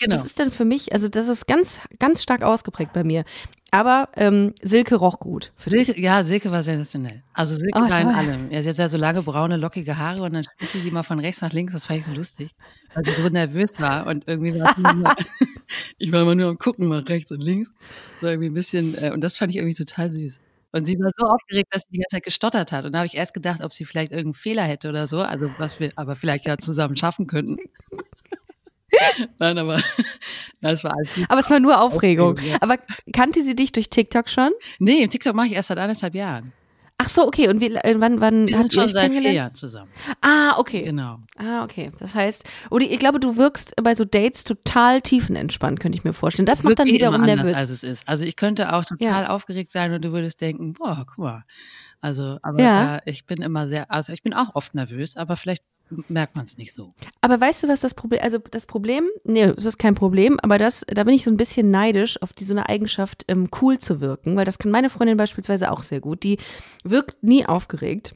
Genau. 0.00 0.16
Das 0.16 0.26
ist 0.26 0.38
dann 0.40 0.50
für 0.50 0.64
mich, 0.64 0.92
also 0.92 1.08
das 1.08 1.28
ist 1.28 1.46
ganz, 1.46 1.78
ganz 1.98 2.22
stark 2.22 2.42
ausgeprägt 2.42 2.92
bei 2.92 3.04
mir. 3.04 3.24
Aber 3.70 4.08
ähm, 4.16 4.54
Silke 4.62 4.94
roch 4.96 5.18
gut. 5.18 5.52
Für. 5.56 5.70
Silke, 5.70 6.00
ja, 6.00 6.22
Silke 6.22 6.50
war 6.52 6.62
sensationell. 6.62 7.22
Also 7.32 7.56
Silke 7.56 7.76
Ah, 7.76 7.90
war 7.90 8.00
in 8.00 8.08
allem. 8.08 8.50
Ja, 8.50 8.62
sie 8.62 8.68
hat 8.68 8.76
ja 8.78 8.88
so 8.88 8.96
lange 8.96 9.22
braune, 9.22 9.56
lockige 9.56 9.98
Haare 9.98 10.22
und 10.22 10.32
dann 10.32 10.44
spitzt 10.44 10.74
sie 10.74 10.80
die 10.80 10.90
mal 10.92 11.02
von 11.02 11.18
rechts 11.18 11.42
nach 11.42 11.52
links. 11.52 11.72
Das 11.72 11.86
fand 11.86 12.00
ich 12.00 12.04
so 12.04 12.12
lustig, 12.12 12.54
weil 12.94 13.04
sie 13.04 13.20
so 13.20 13.28
nervös 13.28 13.72
war 13.78 14.06
und 14.06 14.28
irgendwie 14.28 14.60
war 14.60 14.76
immer, 14.78 15.14
ich 15.98 16.12
war 16.12 16.22
immer 16.22 16.36
nur 16.36 16.50
am 16.50 16.58
gucken, 16.58 16.86
mal 16.86 17.00
rechts 17.00 17.32
und 17.32 17.40
links. 17.40 17.72
So 18.20 18.28
irgendwie 18.28 18.48
ein 18.48 18.54
bisschen, 18.54 18.96
äh, 19.02 19.10
und 19.12 19.22
das 19.22 19.36
fand 19.36 19.50
ich 19.50 19.56
irgendwie 19.56 19.74
total 19.74 20.10
süß. 20.10 20.40
Und 20.74 20.86
sie 20.86 20.98
war 20.98 21.08
so 21.16 21.28
aufgeregt, 21.28 21.68
dass 21.72 21.82
sie 21.82 21.92
die 21.92 21.98
ganze 21.98 22.16
Zeit 22.16 22.24
gestottert 22.24 22.72
hat. 22.72 22.84
Und 22.84 22.92
da 22.92 22.98
habe 22.98 23.06
ich 23.06 23.14
erst 23.14 23.32
gedacht, 23.32 23.62
ob 23.62 23.72
sie 23.72 23.84
vielleicht 23.84 24.10
irgendeinen 24.10 24.34
Fehler 24.34 24.64
hätte 24.64 24.88
oder 24.88 25.06
so, 25.06 25.20
also 25.20 25.48
was 25.58 25.78
wir 25.78 25.92
aber 25.94 26.16
vielleicht 26.16 26.46
ja 26.46 26.58
zusammen 26.58 26.96
schaffen 26.96 27.28
könnten. 27.28 27.58
Nein, 29.38 29.56
aber 29.56 29.80
das 30.60 30.82
war 30.82 30.94
alles. 30.96 31.10
Aber 31.28 31.38
es 31.38 31.48
war 31.48 31.60
nur 31.60 31.80
Aufregung. 31.80 32.32
Aufregung, 32.32 32.50
ja. 32.50 32.58
Aber 32.60 32.78
kannte 33.12 33.44
sie 33.44 33.54
dich 33.54 33.70
durch 33.70 33.88
TikTok 33.88 34.28
schon? 34.28 34.50
Nee, 34.80 35.04
im 35.04 35.10
TikTok 35.10 35.36
mache 35.36 35.46
ich 35.46 35.52
erst 35.52 35.68
seit 35.68 35.78
anderthalb 35.78 36.16
Jahren. 36.16 36.52
Ach 36.96 37.08
so, 37.08 37.26
okay. 37.26 37.48
Und 37.48 37.60
wie, 37.60 37.74
äh, 37.74 37.96
wann, 37.98 38.20
wann 38.20 38.46
Wir 38.46 38.56
habt 38.58 38.70
sind 38.70 38.74
ihr 38.74 38.82
schon 38.84 38.92
seit 38.92 39.12
vier? 39.12 39.32
Jahren 39.32 39.54
zusammen. 39.54 39.90
Ah, 40.20 40.54
okay. 40.58 40.82
Genau. 40.84 41.18
Ah, 41.36 41.64
okay. 41.64 41.90
Das 41.98 42.14
heißt, 42.14 42.44
oder 42.70 42.84
ich 42.86 42.98
glaube, 43.00 43.18
du 43.18 43.36
wirkst 43.36 43.74
bei 43.82 43.94
so 43.96 44.04
Dates 44.04 44.44
total 44.44 45.00
tiefenentspannt, 45.02 45.80
könnte 45.80 45.98
ich 45.98 46.04
mir 46.04 46.12
vorstellen. 46.12 46.46
Das 46.46 46.62
macht 46.62 46.78
dann 46.78 46.86
eh 46.86 46.92
wiederum 46.92 47.16
anders, 47.16 47.36
nervös. 47.36 47.54
als 47.54 47.70
es 47.70 47.82
ist. 47.82 48.08
Also 48.08 48.24
ich 48.24 48.36
könnte 48.36 48.72
auch 48.72 48.84
total 48.84 49.24
Ja. 49.24 49.30
aufgeregt 49.30 49.72
sein 49.72 49.92
und 49.92 50.04
du 50.04 50.12
würdest 50.12 50.40
denken, 50.40 50.72
boah, 50.74 51.04
guck 51.06 51.18
mal. 51.18 51.44
Also, 52.00 52.38
aber 52.42 52.62
Ja. 52.62 52.96
äh, 52.96 53.00
ich 53.06 53.26
bin 53.26 53.42
immer 53.42 53.66
sehr, 53.66 53.90
also 53.90 54.12
ich 54.12 54.22
bin 54.22 54.32
auch 54.32 54.54
oft 54.54 54.74
nervös, 54.74 55.16
aber 55.16 55.36
vielleicht 55.36 55.64
merkt 56.08 56.36
man 56.36 56.44
es 56.44 56.56
nicht 56.56 56.72
so. 56.72 56.94
Aber 57.20 57.40
weißt 57.40 57.62
du, 57.62 57.68
was 57.68 57.80
das 57.80 57.94
Problem, 57.94 58.20
also 58.22 58.38
das 58.38 58.66
Problem, 58.66 59.08
nee, 59.24 59.44
es 59.44 59.64
ist 59.64 59.78
kein 59.78 59.94
Problem, 59.94 60.38
aber 60.42 60.58
das, 60.58 60.84
da 60.88 61.04
bin 61.04 61.14
ich 61.14 61.24
so 61.24 61.30
ein 61.30 61.36
bisschen 61.36 61.70
neidisch 61.70 62.20
auf 62.22 62.32
die 62.32 62.44
so 62.44 62.54
eine 62.54 62.68
Eigenschaft, 62.68 63.24
ähm, 63.28 63.48
cool 63.60 63.78
zu 63.78 64.00
wirken, 64.00 64.36
weil 64.36 64.44
das 64.44 64.58
kann 64.58 64.70
meine 64.70 64.90
Freundin 64.90 65.16
beispielsweise 65.16 65.70
auch 65.70 65.82
sehr 65.82 66.00
gut. 66.00 66.22
Die 66.22 66.38
wirkt 66.84 67.22
nie 67.22 67.46
aufgeregt. 67.46 68.14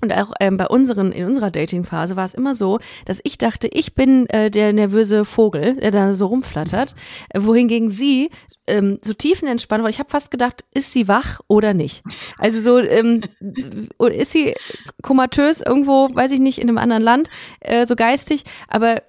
Und 0.00 0.12
auch 0.12 0.32
ähm, 0.38 0.56
bei 0.56 0.66
unseren, 0.68 1.10
in 1.10 1.26
unserer 1.26 1.50
Dating-Phase 1.50 2.14
war 2.14 2.24
es 2.24 2.34
immer 2.34 2.54
so, 2.54 2.78
dass 3.04 3.20
ich 3.24 3.36
dachte, 3.36 3.68
ich 3.68 3.94
bin 3.94 4.26
äh, 4.28 4.50
der 4.50 4.72
nervöse 4.72 5.24
Vogel, 5.24 5.74
der 5.74 5.90
da 5.90 6.14
so 6.14 6.26
rumflattert, 6.26 6.94
äh, 7.30 7.40
wohingegen 7.42 7.90
sie 7.90 8.30
ähm, 8.68 8.98
so 9.02 9.12
tiefenentspannt 9.12 9.82
war. 9.82 9.90
Ich 9.90 9.98
habe 9.98 10.10
fast 10.10 10.30
gedacht, 10.30 10.64
ist 10.74 10.92
sie 10.92 11.08
wach 11.08 11.40
oder 11.48 11.74
nicht? 11.74 12.02
Also 12.38 12.60
so, 12.60 12.78
ähm, 12.78 13.22
oder 13.98 14.14
ist 14.14 14.32
sie 14.32 14.54
komatös 15.02 15.60
irgendwo, 15.60 16.08
weiß 16.14 16.30
ich 16.32 16.40
nicht, 16.40 16.58
in 16.58 16.68
einem 16.68 16.78
anderen 16.78 17.02
Land, 17.02 17.28
äh, 17.60 17.86
so 17.86 17.96
geistig, 17.96 18.44
aber 18.68 19.02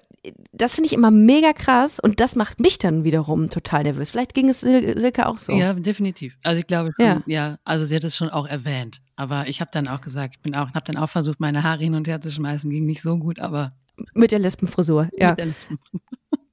das 0.52 0.74
finde 0.74 0.88
ich 0.88 0.92
immer 0.92 1.10
mega 1.10 1.54
krass 1.54 1.98
und 1.98 2.20
das 2.20 2.36
macht 2.36 2.60
mich 2.60 2.76
dann 2.78 3.04
wiederum 3.04 3.48
total 3.48 3.84
nervös. 3.84 4.10
Vielleicht 4.10 4.34
ging 4.34 4.50
es 4.50 4.60
Sil 4.60 4.98
Silke 4.98 5.26
auch 5.26 5.38
so. 5.38 5.52
Ja, 5.52 5.72
definitiv. 5.72 6.36
Also 6.42 6.60
ich 6.60 6.66
glaube 6.66 6.90
schon, 6.94 7.06
Ja. 7.06 7.22
ja, 7.24 7.58
also 7.64 7.86
sie 7.86 7.96
hat 7.96 8.04
es 8.04 8.16
schon 8.16 8.28
auch 8.28 8.46
erwähnt. 8.46 9.00
Aber 9.16 9.48
ich 9.48 9.62
habe 9.62 9.70
dann 9.72 9.88
auch 9.88 10.02
gesagt, 10.02 10.34
ich 10.36 10.42
bin 10.42 10.54
auch, 10.54 10.74
habe 10.74 10.84
dann 10.84 10.98
auch 10.98 11.08
versucht, 11.08 11.40
meine 11.40 11.62
Haare 11.62 11.82
hin 11.82 11.94
und 11.94 12.06
her 12.06 12.20
zu 12.20 12.30
schmeißen, 12.30 12.70
ging 12.70 12.84
nicht 12.84 13.00
so 13.00 13.16
gut, 13.16 13.38
aber 13.38 13.72
Mit 14.12 14.30
der 14.32 14.40
Lesbenfrisur, 14.40 15.08
ja. 15.16 15.30
mit 15.30 15.38
der 15.38 15.46
letzten- 15.46 15.78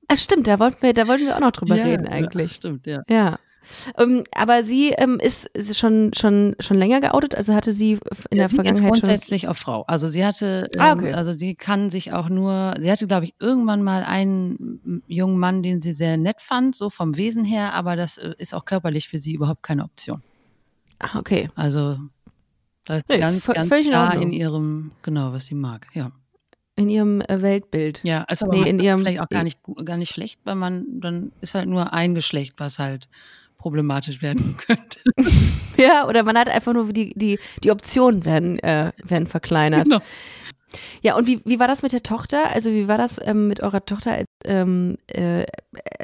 Ah, 0.08 0.15
stimmt, 0.15 0.48
da 0.48 0.60
wollten 0.60 0.82
wir, 0.82 0.93
da 0.93 1.08
wollten 1.08 1.26
wir 1.26 1.36
auch 1.36 1.41
noch 1.41 1.52
drüber 1.52 1.76
ja, 1.76 1.84
reden 1.86 2.06
Ja, 2.06 2.12
eigentlich. 2.12 2.54
stimmt, 2.54 2.88
ja. 2.88 3.02
Ja. 3.10 3.39
Ähm, 3.98 4.24
aber 4.34 4.63
sie 4.63 4.91
ähm, 4.91 5.20
ist, 5.20 5.46
ist 5.48 5.78
schon, 5.78 6.12
schon, 6.17 6.56
schon 6.62 6.78
länger 6.78 7.02
geoutet, 7.02 7.36
also 7.36 7.54
hatte 7.54 7.74
sie 7.74 8.00
in 8.30 8.38
der 8.38 8.48
sie 8.48 8.56
ist 8.56 8.56
Vergangenheit 8.56 8.78
schon. 8.78 9.02
grundsätzlich 9.02 9.50
auf 9.50 9.58
Frau. 9.58 9.84
Also 9.88 10.08
sie 10.08 10.26
hatte, 10.26 10.70
ähm, 10.76 10.82
Ah, 10.82 10.93
okay. 10.93 11.12
also 11.13 11.34
sie 11.34 11.54
kann 11.56 11.89
sich 11.89 12.13
auch 12.13 12.30
nur, 12.30 12.74
sie 12.80 12.89
hatte, 12.89 13.08
glaube 13.08 13.26
ich, 13.26 13.34
irgendwann 13.41 13.84
mal 13.84 14.04
einen 14.04 15.04
jungen 15.08 15.38
Mann, 15.38 15.63
den 15.63 15.82
sie 15.82 15.91
sehr 15.91 16.15
nett 16.15 16.41
fand, 16.41 16.78
so 16.78 16.89
vom 16.89 17.17
Wesen 17.17 17.43
her, 17.43 17.74
aber 17.74 17.98
das 17.98 18.17
äh, 18.17 18.34
ist 18.38 18.54
auch 18.56 18.63
körperlich 18.63 19.10
für 19.10 19.20
sie 19.20 19.34
überhaupt 19.34 19.63
keine 19.63 19.84
Option. 19.84 20.24
Ah, 21.00 21.20
okay. 21.20 21.50
Also 21.56 21.98
da 22.86 22.96
ist 22.96 23.10
Nee, 23.10 23.20
ganz, 23.20 23.46
ganz 23.48 23.70
klar 23.70 24.15
in 24.15 24.32
ihrem, 24.32 24.91
genau, 25.02 25.34
was 25.34 25.48
sie 25.48 25.56
mag. 25.56 25.88
Ja, 25.93 26.12
In 26.77 26.89
ihrem 26.89 27.19
äh, 27.21 27.41
Weltbild. 27.41 28.01
ja, 28.03 28.23
also 28.27 28.45
Nee, 28.47 28.69
in 28.69 28.79
ihrem- 28.79 28.99
vielleicht 28.99 29.19
auch 29.19 29.27
gar 29.29 29.43
nicht, 29.43 29.59
gar 29.83 29.97
nicht 29.97 30.13
schlecht, 30.13 30.39
weil 30.45 30.55
man 30.55 30.85
dann 31.01 31.31
ist 31.41 31.53
halt 31.55 31.67
nur 31.67 31.91
ein 31.93 32.15
Geschlecht, 32.15 32.53
was 32.57 32.79
halt 32.79 33.09
problematisch 33.57 34.21
werden 34.21 34.55
könnte. 34.65 34.99
Ja, 35.77 36.07
oder 36.07 36.23
man 36.23 36.35
hat 36.39 36.49
einfach 36.49 36.73
nur 36.73 36.91
die, 36.91 37.13
die, 37.15 37.37
die 37.63 37.69
Optionen 37.69 38.25
werden, 38.25 38.57
äh, 38.59 38.91
werden 39.03 39.27
verkleinert. 39.27 39.83
Genau. 39.83 39.99
Ja, 41.01 41.15
und 41.15 41.27
wie, 41.27 41.41
wie 41.45 41.60
war 41.60 41.67
das 41.67 41.82
mit 41.82 41.93
der 41.93 42.03
Tochter? 42.03 42.49
Also 42.51 42.71
wie 42.71 42.88
war 42.88 42.97
das 42.97 43.19
ähm, 43.23 43.47
mit 43.47 43.62
eurer 43.62 43.86
Tochter? 43.86 44.12
als, 44.13 44.25
Ähm, 44.45 44.97
äh, 45.08 45.45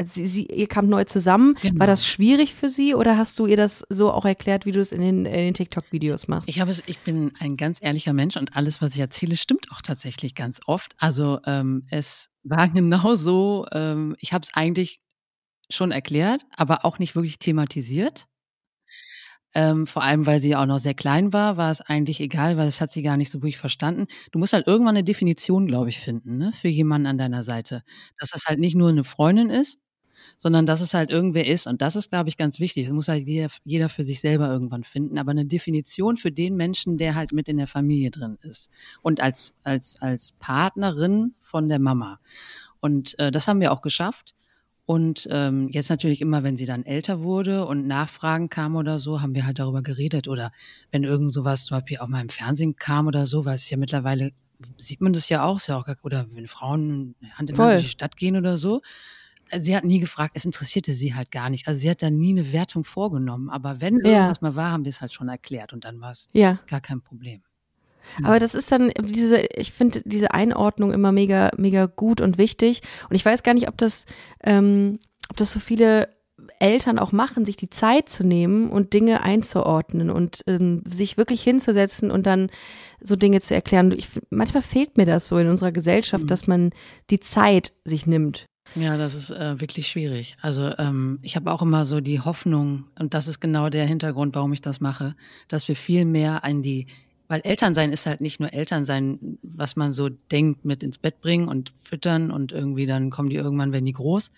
sie, 0.05 0.25
sie, 0.27 0.45
ihr 0.45 0.67
kamt 0.67 0.89
neu 0.89 1.03
zusammen. 1.03 1.55
Genau. 1.61 1.79
War 1.79 1.87
das 1.87 2.05
schwierig 2.05 2.53
für 2.53 2.69
sie 2.69 2.95
oder 2.95 3.17
hast 3.17 3.37
du 3.39 3.45
ihr 3.45 3.57
das 3.57 3.83
so 3.89 4.11
auch 4.11 4.25
erklärt, 4.25 4.65
wie 4.65 4.71
du 4.71 4.79
es 4.79 4.91
in 4.91 5.01
den, 5.01 5.25
in 5.25 5.33
den 5.33 5.53
TikTok-Videos 5.53 6.27
machst? 6.27 6.47
Ich 6.47 6.61
habe 6.61 6.71
es, 6.71 6.81
ich 6.85 6.99
bin 6.99 7.33
ein 7.39 7.57
ganz 7.57 7.79
ehrlicher 7.81 8.13
Mensch 8.13 8.37
und 8.37 8.55
alles, 8.55 8.81
was 8.81 8.93
ich 8.93 8.99
erzähle, 8.99 9.35
stimmt 9.35 9.71
auch 9.71 9.81
tatsächlich 9.81 10.35
ganz 10.35 10.61
oft. 10.65 10.95
Also 10.97 11.39
ähm, 11.45 11.85
es 11.89 12.29
war 12.43 12.67
genau 12.69 13.15
so, 13.15 13.65
ähm, 13.71 14.15
ich 14.19 14.33
habe 14.33 14.43
es 14.43 14.53
eigentlich 14.53 14.99
schon 15.69 15.91
erklärt, 15.91 16.43
aber 16.55 16.85
auch 16.85 16.99
nicht 16.99 17.15
wirklich 17.15 17.39
thematisiert. 17.39 18.27
Ähm, 19.55 19.85
vor 19.85 20.01
allem, 20.03 20.25
weil 20.25 20.39
sie 20.39 20.55
auch 20.55 20.65
noch 20.65 20.79
sehr 20.79 20.95
klein 20.95 21.31
war, 21.31 21.57
war 21.57 21.69
es 21.71 21.81
eigentlich 21.81 22.19
egal, 22.19 22.57
weil 22.57 22.67
es 22.67 22.81
hat 22.81 22.89
sie 22.91 23.03
gar 23.03 23.17
nicht 23.17 23.29
so 23.29 23.39
wirklich 23.39 23.57
verstanden. 23.59 24.07
Du 24.31 24.39
musst 24.39 24.53
halt 24.53 24.65
irgendwann 24.67 24.95
eine 24.95 25.03
Definition, 25.03 25.67
glaube 25.67 25.89
ich, 25.89 25.99
finden, 25.99 26.37
ne, 26.37 26.51
für 26.59 26.69
jemanden 26.69 27.07
an 27.07 27.17
deiner 27.19 27.43
Seite. 27.43 27.83
Dass 28.19 28.31
das 28.31 28.45
halt 28.47 28.59
nicht 28.59 28.75
nur 28.75 28.89
eine 28.89 29.03
Freundin 29.03 29.49
ist, 29.51 29.77
sondern 30.37 30.65
dass 30.65 30.81
es 30.81 30.93
halt 30.93 31.11
irgendwer 31.11 31.45
ist. 31.47 31.67
Und 31.67 31.81
das 31.81 31.95
ist, 31.95 32.09
glaube 32.09 32.29
ich, 32.29 32.37
ganz 32.37 32.59
wichtig. 32.59 32.85
Das 32.85 32.93
muss 32.93 33.07
halt 33.07 33.27
jeder, 33.27 33.49
jeder 33.63 33.89
für 33.89 34.03
sich 34.03 34.19
selber 34.21 34.49
irgendwann 34.49 34.83
finden. 34.83 35.17
Aber 35.19 35.31
eine 35.31 35.45
Definition 35.45 36.17
für 36.17 36.31
den 36.31 36.55
Menschen, 36.55 36.97
der 36.97 37.15
halt 37.15 37.31
mit 37.31 37.47
in 37.47 37.57
der 37.57 37.67
Familie 37.67 38.11
drin 38.11 38.37
ist. 38.41 38.69
Und 39.01 39.21
als, 39.21 39.53
als, 39.63 40.01
als 40.01 40.33
Partnerin 40.33 41.35
von 41.41 41.69
der 41.69 41.79
Mama. 41.79 42.19
Und 42.79 43.17
äh, 43.19 43.31
das 43.31 43.47
haben 43.47 43.61
wir 43.61 43.71
auch 43.71 43.81
geschafft. 43.81 44.35
Und 44.85 45.27
ähm, 45.31 45.69
jetzt 45.69 45.89
natürlich 45.89 46.19
immer, 46.19 46.43
wenn 46.43 46.57
sie 46.57 46.65
dann 46.65 46.85
älter 46.85 47.21
wurde 47.21 47.65
und 47.65 47.87
Nachfragen 47.87 48.49
kamen 48.49 48.75
oder 48.75 48.99
so, 48.99 49.21
haben 49.21 49.33
wir 49.33 49.45
halt 49.45 49.59
darüber 49.59 49.81
geredet. 49.81 50.27
Oder 50.27 50.51
wenn 50.91 51.03
irgend 51.03 51.31
sowas 51.31 51.65
zum 51.65 51.77
Beispiel 51.77 51.99
auch 51.99 52.07
mal 52.07 52.21
im 52.21 52.29
Fernsehen 52.29 52.75
kam 52.75 53.07
oder 53.07 53.25
so, 53.25 53.45
weil 53.45 53.55
es 53.55 53.69
ja 53.69 53.77
mittlerweile 53.77 54.31
sieht 54.77 55.01
man 55.01 55.13
das 55.13 55.29
ja 55.29 55.43
auch, 55.43 55.57
ist 55.57 55.67
ja 55.67 55.77
auch 55.77 55.87
oder 56.03 56.25
wenn 56.31 56.47
Frauen 56.47 57.15
Hand 57.33 57.49
in 57.49 57.57
Hand 57.57 57.73
durch 57.73 57.83
die 57.83 57.89
Stadt 57.89 58.17
gehen 58.17 58.35
oder 58.35 58.57
so. 58.57 58.81
Sie 59.59 59.75
hat 59.75 59.83
nie 59.83 59.99
gefragt, 59.99 60.35
es 60.35 60.45
interessierte 60.45 60.93
sie 60.93 61.13
halt 61.13 61.29
gar 61.29 61.49
nicht. 61.49 61.67
Also 61.67 61.79
sie 61.79 61.89
hat 61.89 62.01
da 62.01 62.09
nie 62.09 62.31
eine 62.31 62.53
Wertung 62.53 62.83
vorgenommen. 62.83 63.49
Aber 63.49 63.81
wenn 63.81 63.95
irgendwas 63.95 64.39
ja. 64.41 64.49
mal 64.49 64.55
war, 64.55 64.71
haben 64.71 64.85
wir 64.85 64.89
es 64.89 65.01
halt 65.01 65.13
schon 65.13 65.29
erklärt 65.29 65.73
und 65.73 65.85
dann 65.85 66.01
war 66.01 66.11
es 66.11 66.29
ja. 66.33 66.59
gar 66.67 66.81
kein 66.81 67.01
Problem. 67.01 67.43
Aber 68.23 68.39
das 68.39 68.55
ist 68.55 68.71
dann 68.71 68.91
diese, 69.01 69.39
ich 69.55 69.71
finde 69.71 70.01
diese 70.05 70.33
Einordnung 70.33 70.91
immer 70.91 71.11
mega, 71.11 71.51
mega 71.57 71.85
gut 71.85 72.21
und 72.21 72.37
wichtig. 72.37 72.81
Und 73.09 73.15
ich 73.15 73.25
weiß 73.25 73.43
gar 73.43 73.53
nicht, 73.53 73.67
ob 73.67 73.77
das, 73.77 74.05
ähm, 74.43 74.99
ob 75.29 75.37
das 75.37 75.51
so 75.51 75.59
viele 75.59 76.09
Eltern 76.59 76.99
auch 76.99 77.11
machen, 77.11 77.45
sich 77.45 77.57
die 77.57 77.69
Zeit 77.69 78.09
zu 78.09 78.25
nehmen 78.25 78.69
und 78.69 78.93
Dinge 78.93 79.21
einzuordnen 79.21 80.09
und 80.09 80.41
ähm, 80.47 80.83
sich 80.89 81.17
wirklich 81.17 81.41
hinzusetzen 81.41 82.11
und 82.11 82.25
dann 82.25 82.49
so 83.01 83.15
Dinge 83.15 83.41
zu 83.41 83.53
erklären. 83.53 83.91
Ich, 83.91 84.09
manchmal 84.29 84.63
fehlt 84.63 84.97
mir 84.97 85.05
das 85.05 85.27
so 85.27 85.37
in 85.37 85.49
unserer 85.49 85.71
Gesellschaft, 85.71 86.23
mhm. 86.23 86.27
dass 86.27 86.47
man 86.47 86.71
die 87.09 87.19
Zeit 87.19 87.73
sich 87.85 88.07
nimmt. 88.07 88.47
Ja, 88.75 88.97
das 88.97 89.13
ist 89.13 89.29
äh, 89.29 89.59
wirklich 89.59 89.87
schwierig. 89.87 90.37
Also 90.41 90.71
ähm, 90.77 91.19
ich 91.21 91.35
habe 91.35 91.51
auch 91.51 91.61
immer 91.61 91.85
so 91.85 91.99
die 91.99 92.21
Hoffnung, 92.21 92.85
und 92.97 93.13
das 93.13 93.27
ist 93.27 93.39
genau 93.39 93.69
der 93.69 93.85
Hintergrund, 93.85 94.35
warum 94.35 94.53
ich 94.53 94.61
das 94.61 94.79
mache, 94.79 95.15
dass 95.47 95.67
wir 95.67 95.75
viel 95.75 96.05
mehr 96.05 96.43
an 96.43 96.61
die 96.61 96.87
weil 97.33 97.41
Elternsein 97.45 97.91
ist 97.91 98.05
halt 98.05 98.21
nicht 98.21 98.39
nur 98.39 98.53
Elternsein, 98.53 99.39
was 99.41 99.75
man 99.75 99.91
so 99.91 100.07
denkt, 100.07 100.65
mit 100.65 100.83
ins 100.83 100.99
Bett 100.99 101.19
bringen 101.19 101.47
und 101.47 101.73
füttern 101.81 102.29
und 102.29 102.51
irgendwie 102.51 102.85
dann 102.85 103.09
kommen 103.09 103.31
die 103.31 103.37
irgendwann, 103.37 103.71
wenn 103.71 103.85
die 103.85 103.91
groß. 103.91 104.29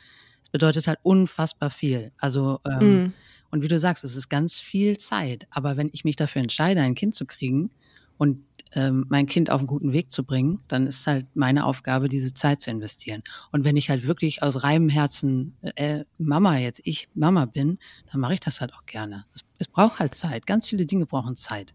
Es 0.41 0.49
bedeutet 0.49 0.87
halt 0.87 0.99
unfassbar 1.03 1.71
viel. 1.71 2.13
Also, 2.19 2.61
ähm, 2.63 3.03
mm. 3.03 3.13
und 3.51 3.61
wie 3.63 3.67
du 3.67 3.79
sagst, 3.79 4.05
es 4.05 4.15
ist 4.15 4.29
ganz 4.29 4.61
viel 4.61 4.97
Zeit. 4.97 5.45
Aber 5.49 5.75
wenn 5.75 5.89
ich 5.91 6.05
mich 6.05 6.15
dafür 6.15 6.41
entscheide, 6.41 6.79
ein 6.79 6.95
Kind 6.95 7.13
zu 7.15 7.25
kriegen 7.25 7.69
und 8.17 8.45
ähm, 8.71 9.05
mein 9.09 9.25
Kind 9.25 9.49
auf 9.49 9.59
einen 9.59 9.67
guten 9.67 9.91
Weg 9.91 10.09
zu 10.09 10.23
bringen, 10.23 10.61
dann 10.69 10.87
ist 10.87 11.05
halt 11.05 11.25
meine 11.35 11.65
Aufgabe, 11.65 12.07
diese 12.07 12.33
Zeit 12.33 12.61
zu 12.61 12.71
investieren. 12.71 13.23
Und 13.51 13.65
wenn 13.65 13.75
ich 13.75 13.89
halt 13.89 14.07
wirklich 14.07 14.41
aus 14.41 14.63
reinem 14.63 14.87
Herzen 14.87 15.57
äh, 15.75 16.05
Mama 16.17 16.59
jetzt, 16.59 16.79
ich 16.85 17.09
Mama 17.13 17.43
bin, 17.43 17.77
dann 18.09 18.21
mache 18.21 18.35
ich 18.35 18.39
das 18.39 18.61
halt 18.61 18.73
auch 18.73 18.85
gerne. 18.85 19.25
Es, 19.33 19.41
es 19.57 19.67
braucht 19.67 19.99
halt 19.99 20.15
Zeit. 20.15 20.47
Ganz 20.47 20.65
viele 20.65 20.85
Dinge 20.85 21.05
brauchen 21.05 21.35
Zeit. 21.35 21.73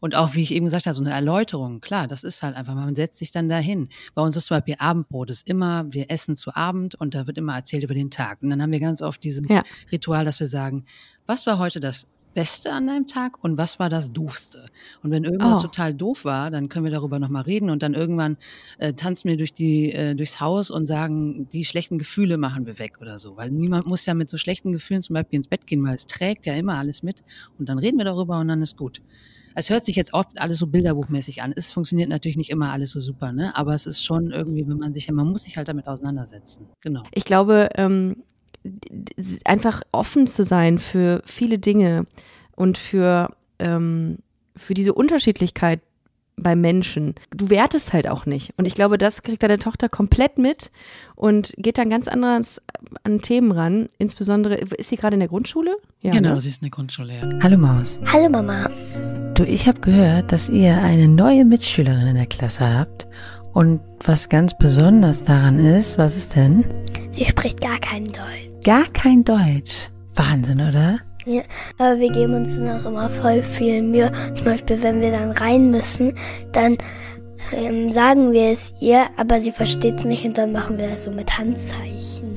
Und 0.00 0.14
auch, 0.14 0.34
wie 0.34 0.42
ich 0.42 0.52
eben 0.52 0.66
gesagt 0.66 0.86
habe, 0.86 0.94
so 0.94 1.02
eine 1.02 1.12
Erläuterung, 1.12 1.80
klar, 1.80 2.06
das 2.06 2.24
ist 2.24 2.42
halt 2.42 2.56
einfach, 2.56 2.74
man 2.74 2.94
setzt 2.94 3.18
sich 3.18 3.30
dann 3.30 3.48
dahin. 3.48 3.88
Bei 4.14 4.22
uns 4.22 4.36
ist 4.36 4.46
zum 4.46 4.56
Beispiel 4.56 4.76
Abendbrot, 4.78 5.30
ist 5.30 5.48
immer, 5.48 5.84
wir 5.92 6.10
essen 6.10 6.36
zu 6.36 6.54
Abend 6.54 6.94
und 6.94 7.14
da 7.14 7.26
wird 7.26 7.38
immer 7.38 7.54
erzählt 7.54 7.84
über 7.84 7.94
den 7.94 8.10
Tag. 8.10 8.42
Und 8.42 8.50
dann 8.50 8.62
haben 8.62 8.72
wir 8.72 8.80
ganz 8.80 9.02
oft 9.02 9.22
diesen 9.24 9.48
ja. 9.48 9.62
Ritual, 9.90 10.24
dass 10.24 10.40
wir 10.40 10.48
sagen, 10.48 10.84
was 11.26 11.46
war 11.46 11.58
heute 11.58 11.80
das 11.80 12.06
Beste 12.36 12.70
an 12.70 12.86
deinem 12.86 13.06
Tag 13.06 13.42
und 13.42 13.56
was 13.56 13.78
war 13.78 13.88
das 13.88 14.12
Doofste? 14.12 14.66
Und 15.02 15.10
wenn 15.10 15.24
irgendwas 15.24 15.60
oh. 15.60 15.62
total 15.62 15.94
doof 15.94 16.26
war, 16.26 16.50
dann 16.50 16.68
können 16.68 16.84
wir 16.84 16.92
darüber 16.92 17.18
nochmal 17.18 17.44
reden 17.44 17.70
und 17.70 17.82
dann 17.82 17.94
irgendwann 17.94 18.36
äh, 18.76 18.92
tanzen 18.92 19.30
wir 19.30 19.38
durch 19.38 19.54
die, 19.54 19.90
äh, 19.90 20.14
durchs 20.14 20.38
Haus 20.38 20.70
und 20.70 20.84
sagen, 20.84 21.48
die 21.48 21.64
schlechten 21.64 21.96
Gefühle 21.96 22.36
machen 22.36 22.66
wir 22.66 22.78
weg 22.78 22.98
oder 23.00 23.18
so. 23.18 23.38
Weil 23.38 23.50
niemand 23.50 23.86
muss 23.86 24.04
ja 24.04 24.12
mit 24.12 24.28
so 24.28 24.36
schlechten 24.36 24.72
Gefühlen 24.72 25.00
zum 25.00 25.14
Beispiel 25.14 25.38
ins 25.38 25.48
Bett 25.48 25.66
gehen, 25.66 25.82
weil 25.82 25.94
es 25.94 26.04
trägt 26.04 26.44
ja 26.44 26.52
immer 26.52 26.74
alles 26.74 27.02
mit. 27.02 27.24
Und 27.58 27.70
dann 27.70 27.78
reden 27.78 27.96
wir 27.96 28.04
darüber 28.04 28.38
und 28.38 28.48
dann 28.48 28.60
ist 28.60 28.76
gut. 28.76 29.00
Es 29.56 29.70
hört 29.70 29.84
sich 29.86 29.96
jetzt 29.96 30.12
oft 30.12 30.38
alles 30.38 30.58
so 30.58 30.66
bilderbuchmäßig 30.66 31.42
an. 31.42 31.52
Es 31.56 31.72
funktioniert 31.72 32.10
natürlich 32.10 32.36
nicht 32.36 32.50
immer 32.50 32.72
alles 32.72 32.90
so 32.90 33.00
super, 33.00 33.32
ne? 33.32 33.56
Aber 33.56 33.74
es 33.74 33.86
ist 33.86 34.04
schon 34.04 34.30
irgendwie, 34.30 34.68
wenn 34.68 34.76
man 34.76 34.92
sich, 34.92 35.10
man 35.10 35.28
muss 35.28 35.44
sich 35.44 35.56
halt 35.56 35.68
damit 35.68 35.88
auseinandersetzen. 35.88 36.66
Genau. 36.82 37.02
Ich 37.12 37.24
glaube, 37.24 37.70
ähm, 37.76 38.22
einfach 39.44 39.82
offen 39.92 40.26
zu 40.26 40.44
sein 40.44 40.78
für 40.78 41.22
viele 41.24 41.58
Dinge 41.58 42.06
und 42.54 42.76
für, 42.76 43.34
ähm, 43.58 44.18
für 44.54 44.74
diese 44.74 44.92
Unterschiedlichkeit 44.92 45.80
bei 46.36 46.54
Menschen. 46.54 47.14
Du 47.34 47.50
wertest 47.50 47.92
halt 47.92 48.08
auch 48.08 48.26
nicht. 48.26 48.52
Und 48.56 48.66
ich 48.66 48.74
glaube, 48.74 48.98
das 48.98 49.22
kriegt 49.22 49.42
deine 49.42 49.58
Tochter 49.58 49.88
komplett 49.88 50.38
mit 50.38 50.70
und 51.14 51.54
geht 51.56 51.78
dann 51.78 51.90
ganz 51.90 52.08
anders 52.08 52.60
an 53.04 53.20
Themen 53.22 53.52
ran. 53.52 53.88
Insbesondere, 53.98 54.56
ist 54.56 54.90
sie 54.90 54.96
gerade 54.96 55.14
in 55.14 55.20
der 55.20 55.28
Grundschule? 55.28 55.76
Ja, 56.02 56.12
genau, 56.12 56.34
ne? 56.34 56.40
sie 56.40 56.50
ist 56.50 56.62
in 56.62 56.66
der 56.66 56.70
Grundschule, 56.70 57.14
ja. 57.14 57.28
Hallo 57.42 57.56
Maus. 57.56 57.98
Hallo 58.12 58.28
Mama. 58.28 58.68
Du, 59.34 59.44
ich 59.44 59.66
habe 59.66 59.80
gehört, 59.80 60.32
dass 60.32 60.48
ihr 60.48 60.80
eine 60.82 61.08
neue 61.08 61.44
Mitschülerin 61.44 62.06
in 62.06 62.16
der 62.16 62.26
Klasse 62.26 62.72
habt. 62.78 63.06
Und 63.52 63.80
was 64.04 64.28
ganz 64.28 64.56
besonders 64.56 65.22
daran 65.22 65.58
ist, 65.58 65.96
was 65.96 66.16
ist 66.16 66.36
denn? 66.36 66.64
Sie 67.10 67.24
spricht 67.24 67.62
gar 67.62 67.78
kein 67.78 68.04
Deutsch. 68.04 68.62
Gar 68.62 68.84
kein 68.92 69.24
Deutsch. 69.24 69.88
Wahnsinn, 70.14 70.60
oder? 70.60 70.98
Ja, 71.26 71.42
aber 71.76 71.98
wir 71.98 72.12
geben 72.12 72.34
uns 72.34 72.56
dann 72.56 72.80
auch 72.80 72.86
immer 72.86 73.10
voll 73.10 73.42
viel 73.42 73.82
Mühe. 73.82 74.12
Zum 74.34 74.44
Beispiel, 74.44 74.80
wenn 74.80 75.00
wir 75.00 75.10
dann 75.10 75.32
rein 75.32 75.72
müssen, 75.72 76.14
dann 76.52 76.78
ähm, 77.52 77.90
sagen 77.90 78.30
wir 78.30 78.50
es 78.52 78.72
ihr, 78.80 79.06
aber 79.16 79.40
sie 79.40 79.50
versteht 79.50 79.98
es 79.98 80.04
nicht 80.04 80.24
und 80.24 80.38
dann 80.38 80.52
machen 80.52 80.78
wir 80.78 80.86
das 80.86 81.04
so 81.04 81.10
mit 81.10 81.36
Handzeichen. 81.36 82.35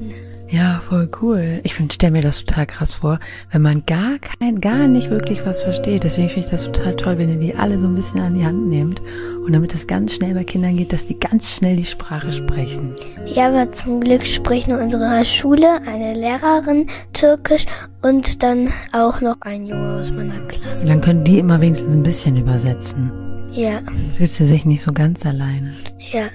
Ja, 0.51 0.81
voll 0.81 1.09
cool. 1.21 1.61
Ich 1.63 1.75
stelle 1.75 2.11
mir 2.11 2.21
das 2.21 2.43
total 2.43 2.65
krass 2.65 2.91
vor, 2.91 3.19
wenn 3.51 3.61
man 3.61 3.85
gar 3.85 4.17
kein, 4.17 4.59
gar 4.59 4.87
nicht 4.87 5.11
wirklich 5.11 5.45
was 5.45 5.61
versteht. 5.61 6.03
Deswegen 6.03 6.27
finde 6.27 6.45
ich 6.45 6.51
das 6.51 6.63
total 6.63 6.95
toll, 6.95 7.17
wenn 7.19 7.29
ihr 7.29 7.37
die 7.37 7.53
alle 7.53 7.79
so 7.79 7.87
ein 7.87 7.93
bisschen 7.93 8.19
an 8.19 8.33
die 8.33 8.43
Hand 8.43 8.67
nehmt 8.67 8.99
und 9.45 9.53
damit 9.53 9.75
es 9.75 9.85
ganz 9.85 10.15
schnell 10.15 10.33
bei 10.33 10.43
Kindern 10.43 10.77
geht, 10.77 10.91
dass 10.91 11.05
die 11.05 11.19
ganz 11.19 11.51
schnell 11.51 11.75
die 11.75 11.85
Sprache 11.85 12.31
sprechen. 12.31 12.95
Ja, 13.27 13.49
aber 13.49 13.71
zum 13.71 14.01
Glück 14.01 14.25
spricht 14.25 14.67
in 14.67 14.75
unserer 14.75 15.23
Schule 15.23 15.81
eine 15.85 16.15
Lehrerin 16.15 16.87
Türkisch 17.13 17.67
und 18.01 18.41
dann 18.41 18.69
auch 18.91 19.21
noch 19.21 19.35
ein 19.41 19.67
Junge 19.67 19.99
aus 19.99 20.11
meiner 20.11 20.39
Klasse. 20.47 20.81
Und 20.81 20.89
dann 20.89 21.01
können 21.01 21.23
die 21.23 21.37
immer 21.37 21.61
wenigstens 21.61 21.93
ein 21.93 22.03
bisschen 22.03 22.37
übersetzen. 22.37 23.11
Ja. 23.51 23.81
Fühlst 24.17 24.39
du 24.39 24.45
sich 24.45 24.65
nicht 24.65 24.81
so 24.81 24.93
ganz 24.93 25.25
alleine? 25.25 25.73
Ja. 26.11 26.27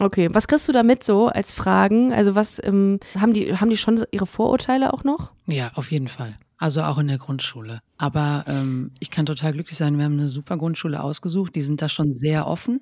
Okay, 0.00 0.28
was 0.32 0.48
kriegst 0.48 0.66
du 0.66 0.72
damit 0.72 1.04
so 1.04 1.28
als 1.28 1.52
Fragen? 1.52 2.12
Also 2.12 2.34
was 2.34 2.60
ähm, 2.64 2.98
haben 3.18 3.32
die 3.32 3.56
haben 3.56 3.70
die 3.70 3.76
schon 3.76 4.04
ihre 4.10 4.26
Vorurteile 4.26 4.92
auch 4.92 5.04
noch? 5.04 5.32
Ja, 5.46 5.70
auf 5.74 5.92
jeden 5.92 6.08
Fall. 6.08 6.36
Also 6.58 6.82
auch 6.82 6.98
in 6.98 7.08
der 7.08 7.18
Grundschule. 7.18 7.80
Aber 7.96 8.44
ähm, 8.48 8.90
ich 8.98 9.10
kann 9.10 9.26
total 9.26 9.52
glücklich 9.52 9.78
sein. 9.78 9.96
Wir 9.96 10.04
haben 10.04 10.18
eine 10.18 10.28
super 10.28 10.56
Grundschule 10.56 11.02
ausgesucht. 11.02 11.54
Die 11.54 11.62
sind 11.62 11.80
da 11.80 11.88
schon 11.88 12.12
sehr 12.12 12.46
offen 12.46 12.80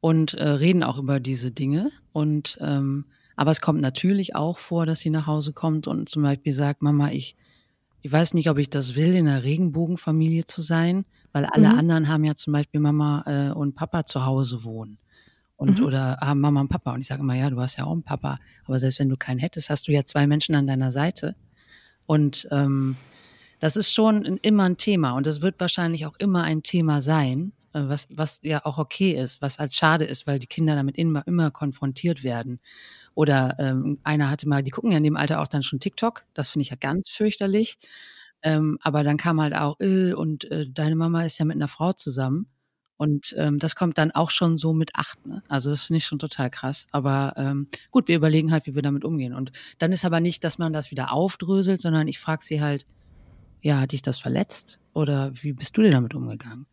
und 0.00 0.34
äh, 0.34 0.46
reden 0.48 0.82
auch 0.82 0.98
über 0.98 1.18
diese 1.18 1.50
Dinge. 1.50 1.90
Und 2.12 2.58
ähm, 2.60 3.06
aber 3.36 3.50
es 3.50 3.60
kommt 3.60 3.80
natürlich 3.80 4.36
auch 4.36 4.58
vor, 4.58 4.84
dass 4.84 5.00
sie 5.00 5.10
nach 5.10 5.26
Hause 5.26 5.52
kommt 5.52 5.86
und 5.86 6.08
zum 6.08 6.22
Beispiel 6.22 6.52
sagt, 6.52 6.82
Mama, 6.82 7.10
ich 7.10 7.36
ich 8.02 8.12
weiß 8.12 8.34
nicht, 8.34 8.50
ob 8.50 8.58
ich 8.58 8.68
das 8.68 8.96
will, 8.96 9.14
in 9.14 9.26
einer 9.26 9.44
Regenbogenfamilie 9.44 10.44
zu 10.44 10.60
sein, 10.60 11.06
weil 11.32 11.46
alle 11.46 11.70
mhm. 11.70 11.78
anderen 11.78 12.08
haben 12.08 12.24
ja 12.24 12.34
zum 12.34 12.52
Beispiel 12.52 12.80
Mama 12.80 13.24
äh, 13.26 13.50
und 13.50 13.76
Papa 13.76 14.04
zu 14.04 14.26
Hause 14.26 14.62
wohnen 14.62 14.98
und 15.56 15.78
mhm. 15.78 15.84
oder 15.84 16.18
haben 16.20 16.40
Mama 16.40 16.60
und 16.60 16.68
Papa. 16.68 16.92
Und 16.92 17.00
ich 17.00 17.06
sage 17.06 17.22
immer, 17.22 17.34
ja, 17.34 17.50
du 17.50 17.60
hast 17.60 17.76
ja 17.78 17.84
auch 17.84 17.92
einen 17.92 18.02
Papa, 18.02 18.38
aber 18.64 18.80
selbst 18.80 18.98
wenn 18.98 19.08
du 19.08 19.16
keinen 19.16 19.38
hättest, 19.38 19.70
hast 19.70 19.88
du 19.88 19.92
ja 19.92 20.04
zwei 20.04 20.26
Menschen 20.26 20.54
an 20.54 20.66
deiner 20.66 20.92
Seite. 20.92 21.36
Und 22.06 22.48
ähm, 22.50 22.96
das 23.60 23.76
ist 23.76 23.92
schon 23.92 24.24
immer 24.24 24.64
ein 24.64 24.76
Thema 24.76 25.12
und 25.12 25.26
das 25.26 25.40
wird 25.40 25.58
wahrscheinlich 25.58 26.06
auch 26.06 26.16
immer 26.18 26.42
ein 26.42 26.62
Thema 26.62 27.00
sein, 27.00 27.52
äh, 27.72 27.80
was, 27.88 28.08
was 28.10 28.40
ja 28.42 28.64
auch 28.64 28.78
okay 28.78 29.12
ist, 29.12 29.40
was 29.40 29.58
halt 29.58 29.74
schade 29.74 30.04
ist, 30.04 30.26
weil 30.26 30.38
die 30.38 30.46
Kinder 30.46 30.74
damit 30.74 30.96
immer, 30.96 31.26
immer 31.26 31.50
konfrontiert 31.50 32.24
werden. 32.24 32.60
Oder 33.14 33.56
ähm, 33.58 33.98
einer 34.02 34.30
hatte 34.30 34.48
mal, 34.48 34.62
die 34.62 34.70
gucken 34.70 34.90
ja 34.90 34.98
in 34.98 35.04
dem 35.04 35.16
Alter 35.16 35.40
auch 35.40 35.48
dann 35.48 35.62
schon 35.62 35.80
TikTok, 35.80 36.24
das 36.34 36.50
finde 36.50 36.64
ich 36.64 36.70
ja 36.70 36.76
ganz 36.76 37.10
fürchterlich. 37.10 37.78
Ähm, 38.42 38.78
aber 38.82 39.04
dann 39.04 39.16
kam 39.16 39.40
halt 39.40 39.54
auch, 39.54 39.76
äh, 39.80 40.12
und 40.12 40.50
äh, 40.50 40.66
deine 40.70 40.96
Mama 40.96 41.24
ist 41.24 41.38
ja 41.38 41.46
mit 41.46 41.56
einer 41.56 41.68
Frau 41.68 41.94
zusammen. 41.94 42.46
Und 42.96 43.34
ähm, 43.38 43.58
das 43.58 43.74
kommt 43.74 43.98
dann 43.98 44.12
auch 44.12 44.30
schon 44.30 44.56
so 44.56 44.72
mit 44.72 44.94
acht. 44.94 45.26
Ne? 45.26 45.42
Also 45.48 45.70
das 45.70 45.84
finde 45.84 45.98
ich 45.98 46.06
schon 46.06 46.18
total 46.18 46.48
krass. 46.50 46.86
Aber 46.92 47.34
ähm, 47.36 47.66
gut, 47.90 48.08
wir 48.08 48.16
überlegen 48.16 48.52
halt, 48.52 48.66
wie 48.66 48.74
wir 48.74 48.82
damit 48.82 49.04
umgehen. 49.04 49.34
Und 49.34 49.52
dann 49.78 49.92
ist 49.92 50.04
aber 50.04 50.20
nicht, 50.20 50.44
dass 50.44 50.58
man 50.58 50.72
das 50.72 50.90
wieder 50.90 51.12
aufdröselt, 51.12 51.80
sondern 51.80 52.06
ich 52.06 52.18
frage 52.18 52.44
sie 52.44 52.60
halt, 52.60 52.86
ja, 53.62 53.80
hat 53.80 53.92
dich 53.92 54.02
das 54.02 54.18
verletzt? 54.18 54.78
Oder 54.92 55.32
wie 55.42 55.52
bist 55.52 55.76
du 55.76 55.82
denn 55.82 55.92
damit 55.92 56.14
umgegangen? 56.14 56.66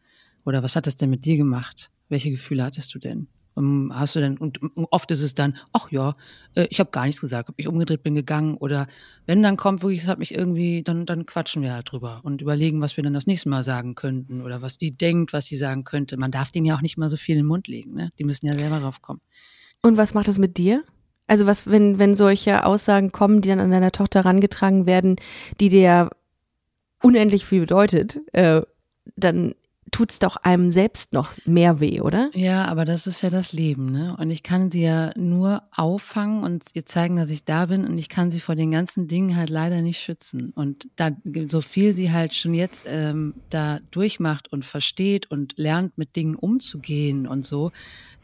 Oder 0.45 0.61
was 0.61 0.75
hat 0.75 0.87
das 0.87 0.95
denn 0.95 1.09
mit 1.09 1.25
dir 1.25 1.37
gemacht? 1.37 1.89
Welche 2.09 2.31
Gefühle 2.31 2.63
hattest 2.63 2.93
du 2.93 2.99
denn? 2.99 3.27
Ähm, 3.57 3.91
hast 3.93 4.15
du 4.15 4.19
denn, 4.19 4.37
und 4.37 4.59
oft 4.91 5.11
ist 5.11 5.21
es 5.21 5.33
dann, 5.33 5.57
ach 5.73 5.91
ja, 5.91 6.15
äh, 6.55 6.67
ich 6.69 6.79
habe 6.79 6.91
gar 6.91 7.05
nichts 7.05 7.21
gesagt, 7.21 7.47
habe 7.47 7.55
mich 7.57 7.67
umgedreht, 7.67 8.03
bin 8.03 8.15
gegangen. 8.15 8.55
Oder 8.57 8.87
wenn 9.25 9.43
dann 9.43 9.57
kommt, 9.57 9.83
wirklich, 9.83 10.03
es 10.03 10.07
hat 10.07 10.19
mich 10.19 10.33
irgendwie, 10.33 10.83
dann, 10.83 11.05
dann 11.05 11.25
quatschen 11.25 11.61
wir 11.61 11.73
halt 11.73 11.91
drüber 11.91 12.21
und 12.23 12.41
überlegen, 12.41 12.81
was 12.81 12.95
wir 12.97 13.03
dann 13.03 13.13
das 13.13 13.27
nächste 13.27 13.49
Mal 13.49 13.63
sagen 13.63 13.95
könnten 13.95 14.41
oder 14.41 14.61
was 14.61 14.77
die 14.77 14.95
denkt, 14.95 15.33
was 15.33 15.45
sie 15.45 15.57
sagen 15.57 15.83
könnte. 15.83 16.17
Man 16.17 16.31
darf 16.31 16.51
denen 16.51 16.65
ja 16.65 16.75
auch 16.75 16.81
nicht 16.81 16.97
mal 16.97 17.09
so 17.09 17.17
viel 17.17 17.35
in 17.35 17.41
den 17.41 17.47
Mund 17.47 17.67
legen, 17.67 17.93
ne? 17.93 18.11
Die 18.17 18.23
müssen 18.23 18.45
ja 18.45 18.57
selber 18.57 18.79
drauf 18.79 19.01
kommen. 19.01 19.21
Und 19.81 19.97
was 19.97 20.13
macht 20.13 20.27
das 20.27 20.37
mit 20.37 20.57
dir? 20.57 20.83
Also 21.27 21.45
was, 21.45 21.67
wenn, 21.67 21.97
wenn 21.97 22.15
solche 22.15 22.65
Aussagen 22.65 23.11
kommen, 23.11 23.41
die 23.41 23.49
dann 23.49 23.59
an 23.59 23.71
deiner 23.71 23.91
Tochter 23.91 24.23
herangetragen 24.23 24.85
werden, 24.85 25.15
die 25.59 25.69
dir 25.69 26.09
unendlich 27.01 27.45
viel 27.45 27.61
bedeutet, 27.61 28.19
äh, 28.33 28.61
dann 29.15 29.55
tut's 29.91 30.19
doch 30.19 30.37
einem 30.37 30.71
selbst 30.71 31.11
noch 31.11 31.33
mehr 31.45 31.81
weh, 31.81 31.99
oder? 31.99 32.31
Ja, 32.33 32.65
aber 32.65 32.85
das 32.85 33.07
ist 33.07 33.21
ja 33.21 33.29
das 33.29 33.51
Leben, 33.51 33.91
ne? 33.91 34.15
Und 34.17 34.31
ich 34.31 34.41
kann 34.41 34.71
sie 34.71 34.83
ja 34.83 35.11
nur 35.17 35.63
auffangen 35.75 36.43
und 36.43 36.63
ihr 36.73 36.85
zeigen, 36.85 37.17
dass 37.17 37.29
ich 37.29 37.43
da 37.43 37.65
bin 37.65 37.85
und 37.85 37.97
ich 37.97 38.07
kann 38.07 38.31
sie 38.31 38.39
vor 38.39 38.55
den 38.55 38.71
ganzen 38.71 39.09
Dingen 39.09 39.35
halt 39.35 39.49
leider 39.49 39.81
nicht 39.81 39.99
schützen. 39.99 40.51
Und 40.55 40.87
da, 40.95 41.11
so 41.47 41.59
viel 41.59 41.93
sie 41.93 42.11
halt 42.11 42.33
schon 42.33 42.53
jetzt 42.53 42.85
ähm, 42.89 43.35
da 43.49 43.79
durchmacht 43.91 44.51
und 44.51 44.65
versteht 44.65 45.29
und 45.29 45.53
lernt, 45.57 45.97
mit 45.97 46.15
Dingen 46.15 46.35
umzugehen 46.35 47.27
und 47.27 47.45
so, 47.45 47.71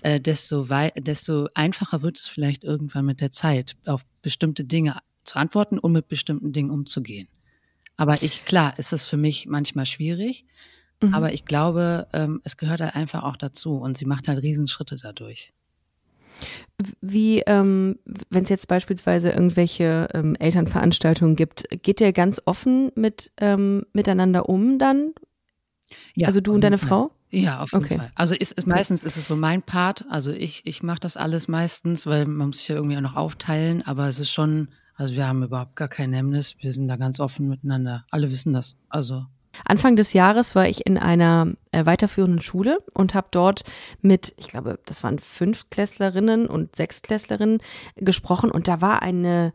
äh, 0.02 0.22
desto, 0.22 0.70
wei 0.70 0.92
desto 0.96 1.50
einfacher 1.54 2.02
wird 2.02 2.18
es 2.18 2.28
vielleicht 2.30 2.64
irgendwann 2.64 3.06
mit 3.06 3.20
der 3.20 3.32
Zeit, 3.32 3.76
auf 3.86 4.06
bestimmte 4.22 4.64
Dinge 4.64 4.98
zu 5.26 5.36
antworten 5.38 5.80
und 5.80 5.92
mit 5.92 6.08
bestimmten 6.08 6.54
Dingen 6.54 6.72
umzugehen. 6.72 7.28
Aber 7.98 8.22
ich, 8.24 8.46
klar, 8.46 8.78
ist 8.78 8.94
es 8.94 9.06
für 9.06 9.18
mich 9.18 9.48
manchmal 9.48 9.86
schwierig. 9.86 10.46
Mhm. 11.02 11.14
Aber 11.14 11.34
ich 11.34 11.46
glaube, 11.46 12.08
ähm, 12.14 12.42
es 12.44 12.58
gehört 12.58 12.82
halt 12.82 12.96
einfach 12.96 13.24
auch 13.24 13.38
dazu 13.38 13.78
und 13.78 13.98
sie 13.98 14.06
macht 14.06 14.28
halt 14.28 14.42
Riesenschritte 14.42 14.98
dadurch. 14.98 15.54
Wie, 17.02 17.40
ähm, 17.48 17.98
wenn 18.30 18.44
es 18.44 18.50
jetzt 18.50 18.68
beispielsweise 18.68 19.32
irgendwelche 19.32 20.10
ähm, 20.14 20.36
Elternveranstaltungen 20.36 21.36
gibt, 21.36 21.66
geht 21.82 22.00
ihr 22.02 22.14
ganz 22.14 22.42
offen 22.46 22.92
mit 22.96 23.32
ähm, 23.38 23.86
miteinander 23.94 24.48
um 24.48 24.78
dann? 24.78 25.14
Ja, 26.16 26.28
also 26.28 26.42
du 26.42 26.54
und 26.54 26.62
deine 26.62 26.78
Fall. 26.78 26.88
Frau? 26.88 27.12
Ja, 27.30 27.62
auf 27.62 27.72
jeden 27.74 27.84
okay. 27.84 27.98
Fall. 27.98 28.12
Also 28.16 28.36
ist, 28.36 28.54
ist, 28.54 28.68
meistens 28.68 29.04
ist 29.04 29.18
es 29.18 29.26
so 29.26 29.36
mein 29.36 29.62
Part. 29.62 30.06
Also 30.10 30.32
ich, 30.32 30.62
ich 30.66 30.84
mache 30.84 31.00
das 31.00 31.18
alles 31.18 31.48
meistens, 31.48 32.06
weil 32.06 32.26
man 32.26 32.48
muss 32.48 32.60
sich 32.60 32.68
ja 32.68 32.76
irgendwie 32.76 32.98
auch 32.98 33.02
noch 33.02 33.16
aufteilen. 33.16 33.82
Aber 33.86 34.08
es 34.08 34.20
ist 34.20 34.32
schon, 34.32 34.70
also 34.96 35.16
wir 35.16 35.28
haben 35.28 35.44
überhaupt 35.44 35.76
gar 35.76 35.88
kein 35.88 36.14
Hemmnis. 36.14 36.56
Wir 36.62 36.72
sind 36.72 36.88
da 36.88 36.96
ganz 36.96 37.20
offen 37.20 37.48
miteinander. 37.48 38.06
Alle 38.12 38.32
wissen 38.32 38.54
das. 38.54 38.78
Also 38.90 39.26
Anfang 39.66 39.96
des 39.96 40.14
Jahres 40.14 40.56
war 40.56 40.68
ich 40.68 40.86
in 40.86 40.98
einer 40.98 41.54
äh, 41.72 41.86
weiterführenden 41.86 42.42
Schule 42.42 42.80
und 42.94 43.14
habe 43.14 43.28
dort 43.32 43.64
mit, 44.02 44.34
ich 44.38 44.48
glaube, 44.48 44.80
das 44.86 45.04
waren 45.04 45.20
Fünftklässlerinnen 45.20 46.48
und 46.48 46.76
Sechstklässlerinnen 46.76 47.60
gesprochen 47.96 48.52
und 48.52 48.68
da 48.68 48.82
war 48.82 49.02
eine 49.02 49.54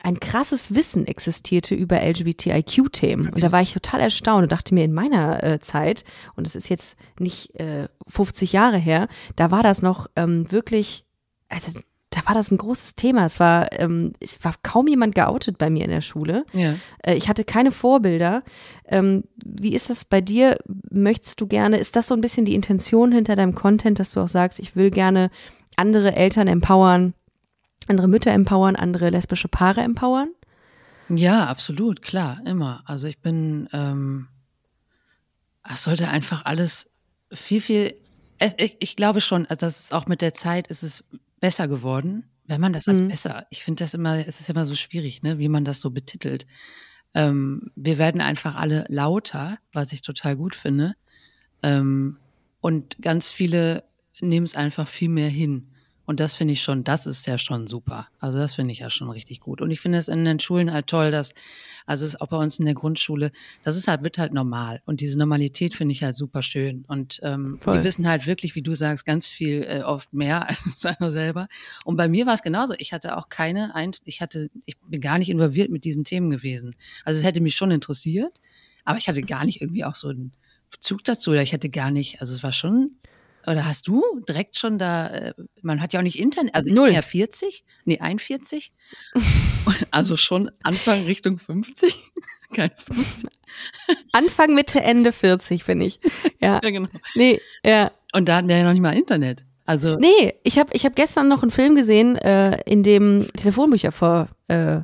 ein 0.00 0.20
krasses 0.20 0.74
Wissen 0.74 1.06
existierte 1.06 1.74
über 1.74 2.00
LGBTIQ-Themen. 2.00 3.30
Und 3.30 3.42
da 3.42 3.50
war 3.50 3.62
ich 3.62 3.72
total 3.72 4.00
erstaunt 4.00 4.44
und 4.44 4.52
dachte 4.52 4.72
mir, 4.72 4.84
in 4.84 4.92
meiner 4.92 5.42
äh, 5.42 5.60
Zeit, 5.60 6.04
und 6.36 6.46
es 6.46 6.54
ist 6.54 6.68
jetzt 6.68 6.96
nicht 7.18 7.58
äh, 7.58 7.88
50 8.06 8.52
Jahre 8.52 8.78
her, 8.78 9.08
da 9.34 9.50
war 9.50 9.64
das 9.64 9.82
noch 9.82 10.06
ähm, 10.14 10.50
wirklich, 10.52 11.04
also 11.48 11.80
da 12.10 12.20
war 12.26 12.34
das 12.34 12.50
ein 12.50 12.56
großes 12.56 12.94
Thema. 12.94 13.26
Es 13.26 13.38
war, 13.38 13.72
ähm, 13.78 14.12
es 14.20 14.42
war 14.42 14.54
kaum 14.62 14.88
jemand 14.88 15.14
geoutet 15.14 15.58
bei 15.58 15.68
mir 15.68 15.84
in 15.84 15.90
der 15.90 16.00
Schule. 16.00 16.46
Ja. 16.52 16.74
Äh, 17.02 17.14
ich 17.14 17.28
hatte 17.28 17.44
keine 17.44 17.70
Vorbilder. 17.70 18.42
Ähm, 18.86 19.24
wie 19.44 19.74
ist 19.74 19.90
das 19.90 20.04
bei 20.04 20.20
dir? 20.20 20.58
Möchtest 20.90 21.40
du 21.40 21.46
gerne, 21.46 21.78
ist 21.78 21.96
das 21.96 22.06
so 22.06 22.14
ein 22.14 22.20
bisschen 22.20 22.46
die 22.46 22.54
Intention 22.54 23.12
hinter 23.12 23.36
deinem 23.36 23.54
Content, 23.54 23.98
dass 23.98 24.12
du 24.12 24.20
auch 24.20 24.28
sagst, 24.28 24.58
ich 24.58 24.74
will 24.74 24.90
gerne 24.90 25.30
andere 25.76 26.16
Eltern 26.16 26.48
empowern, 26.48 27.12
andere 27.88 28.08
Mütter 28.08 28.32
empowern, 28.32 28.76
andere 28.76 29.10
lesbische 29.10 29.48
Paare 29.48 29.82
empowern? 29.82 30.30
Ja, 31.10 31.46
absolut, 31.46 32.02
klar, 32.02 32.40
immer. 32.44 32.82
Also 32.86 33.06
ich 33.06 33.20
bin, 33.20 33.68
ähm, 33.72 34.28
es 35.70 35.82
sollte 35.82 36.08
einfach 36.08 36.44
alles 36.46 36.90
viel, 37.32 37.60
viel, 37.60 37.94
ich, 38.56 38.76
ich 38.80 38.96
glaube 38.96 39.20
schon, 39.20 39.46
dass 39.46 39.78
es 39.78 39.92
auch 39.92 40.06
mit 40.06 40.22
der 40.22 40.32
Zeit 40.32 40.68
ist 40.68 40.82
es 40.82 41.04
besser 41.40 41.68
geworden. 41.68 42.24
Wenn 42.46 42.60
man 42.60 42.72
das 42.72 42.88
als 42.88 43.02
mhm. 43.02 43.08
besser, 43.08 43.46
ich 43.50 43.62
finde 43.62 43.84
das 43.84 43.94
immer, 43.94 44.26
es 44.26 44.40
ist 44.40 44.48
immer 44.48 44.64
so 44.64 44.74
schwierig, 44.74 45.22
ne, 45.22 45.38
wie 45.38 45.48
man 45.48 45.64
das 45.64 45.80
so 45.80 45.90
betitelt. 45.90 46.46
Ähm, 47.14 47.70
wir 47.76 47.98
werden 47.98 48.20
einfach 48.20 48.54
alle 48.54 48.84
lauter, 48.88 49.58
was 49.72 49.92
ich 49.92 50.02
total 50.02 50.36
gut 50.36 50.56
finde. 50.56 50.94
Ähm, 51.62 52.18
und 52.60 52.96
ganz 53.00 53.30
viele 53.30 53.84
nehmen 54.20 54.46
es 54.46 54.56
einfach 54.56 54.88
viel 54.88 55.08
mehr 55.08 55.28
hin. 55.28 55.68
Und 56.08 56.20
das 56.20 56.32
finde 56.32 56.54
ich 56.54 56.62
schon, 56.62 56.84
das 56.84 57.04
ist 57.04 57.26
ja 57.26 57.36
schon 57.36 57.66
super. 57.66 58.08
Also 58.18 58.38
das 58.38 58.54
finde 58.54 58.72
ich 58.72 58.78
ja 58.78 58.88
schon 58.88 59.10
richtig 59.10 59.40
gut. 59.40 59.60
Und 59.60 59.70
ich 59.70 59.78
finde 59.78 59.98
es 59.98 60.08
in 60.08 60.24
den 60.24 60.40
Schulen 60.40 60.72
halt 60.72 60.86
toll, 60.86 61.10
dass, 61.10 61.34
also 61.84 62.06
es 62.06 62.14
ist 62.14 62.22
auch 62.22 62.28
bei 62.28 62.38
uns 62.38 62.58
in 62.58 62.64
der 62.64 62.72
Grundschule, 62.72 63.30
das 63.62 63.76
ist 63.76 63.88
halt, 63.88 64.02
wird 64.04 64.16
halt 64.16 64.32
normal. 64.32 64.80
Und 64.86 65.02
diese 65.02 65.18
Normalität 65.18 65.74
finde 65.74 65.92
ich 65.92 66.02
halt 66.02 66.16
super 66.16 66.40
schön. 66.40 66.86
Und 66.88 67.20
ähm, 67.22 67.60
die 67.62 67.84
wissen 67.84 68.08
halt 68.08 68.26
wirklich, 68.26 68.54
wie 68.54 68.62
du 68.62 68.74
sagst, 68.74 69.04
ganz 69.04 69.28
viel 69.28 69.66
äh, 69.68 69.82
oft 69.82 70.10
mehr 70.14 70.48
als 70.64 70.86
einer 70.86 71.12
selber. 71.12 71.46
Und 71.84 71.98
bei 71.98 72.08
mir 72.08 72.24
war 72.24 72.32
es 72.32 72.42
genauso. 72.42 72.72
Ich 72.78 72.94
hatte 72.94 73.18
auch 73.18 73.28
keine, 73.28 73.74
Ein 73.74 73.92
ich 74.06 74.22
hatte, 74.22 74.48
ich 74.64 74.78
bin 74.78 75.02
gar 75.02 75.18
nicht 75.18 75.28
involviert 75.28 75.70
mit 75.70 75.84
diesen 75.84 76.04
Themen 76.04 76.30
gewesen. 76.30 76.74
Also 77.04 77.18
es 77.18 77.26
hätte 77.26 77.42
mich 77.42 77.54
schon 77.54 77.70
interessiert, 77.70 78.40
aber 78.86 78.96
ich 78.96 79.10
hatte 79.10 79.20
gar 79.20 79.44
nicht 79.44 79.60
irgendwie 79.60 79.84
auch 79.84 79.94
so 79.94 80.08
einen 80.08 80.32
Bezug 80.70 81.04
dazu 81.04 81.32
oder 81.32 81.42
ich 81.42 81.52
hätte 81.52 81.68
gar 81.68 81.90
nicht, 81.90 82.22
also 82.22 82.32
es 82.32 82.42
war 82.42 82.52
schon 82.52 82.92
oder 83.46 83.66
hast 83.66 83.88
du 83.88 84.02
direkt 84.28 84.58
schon 84.58 84.78
da, 84.78 85.08
äh, 85.08 85.34
man 85.62 85.80
hat 85.80 85.92
ja 85.92 86.00
auch 86.00 86.04
nicht 86.04 86.18
Internet, 86.18 86.54
also 86.54 86.72
Null. 86.72 86.92
ja 86.92 87.02
40, 87.02 87.64
nee 87.84 87.98
41, 88.00 88.72
also 89.90 90.16
schon 90.16 90.50
Anfang 90.62 91.04
Richtung 91.04 91.38
50, 91.38 91.94
kein 92.54 92.70
50. 92.70 93.30
Anfang, 94.12 94.54
Mitte, 94.54 94.80
Ende 94.80 95.12
40 95.12 95.64
bin 95.64 95.80
ich, 95.80 96.00
ja. 96.40 96.60
ja 96.62 96.70
genau. 96.70 96.88
Nee, 97.14 97.40
ja. 97.64 97.90
Und 98.12 98.28
da 98.28 98.36
hatten 98.36 98.48
wir 98.48 98.56
ja 98.56 98.64
noch 98.64 98.72
nicht 98.72 98.82
mal 98.82 98.96
Internet. 98.96 99.44
Also 99.66 99.96
nee, 99.96 100.34
ich 100.44 100.58
habe 100.58 100.70
ich 100.72 100.86
hab 100.86 100.96
gestern 100.96 101.28
noch 101.28 101.42
einen 101.42 101.50
Film 101.50 101.74
gesehen, 101.74 102.16
äh, 102.16 102.58
in 102.62 102.82
dem 102.82 103.28
Telefonbücher 103.36 103.92
vor, 103.92 104.28
äh, 104.48 104.80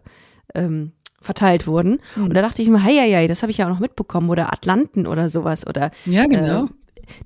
ähm, 0.54 0.92
verteilt 1.24 1.66
wurden. 1.66 2.00
Mhm. 2.14 2.24
Und 2.24 2.34
da 2.34 2.42
dachte 2.42 2.62
ich 2.62 2.68
mir, 2.68 2.82
hey, 2.82 2.96
hey, 2.96 3.10
hey, 3.10 3.28
das 3.28 3.42
habe 3.42 3.50
ich 3.50 3.58
ja 3.58 3.66
auch 3.66 3.70
noch 3.70 3.80
mitbekommen. 3.80 4.30
Oder 4.30 4.52
Atlanten 4.52 5.06
oder 5.06 5.28
sowas. 5.28 5.66
Oder, 5.66 5.90
ja, 6.04 6.26
genau. 6.26 6.66
Äh, 6.66 6.68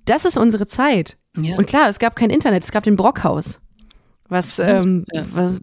das 0.05 0.25
ist 0.25 0.37
unsere 0.37 0.67
Zeit. 0.67 1.17
Ja. 1.37 1.57
Und 1.57 1.67
klar, 1.67 1.88
es 1.88 1.99
gab 1.99 2.17
kein 2.17 2.31
Internet, 2.31 2.64
es 2.64 2.73
gab 2.73 2.85
den 2.85 2.97
Brockhaus. 2.97 3.61
Was, 4.31 4.59
ähm, 4.59 5.07
ja. 5.11 5.25
was 5.33 5.62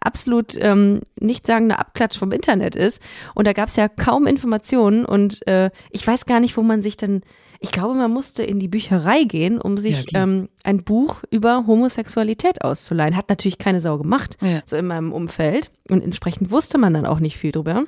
absolut 0.00 0.56
ähm, 0.60 1.00
nichtssagender 1.18 1.78
Abklatsch 1.78 2.18
vom 2.18 2.32
Internet 2.32 2.76
ist. 2.76 3.00
Und 3.34 3.46
da 3.46 3.54
gab 3.54 3.70
es 3.70 3.76
ja 3.76 3.88
kaum 3.88 4.26
Informationen 4.26 5.06
und 5.06 5.46
äh, 5.46 5.70
ich 5.90 6.06
weiß 6.06 6.26
gar 6.26 6.38
nicht, 6.40 6.56
wo 6.58 6.62
man 6.62 6.82
sich 6.82 6.98
dann. 6.98 7.22
Ich 7.60 7.70
glaube, 7.70 7.94
man 7.94 8.12
musste 8.12 8.42
in 8.42 8.60
die 8.60 8.68
Bücherei 8.68 9.24
gehen, 9.24 9.58
um 9.58 9.78
sich 9.78 10.10
ja, 10.10 10.22
ähm, 10.22 10.50
ein 10.64 10.84
Buch 10.84 11.22
über 11.30 11.66
Homosexualität 11.66 12.62
auszuleihen. 12.62 13.16
Hat 13.16 13.30
natürlich 13.30 13.56
keine 13.56 13.80
Sau 13.80 13.96
gemacht, 13.96 14.36
so 14.66 14.76
in 14.76 14.86
meinem 14.86 15.12
Umfeld. 15.12 15.70
Und 15.88 16.04
entsprechend 16.04 16.50
wusste 16.50 16.76
man 16.76 16.92
dann 16.92 17.06
auch 17.06 17.20
nicht 17.20 17.38
viel 17.38 17.52
drüber. 17.52 17.84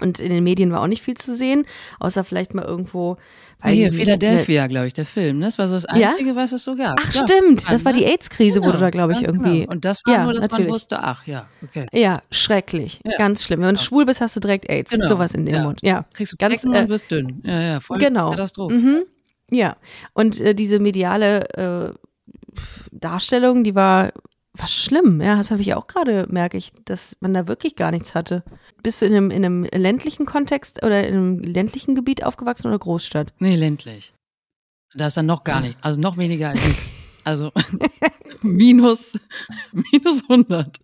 Und 0.00 0.20
in 0.20 0.30
den 0.30 0.44
Medien 0.44 0.72
war 0.72 0.80
auch 0.80 0.86
nicht 0.86 1.02
viel 1.02 1.16
zu 1.16 1.36
sehen, 1.36 1.66
außer 1.98 2.24
vielleicht 2.24 2.54
mal 2.54 2.64
irgendwo. 2.64 3.16
Ah, 3.60 3.70
hier, 3.70 3.92
Philadelphia, 3.92 4.62
ne, 4.62 4.68
glaube 4.68 4.86
ich, 4.86 4.92
der 4.92 5.04
Film. 5.04 5.40
Ne? 5.40 5.46
Das 5.46 5.58
war 5.58 5.66
so 5.66 5.74
das 5.74 5.84
Einzige, 5.84 6.30
ja? 6.30 6.36
was 6.36 6.52
es 6.52 6.62
so 6.62 6.76
gab. 6.76 7.00
Ach, 7.02 7.12
ja. 7.12 7.26
stimmt. 7.26 7.68
Das 7.68 7.84
war 7.84 7.92
die 7.92 8.04
AIDS-Krise, 8.04 8.60
genau, 8.60 8.68
wurde 8.68 8.78
da, 8.78 8.90
glaube 8.90 9.14
ich, 9.14 9.22
irgendwie. 9.22 9.60
Genau. 9.62 9.72
Und 9.72 9.84
das 9.84 10.00
war 10.06 10.14
ja, 10.14 10.24
nur, 10.24 10.34
dass 10.34 10.42
natürlich. 10.42 10.66
man 10.66 10.74
wusste, 10.74 11.02
ach 11.02 11.26
ja, 11.26 11.48
okay. 11.62 11.86
Ja, 11.92 12.22
schrecklich. 12.30 13.00
Ganz 13.18 13.42
schlimm. 13.42 13.60
Wenn 13.62 13.74
du 13.74 13.80
schwul 13.80 14.06
bist, 14.06 14.20
hast 14.20 14.36
du 14.36 14.40
direkt 14.40 14.70
AIDS. 14.70 14.92
Genau. 14.92 15.08
Sowas 15.08 15.34
in 15.34 15.44
dem. 15.44 15.62
Mund. 15.62 15.80
Ja. 15.82 16.04
Kriegst 16.14 16.34
du 16.34 16.36
ganz, 16.36 16.62
äh, 16.62 16.68
und 16.68 16.88
wirst 16.88 17.10
dünn. 17.10 17.42
Ja, 17.44 17.60
ja, 17.60 17.80
voll 17.80 17.98
genau. 17.98 18.30
Katastrophe. 18.30 18.74
Mhm. 18.74 19.02
Ja. 19.50 19.76
Und 20.12 20.40
äh, 20.40 20.54
diese 20.54 20.78
mediale 20.78 21.48
äh, 21.54 21.94
Darstellung, 22.92 23.64
die 23.64 23.74
war 23.74 24.12
was 24.52 24.72
schlimm. 24.72 25.20
Ja, 25.20 25.36
das 25.36 25.50
habe 25.50 25.62
ich 25.62 25.74
auch 25.74 25.86
gerade, 25.86 26.26
merke 26.30 26.56
ich, 26.56 26.72
dass 26.84 27.16
man 27.20 27.34
da 27.34 27.48
wirklich 27.48 27.76
gar 27.76 27.90
nichts 27.90 28.14
hatte. 28.14 28.42
Bist 28.88 29.02
du 29.02 29.04
in 29.04 29.14
einem, 29.14 29.30
in 29.30 29.44
einem 29.44 29.64
ländlichen 29.64 30.24
Kontext 30.24 30.82
oder 30.82 31.06
in 31.06 31.12
einem 31.12 31.38
ländlichen 31.40 31.94
Gebiet 31.94 32.24
aufgewachsen 32.24 32.68
oder 32.68 32.78
Großstadt? 32.78 33.34
Nee, 33.38 33.54
ländlich. 33.54 34.14
Da 34.94 35.08
ist 35.08 35.18
dann 35.18 35.26
noch 35.26 35.44
gar 35.44 35.60
nicht, 35.60 35.76
also 35.82 36.00
noch 36.00 36.16
weniger 36.16 36.48
als 36.48 36.66
nichts. 36.66 36.88
Also 37.22 37.52
minus, 38.42 39.12
minus 39.72 40.22
100. 40.22 40.78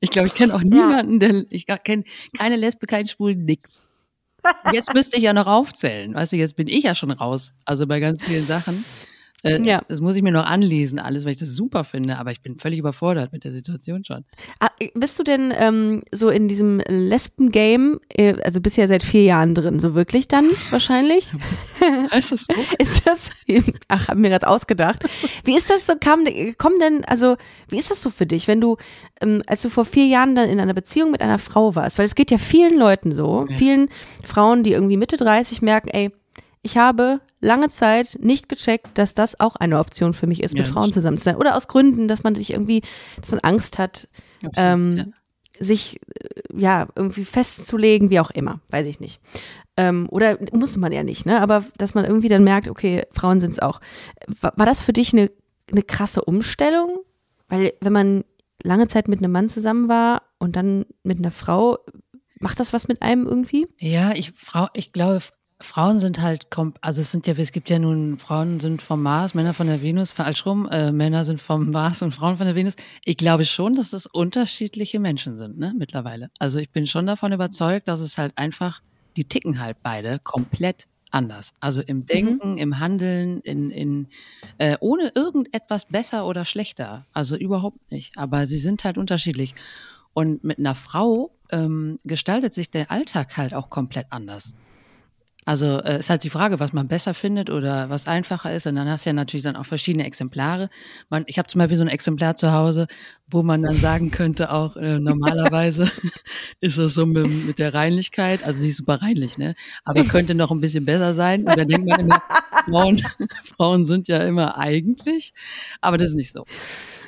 Ich 0.00 0.10
glaube, 0.10 0.28
ich 0.28 0.34
kenne 0.34 0.54
auch 0.54 0.60
niemanden, 0.60 1.18
der, 1.18 1.46
ich 1.48 1.64
kenne 1.64 2.04
keine 2.36 2.56
Lesbe, 2.56 2.86
keinen 2.86 3.08
Schwulen, 3.08 3.46
nix. 3.46 3.86
Jetzt 4.70 4.92
müsste 4.92 5.16
ich 5.16 5.22
ja 5.22 5.32
noch 5.32 5.46
aufzählen. 5.46 6.12
Weißt 6.12 6.32
du, 6.32 6.36
jetzt 6.36 6.56
bin 6.56 6.68
ich 6.68 6.84
ja 6.84 6.94
schon 6.94 7.10
raus. 7.10 7.52
Also 7.64 7.86
bei 7.86 8.00
ganz 8.00 8.22
vielen 8.22 8.46
Sachen. 8.46 8.84
Äh, 9.44 9.60
Ja. 9.62 9.82
Das 9.88 10.00
muss 10.00 10.14
ich 10.16 10.22
mir 10.22 10.32
noch 10.32 10.46
anlesen, 10.46 10.98
alles, 10.98 11.24
weil 11.24 11.32
ich 11.32 11.38
das 11.38 11.48
super 11.50 11.84
finde, 11.84 12.18
aber 12.18 12.30
ich 12.32 12.40
bin 12.42 12.58
völlig 12.58 12.78
überfordert 12.78 13.32
mit 13.32 13.44
der 13.44 13.52
Situation 13.52 14.04
schon. 14.04 14.24
Ah, 14.60 14.68
Bist 14.94 15.18
du 15.18 15.22
denn 15.24 15.52
ähm, 15.56 16.02
so 16.12 16.28
in 16.28 16.48
diesem 16.48 16.80
Lesben-Game, 16.88 18.00
äh, 18.08 18.34
also 18.44 18.60
bist 18.60 18.76
ja 18.76 18.86
seit 18.86 19.02
vier 19.02 19.22
Jahren 19.24 19.54
drin, 19.54 19.78
so 19.80 19.94
wirklich 19.94 20.28
dann 20.28 20.46
wahrscheinlich? 20.70 21.32
Heißt 22.12 22.32
das 22.32 22.46
so? 22.46 22.54
Ist 22.78 23.06
das, 23.06 23.30
ach, 23.88 24.08
hab 24.08 24.16
mir 24.16 24.28
gerade 24.30 24.48
ausgedacht. 24.48 25.04
Wie 25.44 25.56
ist 25.56 25.68
das 25.70 25.86
so, 25.86 25.94
kam, 25.98 26.24
komm 26.58 26.72
denn, 26.80 27.04
also, 27.04 27.36
wie 27.68 27.78
ist 27.78 27.90
das 27.90 28.00
so 28.02 28.10
für 28.10 28.26
dich, 28.26 28.48
wenn 28.48 28.60
du, 28.60 28.76
ähm, 29.20 29.42
als 29.46 29.62
du 29.62 29.68
vor 29.70 29.84
vier 29.84 30.06
Jahren 30.06 30.34
dann 30.36 30.48
in 30.48 30.60
einer 30.60 30.74
Beziehung 30.74 31.10
mit 31.10 31.20
einer 31.20 31.38
Frau 31.38 31.74
warst, 31.74 31.98
weil 31.98 32.06
es 32.06 32.14
geht 32.14 32.30
ja 32.30 32.38
vielen 32.38 32.78
Leuten 32.78 33.12
so, 33.12 33.46
Ja. 33.48 33.56
vielen 33.56 33.88
Frauen, 34.22 34.62
die 34.62 34.72
irgendwie 34.72 34.96
Mitte 34.96 35.16
30 35.16 35.62
merken, 35.62 35.88
ey, 35.88 36.10
ich 36.62 36.76
habe 36.76 37.20
lange 37.40 37.68
Zeit 37.68 38.18
nicht 38.20 38.48
gecheckt, 38.48 38.96
dass 38.96 39.14
das 39.14 39.40
auch 39.40 39.56
eine 39.56 39.78
Option 39.78 40.14
für 40.14 40.26
mich 40.26 40.42
ist, 40.42 40.54
Ja, 40.54 40.62
mit 40.62 40.72
Frauen 40.72 40.92
zusammen 40.92 41.18
zu 41.18 41.24
sein. 41.24 41.36
Oder 41.36 41.56
aus 41.56 41.68
Gründen, 41.68 42.06
dass 42.08 42.22
man 42.22 42.34
sich 42.34 42.52
irgendwie, 42.52 42.82
dass 43.20 43.32
man 43.32 43.40
Angst 43.40 43.78
hat, 43.78 44.08
ähm, 44.56 44.96
ja. 44.96 45.04
sich 45.58 46.00
äh, 46.20 46.40
ja 46.56 46.86
irgendwie 46.94 47.24
festzulegen, 47.24 48.10
wie 48.10 48.20
auch 48.20 48.30
immer, 48.30 48.60
weiß 48.70 48.86
ich 48.86 49.00
nicht. 49.00 49.20
Ähm, 49.76 50.06
oder 50.10 50.38
muss 50.52 50.76
man 50.76 50.92
ja 50.92 51.02
nicht, 51.02 51.26
ne? 51.26 51.40
Aber 51.40 51.64
dass 51.78 51.94
man 51.94 52.04
irgendwie 52.04 52.28
dann 52.28 52.44
merkt, 52.44 52.68
okay, 52.68 53.06
Frauen 53.10 53.40
sind 53.40 53.52
es 53.52 53.58
auch. 53.58 53.80
War, 54.40 54.52
war 54.56 54.66
das 54.66 54.82
für 54.82 54.92
dich 54.92 55.12
eine, 55.12 55.30
eine 55.70 55.82
krasse 55.82 56.24
Umstellung? 56.24 56.98
Weil 57.48 57.72
wenn 57.80 57.92
man 57.92 58.24
lange 58.62 58.86
Zeit 58.86 59.08
mit 59.08 59.18
einem 59.18 59.32
Mann 59.32 59.48
zusammen 59.48 59.88
war 59.88 60.22
und 60.38 60.54
dann 60.54 60.86
mit 61.02 61.18
einer 61.18 61.30
Frau, 61.30 61.78
macht 62.38 62.60
das 62.60 62.72
was 62.72 62.86
mit 62.86 63.02
einem 63.02 63.26
irgendwie? 63.26 63.66
Ja, 63.78 64.12
ich, 64.12 64.32
Frau, 64.36 64.68
ich 64.74 64.92
glaube, 64.92 65.22
Frauen 65.62 66.00
sind 66.00 66.20
halt, 66.20 66.46
also 66.80 67.00
es 67.00 67.10
sind 67.10 67.26
ja, 67.26 67.34
es 67.36 67.52
gibt 67.52 67.70
ja 67.70 67.78
nun, 67.78 68.18
Frauen 68.18 68.60
sind 68.60 68.82
vom 68.82 69.02
Mars, 69.02 69.34
Männer 69.34 69.54
von 69.54 69.66
der 69.66 69.82
Venus, 69.82 70.10
falsch 70.10 70.44
rum, 70.44 70.68
äh, 70.70 70.92
Männer 70.92 71.24
sind 71.24 71.40
vom 71.40 71.70
Mars 71.70 72.02
und 72.02 72.14
Frauen 72.14 72.36
von 72.36 72.46
der 72.46 72.54
Venus. 72.54 72.76
Ich 73.04 73.16
glaube 73.16 73.44
schon, 73.44 73.74
dass 73.74 73.92
es 73.92 74.06
unterschiedliche 74.06 75.00
Menschen 75.00 75.38
sind, 75.38 75.58
ne, 75.58 75.74
mittlerweile. 75.76 76.30
Also 76.38 76.58
ich 76.58 76.70
bin 76.70 76.86
schon 76.86 77.06
davon 77.06 77.32
überzeugt, 77.32 77.88
dass 77.88 78.00
es 78.00 78.18
halt 78.18 78.32
einfach, 78.36 78.82
die 79.16 79.24
ticken 79.24 79.60
halt 79.60 79.78
beide 79.82 80.18
komplett 80.18 80.86
anders. 81.10 81.52
Also 81.60 81.82
im 81.82 82.06
Denken, 82.06 82.58
im 82.58 82.78
Handeln, 82.78 83.40
in, 83.42 83.70
in 83.70 84.08
äh, 84.58 84.76
ohne 84.80 85.12
irgendetwas 85.14 85.86
besser 85.86 86.26
oder 86.26 86.44
schlechter. 86.44 87.06
Also 87.12 87.36
überhaupt 87.36 87.90
nicht. 87.90 88.16
Aber 88.16 88.46
sie 88.46 88.58
sind 88.58 88.84
halt 88.84 88.98
unterschiedlich. 88.98 89.54
Und 90.14 90.44
mit 90.44 90.58
einer 90.58 90.74
Frau 90.74 91.30
ähm, 91.50 91.98
gestaltet 92.04 92.54
sich 92.54 92.70
der 92.70 92.90
Alltag 92.90 93.36
halt 93.36 93.54
auch 93.54 93.70
komplett 93.70 94.06
anders. 94.10 94.54
Also 95.44 95.80
äh, 95.80 95.98
ist 95.98 96.08
halt 96.08 96.22
die 96.22 96.30
Frage, 96.30 96.60
was 96.60 96.72
man 96.72 96.86
besser 96.86 97.14
findet 97.14 97.50
oder 97.50 97.90
was 97.90 98.06
einfacher 98.06 98.52
ist. 98.54 98.66
Und 98.66 98.76
dann 98.76 98.88
hast 98.88 99.04
du 99.04 99.10
ja 99.10 99.14
natürlich 99.14 99.42
dann 99.42 99.56
auch 99.56 99.66
verschiedene 99.66 100.06
Exemplare. 100.06 100.68
Man, 101.10 101.24
ich 101.26 101.38
habe 101.38 101.48
zum 101.48 101.58
Beispiel 101.58 101.76
so 101.76 101.82
ein 101.82 101.88
Exemplar 101.88 102.36
zu 102.36 102.52
Hause, 102.52 102.86
wo 103.28 103.42
man 103.42 103.62
dann 103.62 103.74
sagen 103.74 104.12
könnte, 104.12 104.52
auch 104.52 104.76
äh, 104.76 105.00
normalerweise 105.00 105.90
ist 106.60 106.78
das 106.78 106.94
so 106.94 107.06
mit, 107.06 107.28
mit 107.46 107.58
der 107.58 107.74
Reinlichkeit, 107.74 108.44
also 108.44 108.62
nicht 108.62 108.76
super 108.76 109.02
reinlich, 109.02 109.36
ne? 109.36 109.54
Aber 109.84 110.04
könnte 110.04 110.36
noch 110.36 110.52
ein 110.52 110.60
bisschen 110.60 110.84
besser 110.84 111.12
sein. 111.14 111.40
Und 111.40 111.58
da 111.58 111.64
denkt 111.64 111.88
man 111.88 112.00
immer, 112.00 112.22
Frauen, 112.66 113.02
Frauen 113.56 113.84
sind 113.84 114.06
ja 114.06 114.18
immer 114.18 114.58
eigentlich, 114.58 115.34
aber 115.80 115.98
das 115.98 116.10
ist 116.10 116.16
nicht 116.16 116.32
so. 116.32 116.44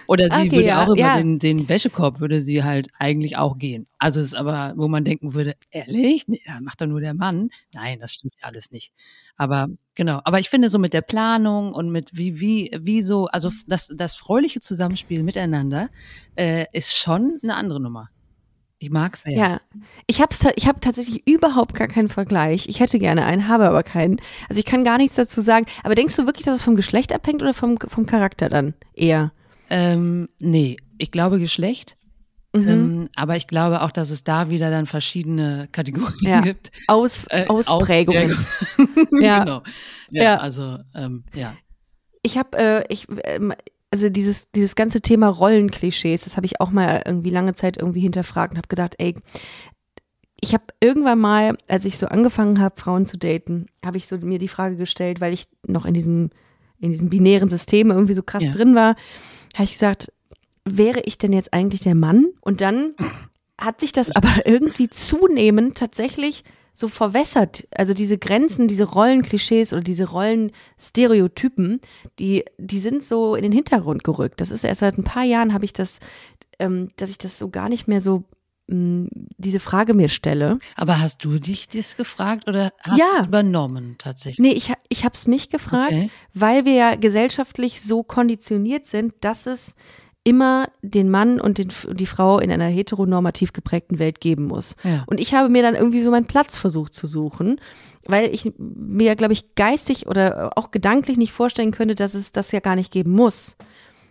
Oder 0.07 0.25
sie 0.25 0.43
Okay, 0.43 0.53
würde 0.53 0.67
ja, 0.67 0.85
auch 0.85 0.89
über 0.89 0.99
ja. 0.99 1.17
den, 1.17 1.39
den 1.39 1.69
Wäschekorb 1.69 2.21
würde 2.21 2.41
sie 2.41 2.63
halt 2.63 2.89
eigentlich 2.99 3.37
auch 3.37 3.59
gehen. 3.59 3.87
Also 3.99 4.21
es 4.21 4.29
ist 4.29 4.35
aber, 4.35 4.75
wo 4.77 4.89
man 4.89 5.05
denken 5.05 5.35
würde, 5.35 5.55
ehrlich, 5.71 6.29
nee, 6.29 6.41
da 6.47 6.61
macht 6.61 6.81
doch 6.81 6.87
nur 6.87 7.01
der 7.01 7.15
Mann. 7.15 7.51
Nein, 7.73 8.01
das 8.01 8.13
stimmt 8.13 8.35
ja 8.41 8.49
alles 8.49 8.71
nicht. 8.71 8.93
Aber 9.37 9.69
genau, 9.95 10.21
aber 10.25 10.41
ich 10.41 10.51
finde 10.51 10.71
so 10.71 10.79
mit 10.79 10.93
der 10.93 11.03
Planung 11.03 11.73
und 11.73 11.91
mit 11.91 12.17
wie, 12.17 12.41
wie, 12.41 12.71
wie 12.81 13.03
so, 13.03 13.27
also 13.27 13.51
das, 13.67 13.91
das 13.95 14.15
fröhliche 14.15 14.61
Zusammenspiel 14.61 15.23
miteinander 15.23 15.89
äh, 16.37 16.67
ist 16.73 16.95
schon 16.95 17.39
eine 17.43 17.57
andere 17.57 17.81
Nummer. 17.81 18.11
Ich 18.79 18.91
mag's 18.91 19.23
sehr. 19.23 19.33
Ja, 19.33 19.61
ich 20.07 20.21
habe 20.21 20.35
ich 20.57 20.67
hab 20.67 20.81
tatsächlich 20.83 21.27
überhaupt 21.27 21.75
gar 21.75 21.89
keinen 21.89 22.11
Vergleich. 22.11 22.69
Ich 22.69 22.81
hätte 22.81 22.99
gerne 22.99 23.25
einen, 23.25 23.49
habe 23.49 23.67
aber 23.67 23.83
keinen. 23.83 24.21
Also 24.49 24.59
ich 24.59 24.67
kann 24.67 24.85
gar 24.85 24.99
nichts 24.99 25.17
dazu 25.17 25.41
sagen. 25.41 25.65
Aber 25.85 25.95
denkst 25.95 26.17
du 26.17 26.27
wirklich, 26.27 26.45
dass 26.45 26.57
es 26.57 26.63
vom 26.63 26.77
Geschlecht 26.77 27.13
abhängt 27.15 27.41
oder 27.41 27.55
vom, 27.55 27.79
vom 27.79 28.05
Charakter 28.05 28.51
dann 28.51 28.75
eher? 28.93 29.33
Ähm, 29.75 30.29
nee, 30.39 30.77
ich 30.99 31.11
glaube 31.11 31.39
Geschlecht. 31.39 31.97
Mhm. 32.55 32.69
Ähm, 32.69 33.09
aber 33.17 33.37
ich 33.37 33.47
glaube 33.49 33.83
auch, 33.83 33.91
dass 33.91 34.11
es 34.11 34.23
da 34.23 34.49
wieder 34.49 34.71
dann 34.71 34.87
verschiedene 34.87 35.69
Kategorien 35.73 36.15
Ja. 36.21 36.41
gibt. 36.41 36.71
Aus, 36.87 37.27
Äh, 37.31 37.47
Ausprägungen. 37.49 38.33
Ausprägungen. 38.33 38.47
Ja. 39.21 39.41
genau. 39.41 39.63
Ja, 40.11 40.23
Ja. 40.23 40.37
also 40.37 40.79
ähm, 40.95 41.25
ja. 41.35 41.57
Ich 42.23 42.39
habe, 42.39 42.57
äh, 42.57 42.85
ich, 42.89 43.07
ähm, 43.25 43.53
also 43.91 44.09
dieses, 44.09 44.51
dieses 44.53 44.75
ganze 44.77 45.01
Thema 45.01 45.29
Rollenklischees, 45.29 46.25
das 46.25 46.37
habe 46.37 46.47
ich 46.47 46.61
auch 46.61 46.71
mal 46.71 47.03
irgendwie 47.05 47.31
lange 47.31 47.55
Zeit 47.55 47.77
irgendwie 47.77 48.01
hinterfragt 48.01 48.53
und 48.53 48.59
habe 48.59 48.69
gedacht, 48.69 48.95
ey, 48.99 49.15
ich 50.41 50.53
habe 50.53 50.65
irgendwann 50.81 51.19
mal, 51.21 51.57
als 51.69 51.85
ich 51.85 51.97
so 51.99 52.07
angefangen 52.07 52.61
habe, 52.61 52.81
Frauen 52.81 53.07
zu 53.07 53.17
daten, 53.17 53.67
habe 53.85 53.97
ich 53.97 54.07
so 54.07 54.19
mir 54.19 54.39
die 54.39 54.49
Frage 54.49 54.77
gestellt, 54.77 55.21
weil 55.21 55.33
ich 55.33 55.47
noch 55.67 55.87
in 55.87 55.95
diesem, 55.95 56.31
in 56.81 56.91
diesem 56.91 57.09
binären 57.09 57.49
System 57.49 57.91
irgendwie 57.91 58.15
so 58.15 58.23
krass 58.23 58.45
Ja. 58.45 58.51
drin 58.51 58.75
war, 58.75 58.95
habe 59.55 59.65
ich 59.65 59.73
gesagt, 59.73 60.13
wäre 60.65 61.01
ich 61.05 61.19
denn 61.19 61.33
jetzt 61.33 61.53
eigentlich 61.53 61.83
der 61.83 61.95
Mann? 61.95 62.27
Und 62.41 62.61
dann 62.61 62.95
hat 63.61 63.81
sich 63.81 63.93
das 63.93 64.15
aber 64.15 64.31
irgendwie 64.47 64.89
zunehmend 64.89 65.77
tatsächlich 65.77 66.45
so 66.75 66.89
verwässert. 66.89 67.67
Also 67.71 67.95
diese 67.95 68.19
Grenzen, 68.19 68.67
diese 68.67 68.85
Rollenklischees 68.85 69.73
oder 69.73 69.83
diese 69.83 70.09
Rollenstereotypen, 70.11 71.81
die, 72.19 72.45
die 72.59 72.81
sind 72.81 73.05
so 73.05 73.37
in 73.37 73.43
den 73.43 73.53
Hintergrund 73.53 74.03
gerückt. 74.03 74.41
Das 74.41 74.51
ist 74.51 74.65
erst 74.65 74.81
seit 74.81 74.99
ein 74.99 75.05
paar 75.05 75.23
Jahren 75.23 75.55
habe 75.55 75.65
ich 75.65 75.73
das, 75.73 76.01
ähm, 76.59 76.89
dass 76.97 77.11
ich 77.11 77.19
das 77.19 77.39
so 77.39 77.49
gar 77.49 77.69
nicht 77.69 77.87
mehr 77.87 78.01
so 78.01 78.25
diese 78.67 79.61
Frage 79.61 79.93
mir 79.95 80.09
stelle. 80.09 80.59
Aber 80.77 81.01
hast 81.01 81.23
du 81.25 81.39
dich 81.39 81.69
das 81.69 81.97
gefragt 81.97 82.49
oder 82.49 82.73
hast 82.81 82.99
Ja. 82.99 83.07
du 83.17 83.21
es 83.23 83.27
übernommen 83.29 83.97
tatsächlich? 83.99 84.39
Nee, 84.39 84.57
ich, 84.57 84.73
ich 84.89 85.05
habe 85.05 85.15
es 85.15 85.27
mich 85.27 85.51
gefragt, 85.51 85.89
Okay. 85.93 86.11
weil 86.33 86.65
wir 86.65 86.73
ja 86.73 86.95
gesellschaftlich 86.95 87.83
so 87.83 88.03
konditioniert 88.03 88.87
sind, 88.87 89.13
dass 89.21 89.47
es 89.47 89.75
immer 90.27 90.71
den 90.81 91.11
Mann 91.11 91.39
und 91.39 91.59
den, 91.59 91.69
die 91.93 92.07
Frau 92.07 92.39
in 92.39 92.51
einer 92.51 92.65
heteronormativ 92.65 93.53
geprägten 93.53 93.99
Welt 93.99 94.23
geben 94.23 94.47
muss. 94.47 94.75
Ja. 94.83 95.05
Und 95.07 95.21
ich 95.21 95.35
habe 95.35 95.51
mir 95.51 95.63
dann 95.63 95.75
irgendwie 95.75 96.03
so 96.03 96.11
meinen 96.11 96.25
Platz 96.27 96.57
versucht 96.57 96.95
zu 96.95 97.07
suchen, 97.07 97.61
weil 98.07 98.35
ich 98.35 98.51
mir, 98.57 99.17
glaube 99.17 99.35
ich, 99.35 99.55
geistig 99.55 100.07
oder 100.07 100.53
auch 100.57 100.71
gedanklich 100.71 101.19
nicht 101.19 101.33
vorstellen 101.33 101.73
könnte, 101.73 101.95
dass 101.95 102.15
es 102.15 102.33
das 102.33 102.53
ja 102.53 102.61
gar 102.61 102.77
nicht 102.77 102.91
geben 102.91 103.13
muss. 103.13 103.57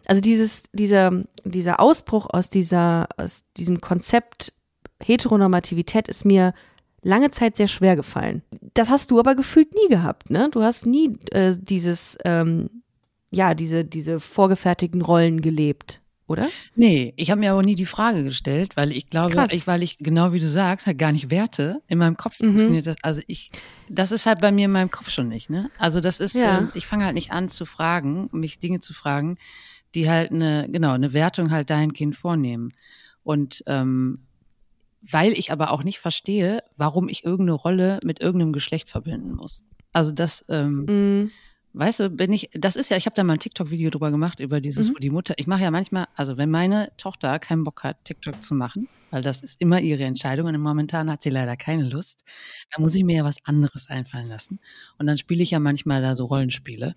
Also 0.05 0.21
dieses, 0.21 0.63
dieser, 0.73 1.23
dieser 1.45 1.79
Ausbruch 1.79 2.27
aus 2.29 2.49
dieser, 2.49 3.07
aus 3.17 3.45
diesem 3.57 3.79
Konzept 3.81 4.53
Heteronormativität 5.01 6.07
ist 6.07 6.25
mir 6.25 6.53
lange 7.01 7.31
Zeit 7.31 7.57
sehr 7.57 7.67
schwer 7.67 7.95
gefallen. 7.95 8.41
Das 8.73 8.89
hast 8.89 9.11
du 9.11 9.19
aber 9.19 9.35
gefühlt 9.35 9.73
nie 9.73 9.87
gehabt, 9.89 10.29
ne? 10.29 10.49
Du 10.51 10.63
hast 10.63 10.85
nie 10.85 11.17
äh, 11.31 11.53
dieses, 11.59 12.17
ähm, 12.25 12.69
ja, 13.29 13.53
diese, 13.53 13.83
diese 13.83 14.19
vorgefertigten 14.19 15.01
Rollen 15.01 15.41
gelebt, 15.41 16.01
oder? 16.27 16.47
Nee, 16.75 17.13
ich 17.17 17.29
habe 17.31 17.41
mir 17.41 17.51
aber 17.51 17.63
nie 17.63 17.75
die 17.75 17.85
Frage 17.85 18.23
gestellt, 18.23 18.77
weil 18.77 18.91
ich 18.91 19.07
glaube, 19.07 19.47
ich, 19.51 19.67
weil 19.67 19.83
ich 19.83 19.97
genau 19.97 20.31
wie 20.31 20.39
du 20.39 20.47
sagst, 20.47 20.87
halt 20.87 20.97
gar 20.97 21.11
nicht 21.11 21.29
werte. 21.29 21.81
In 21.87 21.97
meinem 21.97 22.15
Kopf 22.15 22.39
Mhm. 22.39 22.47
funktioniert 22.47 22.87
das. 22.87 22.95
Also 23.01 23.21
ich, 23.27 23.51
das 23.89 24.11
ist 24.11 24.25
halt 24.25 24.39
bei 24.39 24.51
mir 24.51 24.65
in 24.65 24.71
meinem 24.71 24.91
Kopf 24.91 25.09
schon 25.09 25.27
nicht. 25.27 25.49
Ne? 25.49 25.69
Also 25.77 25.99
das 25.99 26.19
ist, 26.19 26.35
Ja. 26.35 26.59
ähm, 26.59 26.71
ich 26.73 26.87
fange 26.87 27.05
halt 27.05 27.15
nicht 27.15 27.31
an 27.31 27.49
zu 27.49 27.65
fragen, 27.65 28.29
mich 28.31 28.59
Dinge 28.59 28.79
zu 28.79 28.93
fragen, 28.93 29.37
die 29.95 30.09
halt 30.09 30.31
eine, 30.31 30.67
genau, 30.69 30.91
eine 30.93 31.13
Wertung 31.13 31.51
halt 31.51 31.69
dahingehend 31.69 32.15
vornehmen. 32.15 32.71
Und 33.23 33.63
ähm, 33.67 34.19
weil 35.01 35.33
ich 35.33 35.51
aber 35.51 35.71
auch 35.71 35.83
nicht 35.83 35.99
verstehe, 35.99 36.63
warum 36.77 37.09
ich 37.09 37.25
irgendeine 37.25 37.53
Rolle 37.53 37.99
mit 38.03 38.21
irgendeinem 38.21 38.53
Geschlecht 38.53 38.89
verbinden 38.89 39.35
muss. 39.35 39.63
Also 39.91 40.11
das, 40.11 40.45
ähm, 40.49 40.85
Mm, 41.25 41.31
Weißt 41.75 42.01
du, 42.01 42.09
bin 42.11 42.31
ich, 42.31 42.49
das 42.53 42.75
ist 42.75 42.91
ja, 42.91 42.97
ich 42.97 43.07
habe 43.07 43.15
da 43.15 43.23
mal 43.23 43.33
ein 43.33 43.39
TikTok-Video 43.39 43.89
drüber 43.89 44.11
gemacht, 44.11 44.39
über 44.39 44.61
dieses, 44.61 44.89
Mhm. 44.89 44.93
wo 44.93 44.99
die 44.99 45.09
Mutter, 45.09 45.33
ich 45.37 45.47
mache 45.47 45.63
ja 45.63 45.71
manchmal, 45.71 46.05
also 46.15 46.37
wenn 46.37 46.51
meine 46.51 46.89
Tochter 46.97 47.39
keinen 47.39 47.63
Bock 47.63 47.83
hat, 47.83 48.05
TikTok 48.05 48.43
zu 48.43 48.53
machen, 48.53 48.89
weil 49.09 49.23
das 49.23 49.41
ist 49.41 49.59
immer 49.59 49.81
ihre 49.81 50.03
Entscheidung 50.03 50.45
und 50.47 50.59
momentan 50.59 51.09
hat 51.09 51.23
sie 51.23 51.31
leider 51.31 51.57
keine 51.57 51.89
Lust, 51.89 52.25
dann 52.71 52.83
muss 52.83 52.93
ich 52.93 53.03
mir 53.03 53.17
ja 53.17 53.23
was 53.23 53.37
anderes 53.45 53.89
einfallen 53.89 54.27
lassen. 54.27 54.59
Und 54.99 55.07
dann 55.07 55.17
spiele 55.17 55.41
ich 55.41 55.49
ja 55.49 55.59
manchmal 55.59 56.03
da 56.03 56.13
so 56.13 56.25
Rollenspiele. 56.25 56.95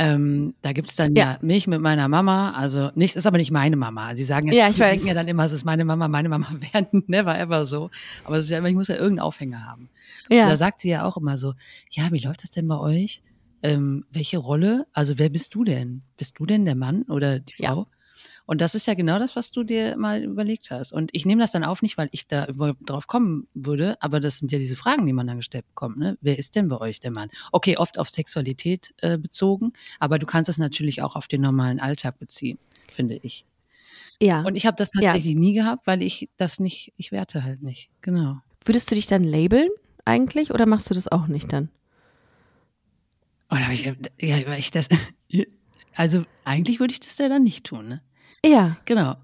Ähm, 0.00 0.54
da 0.62 0.72
gibt's 0.72 0.94
dann 0.94 1.14
ja. 1.16 1.32
Ja. 1.32 1.38
mich 1.42 1.66
mit 1.66 1.80
meiner 1.80 2.06
Mama, 2.06 2.52
also 2.52 2.90
nicht, 2.94 3.16
ist 3.16 3.26
aber 3.26 3.38
nicht 3.38 3.50
meine 3.50 3.76
Mama. 3.76 4.14
Sie 4.14 4.22
sagen 4.24 4.46
ja, 4.46 4.54
Ja, 4.54 4.68
ich 4.68 4.76
sie 4.76 4.80
weiß. 4.82 4.90
denken 4.92 5.08
ja 5.08 5.14
dann 5.14 5.26
immer, 5.26 5.44
es 5.44 5.52
ist 5.52 5.64
meine 5.64 5.84
Mama, 5.84 6.06
meine 6.06 6.28
Mama 6.28 6.46
werden 6.72 7.02
never 7.08 7.36
ever 7.38 7.66
so. 7.66 7.90
Aber 8.24 8.36
es 8.38 8.44
ist 8.44 8.50
ja 8.50 8.58
immer, 8.58 8.68
ich 8.68 8.76
muss 8.76 8.86
ja 8.88 8.94
irgendeinen 8.94 9.20
Aufhänger 9.26 9.64
haben. 9.66 9.90
ja. 10.30 10.46
Da 10.48 10.56
sagt 10.56 10.80
sie 10.80 10.90
ja 10.90 11.04
auch 11.04 11.16
immer 11.16 11.36
so, 11.36 11.54
ja, 11.90 12.12
wie 12.12 12.20
läuft 12.20 12.44
das 12.44 12.52
denn 12.52 12.68
bei 12.68 12.78
euch? 12.78 13.22
Ähm, 13.64 14.04
welche 14.12 14.38
Rolle? 14.38 14.86
Also 14.92 15.18
wer 15.18 15.30
bist 15.30 15.52
du 15.56 15.64
denn? 15.64 16.02
Bist 16.16 16.38
du 16.38 16.46
denn 16.46 16.64
der 16.64 16.76
Mann 16.76 17.02
oder 17.02 17.40
die 17.40 17.54
Ja. 17.58 17.84
Und 18.48 18.62
das 18.62 18.74
ist 18.74 18.86
ja 18.86 18.94
genau 18.94 19.18
das, 19.18 19.36
was 19.36 19.50
du 19.50 19.62
dir 19.62 19.98
mal 19.98 20.22
überlegt 20.22 20.70
hast. 20.70 20.94
Und 20.94 21.10
ich 21.12 21.26
nehme 21.26 21.42
das 21.42 21.52
dann 21.52 21.64
auf, 21.64 21.82
nicht 21.82 21.98
weil 21.98 22.08
ich 22.12 22.26
da 22.26 22.46
drauf 22.46 23.06
kommen 23.06 23.46
würde, 23.52 24.00
aber 24.00 24.20
das 24.20 24.38
sind 24.38 24.50
ja 24.50 24.58
diese 24.58 24.74
Fragen, 24.74 25.04
die 25.04 25.12
man 25.12 25.26
dann 25.26 25.36
gestellt 25.36 25.66
bekommt. 25.66 25.98
Ne? 25.98 26.16
Wer 26.22 26.38
ist 26.38 26.56
denn 26.56 26.66
bei 26.66 26.80
euch 26.80 26.98
der 26.98 27.10
Mann? 27.10 27.28
Okay, 27.52 27.76
oft 27.76 27.98
auf 27.98 28.08
Sexualität 28.08 28.94
äh, 29.02 29.18
bezogen, 29.18 29.74
aber 30.00 30.18
du 30.18 30.24
kannst 30.24 30.48
es 30.48 30.56
natürlich 30.56 31.02
auch 31.02 31.14
auf 31.14 31.28
den 31.28 31.42
normalen 31.42 31.78
Alltag 31.78 32.18
beziehen, 32.18 32.58
finde 32.90 33.20
ich. 33.22 33.44
Ja. 34.18 34.40
Und 34.40 34.56
ich 34.56 34.64
habe 34.64 34.76
das 34.76 34.92
tatsächlich 34.92 35.34
ja. 35.34 35.38
nie 35.38 35.52
gehabt, 35.52 35.86
weil 35.86 36.02
ich 36.02 36.30
das 36.38 36.58
nicht, 36.58 36.94
ich 36.96 37.12
werte 37.12 37.44
halt 37.44 37.62
nicht. 37.62 37.90
Genau. 38.00 38.38
Würdest 38.64 38.90
du 38.90 38.94
dich 38.94 39.06
dann 39.06 39.24
labeln 39.24 39.68
eigentlich 40.06 40.52
oder 40.52 40.64
machst 40.64 40.88
du 40.88 40.94
das 40.94 41.06
auch 41.06 41.26
nicht 41.26 41.52
dann? 41.52 41.68
Oder 43.50 43.70
ich, 43.70 43.84
ja, 44.22 44.46
weil 44.46 44.58
ich 44.58 44.70
das, 44.70 44.88
also 45.96 46.24
eigentlich 46.46 46.80
würde 46.80 46.94
ich 46.94 47.00
das 47.00 47.18
ja 47.18 47.28
dann 47.28 47.44
nicht 47.44 47.66
tun, 47.66 47.88
ne? 47.88 48.00
Ja. 48.44 48.76
Genau. 48.84 49.16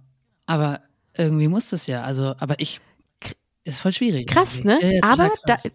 Aber 0.46 0.80
irgendwie 1.16 1.48
muss 1.48 1.70
das 1.70 1.86
ja. 1.86 2.02
Also, 2.02 2.34
aber 2.38 2.58
ich, 2.58 2.80
ist 3.64 3.80
voll 3.80 3.92
schwierig. 3.92 4.28
Krass, 4.28 4.64
ne? 4.64 4.78
Ja, 4.80 5.02
aber 5.04 5.30
krass. 5.30 5.62
Da, 5.62 5.70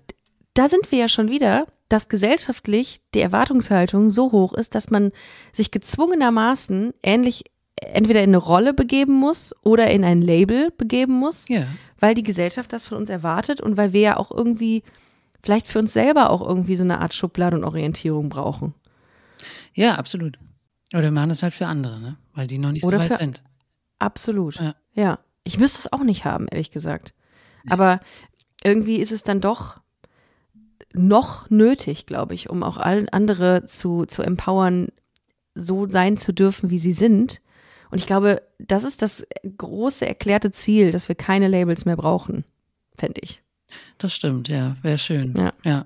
da 0.53 0.67
sind 0.67 0.91
wir 0.91 0.99
ja 0.99 1.09
schon 1.09 1.29
wieder, 1.29 1.67
dass 1.89 2.07
gesellschaftlich 2.07 2.99
die 3.13 3.21
Erwartungshaltung 3.21 4.11
so 4.11 4.31
hoch 4.31 4.53
ist, 4.53 4.75
dass 4.75 4.89
man 4.89 5.11
sich 5.53 5.71
gezwungenermaßen 5.71 6.93
ähnlich 7.01 7.45
entweder 7.81 8.21
in 8.21 8.31
eine 8.31 8.37
Rolle 8.37 8.73
begeben 8.73 9.13
muss 9.13 9.55
oder 9.63 9.89
in 9.89 10.03
ein 10.03 10.21
Label 10.21 10.71
begeben 10.71 11.13
muss, 11.13 11.47
ja. 11.47 11.65
weil 11.99 12.13
die 12.13 12.23
Gesellschaft 12.23 12.73
das 12.73 12.85
von 12.85 12.97
uns 12.97 13.09
erwartet 13.09 13.61
und 13.61 13.77
weil 13.77 13.93
wir 13.93 14.01
ja 14.01 14.17
auch 14.17 14.31
irgendwie 14.31 14.83
vielleicht 15.41 15.67
für 15.67 15.79
uns 15.79 15.93
selber 15.93 16.29
auch 16.29 16.45
irgendwie 16.45 16.75
so 16.75 16.83
eine 16.83 16.99
Art 16.99 17.13
Schublade 17.13 17.55
und 17.55 17.63
Orientierung 17.63 18.29
brauchen. 18.29 18.73
Ja, 19.73 19.95
absolut. 19.95 20.37
Oder 20.93 21.03
wir 21.03 21.11
machen 21.11 21.29
das 21.29 21.43
halt 21.43 21.53
für 21.53 21.67
andere, 21.67 21.99
ne? 21.99 22.17
Weil 22.33 22.47
die 22.47 22.57
noch 22.57 22.71
nicht 22.71 22.83
Oder 22.83 22.97
so 22.97 23.03
weit 23.03 23.11
für, 23.13 23.17
sind. 23.17 23.43
Absolut. 23.99 24.55
Ja. 24.55 24.75
ja. 24.93 25.19
Ich 25.43 25.59
müsste 25.59 25.79
es 25.79 25.93
auch 25.93 26.03
nicht 26.03 26.25
haben, 26.25 26.47
ehrlich 26.47 26.71
gesagt. 26.71 27.13
Aber 27.69 27.99
irgendwie 28.63 28.97
ist 28.97 29.11
es 29.11 29.23
dann 29.23 29.41
doch 29.41 29.81
noch 30.93 31.49
nötig, 31.49 32.05
glaube 32.05 32.33
ich, 32.33 32.49
um 32.49 32.63
auch 32.63 32.77
all 32.77 33.07
andere 33.11 33.65
zu, 33.65 34.05
zu 34.05 34.21
empowern, 34.21 34.89
so 35.55 35.87
sein 35.87 36.17
zu 36.17 36.33
dürfen, 36.33 36.69
wie 36.69 36.79
sie 36.79 36.93
sind. 36.93 37.41
Und 37.91 37.97
ich 37.97 38.05
glaube, 38.05 38.41
das 38.59 38.83
ist 38.83 39.01
das 39.01 39.25
große 39.57 40.07
erklärte 40.07 40.51
Ziel, 40.51 40.91
dass 40.91 41.07
wir 41.07 41.15
keine 41.15 41.47
Labels 41.47 41.85
mehr 41.85 41.97
brauchen, 41.97 42.45
fände 42.95 43.21
ich. 43.23 43.41
Das 43.97 44.13
stimmt, 44.13 44.47
ja, 44.47 44.77
wäre 44.81 44.97
schön. 44.97 45.33
Ja. 45.37 45.53
ja. 45.63 45.85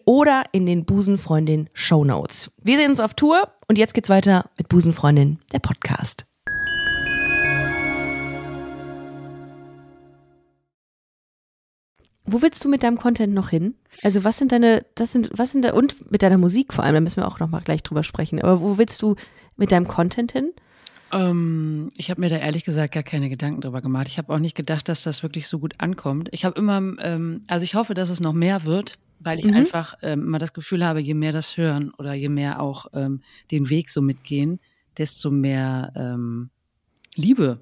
oder 0.05 0.43
in 0.51 0.65
den 0.65 0.85
Busenfreundin 0.85 1.69
Show 1.73 2.03
Notes. 2.03 2.51
Wir 2.61 2.77
sehen 2.77 2.89
uns 2.89 2.99
auf 2.99 3.13
Tour 3.13 3.47
und 3.67 3.77
jetzt 3.77 3.93
geht's 3.93 4.09
weiter 4.09 4.49
mit 4.57 4.69
Busenfreundin, 4.69 5.39
der 5.53 5.59
Podcast. 5.59 6.25
Wo 12.25 12.41
willst 12.41 12.63
du 12.63 12.69
mit 12.69 12.83
deinem 12.83 12.97
Content 12.97 13.33
noch 13.33 13.49
hin? 13.49 13.75
Also 14.03 14.23
was 14.23 14.37
sind 14.37 14.51
deine, 14.51 14.85
das 14.95 15.11
sind, 15.11 15.29
was 15.33 15.51
sind 15.51 15.65
da, 15.65 15.73
und 15.73 16.11
mit 16.11 16.21
deiner 16.23 16.37
Musik 16.37 16.73
vor 16.73 16.83
allem, 16.83 16.93
da 16.93 17.01
müssen 17.01 17.17
wir 17.17 17.27
auch 17.27 17.39
noch 17.39 17.49
mal 17.49 17.61
gleich 17.61 17.83
drüber 17.83 18.03
sprechen. 18.03 18.41
Aber 18.41 18.61
wo 18.61 18.77
willst 18.77 19.01
du 19.01 19.15
mit 19.57 19.71
deinem 19.71 19.87
Content 19.87 20.31
hin? 20.31 20.51
Ähm, 21.11 21.89
ich 21.97 22.09
habe 22.09 22.21
mir 22.21 22.29
da 22.29 22.37
ehrlich 22.37 22.63
gesagt 22.63 22.93
gar 22.93 23.03
keine 23.03 23.29
Gedanken 23.29 23.61
drüber 23.61 23.81
gemacht. 23.81 24.07
Ich 24.07 24.17
habe 24.17 24.33
auch 24.33 24.39
nicht 24.39 24.55
gedacht, 24.55 24.87
dass 24.87 25.03
das 25.03 25.23
wirklich 25.23 25.47
so 25.47 25.59
gut 25.59 25.73
ankommt. 25.79 26.29
Ich 26.31 26.45
habe 26.45 26.57
immer, 26.57 26.77
ähm, 27.01 27.43
also 27.47 27.63
ich 27.63 27.75
hoffe, 27.75 27.93
dass 27.93 28.09
es 28.09 28.19
noch 28.19 28.33
mehr 28.33 28.63
wird 28.63 28.97
weil 29.23 29.39
ich 29.39 29.45
mhm. 29.45 29.53
einfach 29.53 29.95
ähm, 30.01 30.23
immer 30.23 30.39
das 30.39 30.53
Gefühl 30.53 30.85
habe, 30.85 30.99
je 30.99 31.13
mehr 31.13 31.31
das 31.31 31.57
hören 31.57 31.91
oder 31.97 32.13
je 32.13 32.29
mehr 32.29 32.61
auch 32.61 32.87
ähm, 32.93 33.21
den 33.51 33.69
Weg 33.69 33.89
so 33.89 34.01
mitgehen, 34.01 34.59
desto 34.97 35.31
mehr 35.31 35.93
ähm, 35.95 36.49
Liebe 37.15 37.59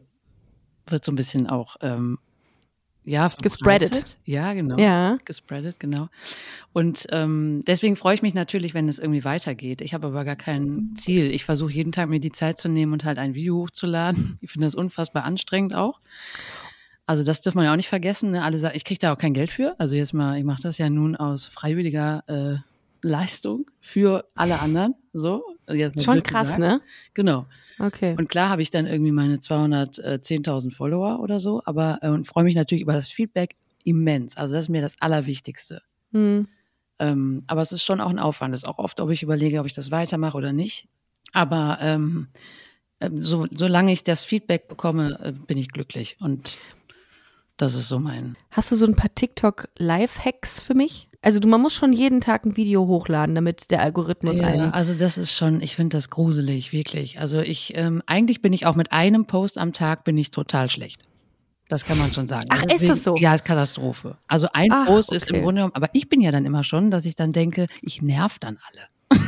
wird 0.88 1.06
so 1.06 1.12
ein 1.12 1.16
bisschen 1.16 1.48
auch 1.48 1.76
ähm, 1.82 2.18
ja 3.04 3.30
gespreadet. 3.42 4.18
Ja, 4.26 4.54
genau. 4.54 4.78
Ja. 4.78 5.18
Gespreadet, 5.26 5.80
genau. 5.80 6.10
Und 6.74 7.08
ähm, 7.12 7.64
deswegen 7.68 7.96
freue 7.96 8.16
ich 8.16 8.22
mich 8.22 8.34
natürlich, 8.34 8.74
wenn 8.74 8.88
es 8.88 9.00
irgendwie 9.00 9.24
weitergeht. 9.24 9.82
Ich 9.82 9.94
habe 9.94 10.08
aber 10.08 10.26
gar 10.26 10.36
kein 10.36 10.94
Ziel. 10.96 11.32
Ich 11.32 11.46
versuche 11.46 11.72
jeden 11.72 11.92
Tag 11.92 12.10
mir 12.10 12.20
die 12.20 12.32
Zeit 12.32 12.58
zu 12.58 12.70
nehmen 12.70 12.94
und 12.94 13.04
halt 13.04 13.18
ein 13.18 13.34
Video 13.34 13.58
hochzuladen. 13.58 14.38
Ich 14.42 14.52
finde 14.52 14.68
das 14.68 14.76
unfassbar 14.76 15.24
anstrengend 15.26 15.74
auch. 15.74 16.00
Also 17.10 17.24
das 17.24 17.42
dürfen 17.42 17.58
wir 17.58 17.64
ja 17.64 17.72
auch 17.72 17.76
nicht 17.76 17.90
vergessen. 17.90 18.30
Ne? 18.30 18.44
Alle 18.44 18.60
sagen, 18.60 18.76
ich 18.78 18.86
kriege 18.86 19.00
da 19.00 19.12
auch 19.12 19.18
kein 19.18 19.34
Geld 19.34 19.50
für. 19.50 19.74
Also 19.80 19.96
jetzt 19.96 20.14
mal, 20.14 20.38
ich 20.38 20.44
mache 20.44 20.62
das 20.62 20.78
ja 20.78 20.92
nun 20.92 21.16
aus 21.16 21.48
freiwilliger 21.48 22.24
äh, 22.28 22.58
Leistung 23.02 23.66
für 23.80 24.28
alle 24.36 24.60
anderen. 24.60 24.94
So. 25.12 25.42
Jetzt 25.68 26.04
Schon 26.04 26.22
krass, 26.22 26.50
gesagt. 26.56 26.60
ne? 26.60 26.82
Genau. 27.16 27.48
Okay. 27.80 28.16
Und 28.16 28.30
klar 28.30 28.50
habe 28.50 28.62
ich 28.62 28.70
dann 28.70 28.86
irgendwie 28.86 29.12
meine 29.12 29.38
210.000 29.38 30.72
Follower 30.72 31.20
oder 31.20 31.40
so, 31.40 31.64
aber 31.66 31.98
äh, 32.04 32.10
und 32.10 32.28
freue 32.28 32.44
mich 32.44 32.54
natürlich 32.54 32.84
über 32.84 32.94
das 32.94 33.08
Feedback 33.08 33.56
immens. 33.84 34.38
Also 34.38 34.54
das 34.54 34.66
ist 34.66 34.70
mir 34.70 34.84
das 34.84 35.02
Allerwichtigste. 35.02 35.82
Hm. 36.14 36.48
Ähm, 37.00 37.42
aber 37.48 37.64
es 37.64 37.72
ist 37.72 37.84
schon 37.84 38.02
auch 38.02 38.12
ein 38.12 38.20
Aufwand. 38.20 38.54
Es 38.54 38.62
ist 38.62 38.70
auch 38.70 38.78
oft, 38.78 39.00
ob 39.00 39.10
ich 39.10 39.24
überlege, 39.24 39.62
ob 39.62 39.66
ich 39.66 39.74
das 39.74 39.90
weitermache 39.90 40.38
oder 40.38 40.54
nicht. 40.54 40.88
Aber 41.34 41.80
ähm, 41.82 42.28
äh, 43.00 43.10
so, 43.16 43.48
solange 43.50 43.94
ich 43.94 44.04
das 44.04 44.24
Feedback 44.24 44.68
bekomme, 44.68 45.18
äh, 45.24 45.32
bin 45.32 45.58
ich 45.58 45.72
glücklich. 45.72 46.18
Und 46.20 46.60
das 47.60 47.76
ist 47.76 47.90
so 47.90 48.00
mein. 48.00 48.38
Hast 48.52 48.72
du 48.72 48.76
so 48.76 48.86
ein 48.86 48.96
paar 48.96 49.14
TikTok-Live-Hacks 49.14 50.62
für 50.62 50.76
mich? 50.76 51.10
Also 51.22 51.42
du, 51.42 51.50
man 51.50 51.60
muss 51.60 51.74
schon 51.74 51.92
jeden 51.92 52.22
Tag 52.22 52.46
ein 52.46 52.56
Video 52.56 52.88
hochladen, 52.88 53.36
damit 53.36 53.70
der 53.70 53.82
Algorithmus 53.82 54.40
ja, 54.40 54.48
einen. 54.48 54.72
Also 54.72 54.94
das 54.94 55.18
ist 55.18 55.34
schon, 55.34 55.60
ich 55.60 55.76
finde 55.76 55.98
das 55.98 56.10
gruselig, 56.10 56.72
wirklich. 56.72 57.20
Also 57.20 57.42
ich, 57.42 57.74
ähm, 57.76 58.02
eigentlich 58.06 58.42
bin 58.42 58.54
ich 58.54 58.66
auch 58.66 58.76
mit 58.76 58.94
einem 58.94 59.26
Post 59.26 59.58
am 59.58 59.74
Tag 59.74 60.06
bin 60.06 60.18
ich 60.18 60.32
total 60.32 60.70
schlecht. 60.70 61.04
Das 61.68 61.84
kann 61.84 61.98
man 61.98 62.14
schon 62.14 62.30
sagen. 62.30 62.46
Ach, 62.50 62.62
Deswegen, 62.62 62.82
ist 62.82 62.90
das 62.90 63.04
so? 63.04 63.18
Ja, 63.18 63.36
ist 63.36 63.44
Katastrophe. 63.44 64.18
Also 64.28 64.48
ein 64.54 64.72
Ach, 64.72 64.88
Post 64.88 65.10
okay. 65.10 65.18
ist 65.18 65.30
im 65.30 65.42
Grunde 65.42 65.60
genommen, 65.60 65.76
aber 65.76 65.90
ich 65.92 66.08
bin 66.08 66.22
ja 66.22 66.32
dann 66.32 66.46
immer 66.46 66.64
schon, 66.64 66.92
dass 66.92 67.04
ich 67.04 67.16
dann 67.16 67.34
denke, 67.34 67.68
ich 67.82 68.02
nerv 68.02 68.40
dann 68.40 68.58
alle. 68.72 69.22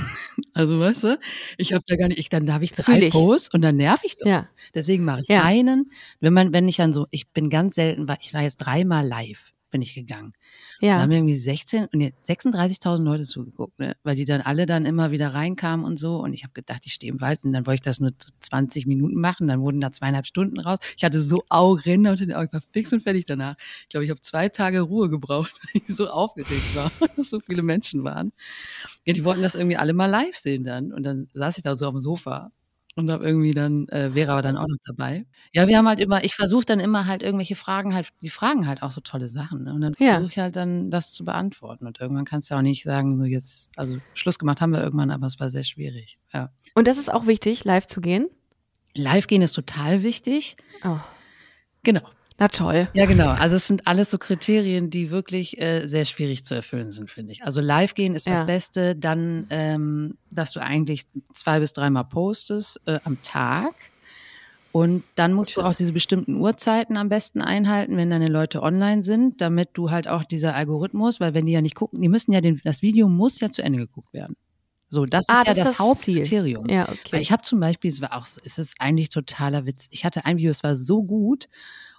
Also 0.54 0.80
weißt 0.80 1.04
du, 1.04 1.20
ich 1.58 1.74
habe 1.74 1.84
da 1.88 1.96
gar 1.96 2.08
nicht, 2.10 2.18
ich 2.20 2.30
dann 2.30 2.52
habe 2.54 2.64
ich 2.66 2.74
drei. 2.74 3.10
Posts 3.10 3.54
und 3.54 3.62
dann 3.62 3.78
nerv 3.78 4.02
ich 4.04 4.18
doch. 4.18 4.28
Ja. 4.28 4.50
Deswegen 4.76 5.06
mache 5.06 5.22
ich 5.22 5.30
Ja. 5.30 5.44
einen, 5.44 5.92
wenn 6.20 6.34
man, 6.34 6.54
wenn 6.54 6.68
ich 6.68 6.78
dann 6.78 6.94
so, 6.94 7.08
ich 7.12 7.30
bin 7.32 7.50
ganz 7.50 7.76
selten, 7.76 8.08
weil 8.08 8.18
ich 8.22 8.34
war 8.34 8.42
jetzt 8.42 8.58
dreimal 8.58 9.08
live, 9.08 9.52
bin 9.72 9.82
ich 9.82 9.96
gegangen. 9.96 10.34
Da 10.80 10.88
Ja. 10.88 11.00
haben 11.02 11.12
irgendwie 11.12 11.38
16 11.38 11.86
und 11.92 12.00
jetzt 12.02 12.30
36.000 12.30 13.04
Leute 13.04 13.24
zugeguckt, 13.24 13.80
ne? 13.80 13.96
weil 14.04 14.16
die 14.16 14.26
dann 14.26 14.42
alle 14.42 14.66
dann 14.68 14.86
immer 14.86 15.10
wieder 15.12 15.34
reinkamen 15.34 15.86
und 15.86 15.98
so. 15.98 16.18
Und 16.20 16.34
ich 16.34 16.44
habe 16.44 16.54
gedacht, 16.54 16.84
ich 16.86 16.94
stehe 16.94 17.12
im 17.12 17.20
Wald 17.22 17.44
und 17.44 17.54
dann 17.54 17.66
wollte 17.66 17.76
ich 17.76 17.82
das 17.82 18.00
nur 18.00 18.12
so 18.12 18.30
20 18.42 18.86
Minuten 18.86 19.20
machen. 19.20 19.48
Dann 19.48 19.62
wurden 19.62 19.82
da 19.82 19.92
zweieinhalb 19.92 20.28
Stunden 20.28 20.60
raus. 20.60 20.78
Ich 20.96 21.04
hatte 21.04 21.22
so 21.22 21.42
Augenrinne 21.50 22.12
unter 22.12 22.26
den 22.26 22.36
Augen. 22.36 22.48
Ich 22.48 22.54
war 22.54 22.62
fix 22.74 22.94
und 22.94 23.02
fertig 23.02 23.26
danach. 23.26 23.56
Ich 23.84 23.90
glaube, 23.90 24.04
ich 24.04 24.10
habe 24.12 24.22
zwei 24.22 24.50
Tage 24.50 24.82
Ruhe 24.82 25.10
gebraucht, 25.10 25.52
weil 25.74 25.82
ich 25.88 25.96
so 25.96 26.08
aufgeregt 26.10 26.76
war, 26.76 26.92
dass 27.16 27.30
so 27.30 27.40
viele 27.40 27.64
Menschen 27.64 28.04
waren. 28.04 28.32
Ja, 29.06 29.14
die 29.14 29.24
wollten 29.24 29.42
das 29.42 29.56
irgendwie 29.56 29.78
alle 29.78 29.94
mal 29.94 30.06
live 30.08 30.36
sehen 30.36 30.64
dann. 30.64 30.92
Und 30.94 31.04
dann 31.04 31.30
saß 31.34 31.58
ich 31.58 31.64
da 31.64 31.76
so 31.76 31.86
auf 31.88 31.94
dem 31.94 32.02
Sofa 32.02 32.52
Und 32.98 33.10
habe 33.10 33.26
irgendwie 33.26 33.54
dann, 33.54 33.88
äh, 33.88 34.14
wäre 34.14 34.34
aber 34.34 34.42
dann 34.42 34.58
auch 34.58 34.68
noch 34.68 34.78
dabei. 34.86 35.26
Ja, 35.54 35.68
wir 35.68 35.78
haben 35.78 35.88
halt 35.88 36.00
immer, 36.02 36.24
ich 36.26 36.36
versuche 36.36 36.66
dann 36.66 36.80
immer 36.82 37.06
halt 37.06 37.24
irgendwelche 37.24 37.56
Fragen 37.56 37.94
halt, 37.96 38.10
die 38.22 38.30
fragen 38.30 38.68
halt 38.68 38.84
auch 38.84 38.92
so 38.92 39.00
tolle 39.02 39.30
Sachen. 39.30 39.64
Ne? 39.64 39.74
Und 39.74 39.82
dann 39.82 39.94
Ja. 39.98 40.14
versuche 40.14 40.32
ich 40.32 40.38
halt 40.40 40.56
dann 40.58 40.92
das 40.92 41.14
zu 41.14 41.24
beantworten. 41.24 41.88
Und 41.88 42.00
irgendwann 42.02 42.26
kannst 42.26 42.52
du 42.52 42.56
auch 42.56 42.62
nicht 42.62 42.84
sagen, 42.84 43.18
so 43.18 43.26
jetzt, 43.26 43.70
also 43.78 43.98
Schluss 44.14 44.38
gemacht 44.40 44.60
haben 44.60 44.74
wir 44.74 44.84
irgendwann, 44.84 45.10
aber 45.12 45.28
es 45.28 45.40
war 45.40 45.50
sehr 45.50 45.64
schwierig. 45.64 46.20
Ja. 46.34 46.52
Und 46.76 46.88
das 46.88 46.98
ist 46.98 47.12
auch 47.14 47.28
wichtig, 47.28 47.64
live 47.64 47.88
zu 47.88 48.02
gehen. 48.02 48.28
Live 48.94 49.28
gehen 49.28 49.42
ist 49.42 49.54
total 49.54 50.04
wichtig. 50.04 50.58
Oh, 50.84 50.98
Genau. 51.84 52.02
Na 52.42 52.48
toll. 52.48 52.88
Ja, 52.94 53.06
genau. 53.06 53.30
Also 53.30 53.56
es 53.56 53.68
sind 53.68 53.86
alles 53.86 54.10
so 54.10 54.18
Kriterien, 54.18 54.90
die 54.90 55.12
wirklich 55.12 55.62
äh, 55.62 55.88
sehr 55.88 56.06
schwierig 56.06 56.44
zu 56.44 56.56
erfüllen 56.56 56.92
sind, 56.92 57.12
finde 57.12 57.34
ich. 57.34 57.44
Also 57.46 57.62
live 57.62 57.94
gehen 57.94 58.16
ist 58.16 58.26
Ja. 58.26 58.36
das 58.38 58.46
Beste, 58.48 58.96
dann, 58.96 59.46
ähm, 59.52 60.18
dass 60.32 60.52
du 60.52 60.60
eigentlich 60.60 61.06
zwei 61.34 61.60
bis 61.60 61.74
dreimal 61.74 62.06
postest 62.06 62.82
äh, 62.88 63.00
am 63.04 63.22
Tag. 63.22 63.76
Und 64.72 65.04
dann 65.16 65.34
musst 65.34 65.52
du 65.52 65.62
Tschüss. 65.62 65.70
auch 65.70 65.76
diese 65.76 65.94
bestimmten 65.94 66.36
Uhrzeiten 66.36 66.98
am 66.98 67.10
besten 67.10 67.42
einhalten, 67.42 67.96
wenn 67.98 68.10
deine 68.10 68.28
Leute 68.30 68.64
online 68.64 69.04
sind, 69.04 69.40
damit 69.42 69.70
du 69.74 69.92
halt 69.92 70.08
auch 70.08 70.24
dieser 70.24 70.56
Algorithmus, 70.56 71.20
weil 71.20 71.34
wenn 71.34 71.46
die 71.46 71.52
ja 71.52 71.62
nicht 71.62 71.76
gucken, 71.76 72.02
die 72.02 72.08
müssen 72.10 72.32
ja 72.32 72.42
den, 72.42 72.60
das 72.64 72.82
Video 72.82 73.08
muss 73.08 73.40
ja 73.40 73.52
zu 73.52 73.62
Ende 73.62 73.80
geguckt 73.80 74.14
werden. 74.14 74.36
So, 74.90 75.06
das 75.06 75.22
ist 75.22 75.30
Ah, 75.30 75.40
ja 75.40 75.44
das 75.44 75.58
ist 75.58 75.64
das, 75.66 75.78
das 75.78 75.80
Hauptkriterium. 75.80 76.68
Ja, 76.70 76.88
Weil 76.88 76.96
okay. 77.06 77.20
ich 77.22 77.32
habe 77.32 77.44
zum 77.44 77.60
Beispiel, 77.60 77.92
es 77.92 78.02
war 78.02 78.14
auch, 78.18 78.26
es 78.44 78.58
ist 78.58 78.76
eigentlich 78.80 79.10
totaler 79.10 79.66
Witz. 79.66 79.88
Ich 79.92 80.06
hatte 80.06 80.26
ein 80.26 80.38
Video, 80.38 80.52
es 80.52 80.64
war 80.64 80.76
so 80.76 81.04
gut 81.04 81.48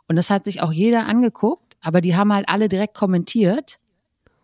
und 0.08 0.16
das 0.16 0.30
hat 0.30 0.44
sich 0.44 0.60
auch 0.62 0.72
jeder 0.72 1.06
angeguckt, 1.06 1.76
aber 1.80 2.00
die 2.00 2.16
haben 2.16 2.32
halt 2.32 2.48
alle 2.48 2.68
direkt 2.68 2.94
kommentiert 2.94 3.78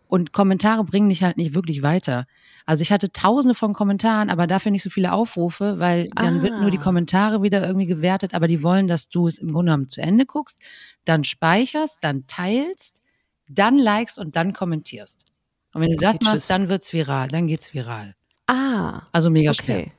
und 0.07 0.33
Kommentare 0.33 0.83
bringen 0.83 1.09
dich 1.09 1.23
halt 1.23 1.37
nicht 1.37 1.53
wirklich 1.53 1.83
weiter. 1.83 2.25
Also 2.65 2.81
ich 2.81 2.91
hatte 2.91 3.11
tausende 3.11 3.53
von 3.55 3.73
Kommentaren, 3.73 4.29
aber 4.29 4.47
dafür 4.47 4.71
nicht 4.71 4.83
so 4.83 4.89
viele 4.89 5.13
Aufrufe, 5.13 5.77
weil 5.79 6.09
dann 6.15 6.41
wird 6.41 6.59
nur 6.59 6.71
die 6.71 6.77
Ah. 6.79 6.81
Kommentare 6.81 7.41
wieder 7.43 7.65
irgendwie 7.65 7.85
gewertet, 7.85 8.33
aber 8.33 8.47
die 8.47 8.63
wollen, 8.63 8.87
dass 8.87 9.09
du 9.09 9.27
es 9.27 9.37
im 9.37 9.51
Grunde 9.51 9.71
genommen 9.71 9.89
zu 9.89 10.01
Ende 10.01 10.25
guckst, 10.25 10.59
dann 11.05 11.23
speicherst, 11.23 11.99
dann 12.01 12.25
teilst, 12.27 13.01
dann 13.47 13.77
likest 13.77 14.17
und 14.19 14.35
dann 14.35 14.53
kommentierst. 14.53 15.25
Und 15.73 15.81
wenn 15.81 15.91
du 15.91 15.97
das 15.97 16.17
tschüss. 16.17 16.27
machst, 16.27 16.49
dann 16.51 16.69
wird's 16.69 16.91
viral, 16.93 17.27
dann 17.27 17.45
geht's 17.47 17.73
viral. 17.73 18.15
Ah, 18.47 19.01
Also 19.11 19.29
mega 19.29 19.53
schwer. 19.53 19.77
okay. 19.77 19.91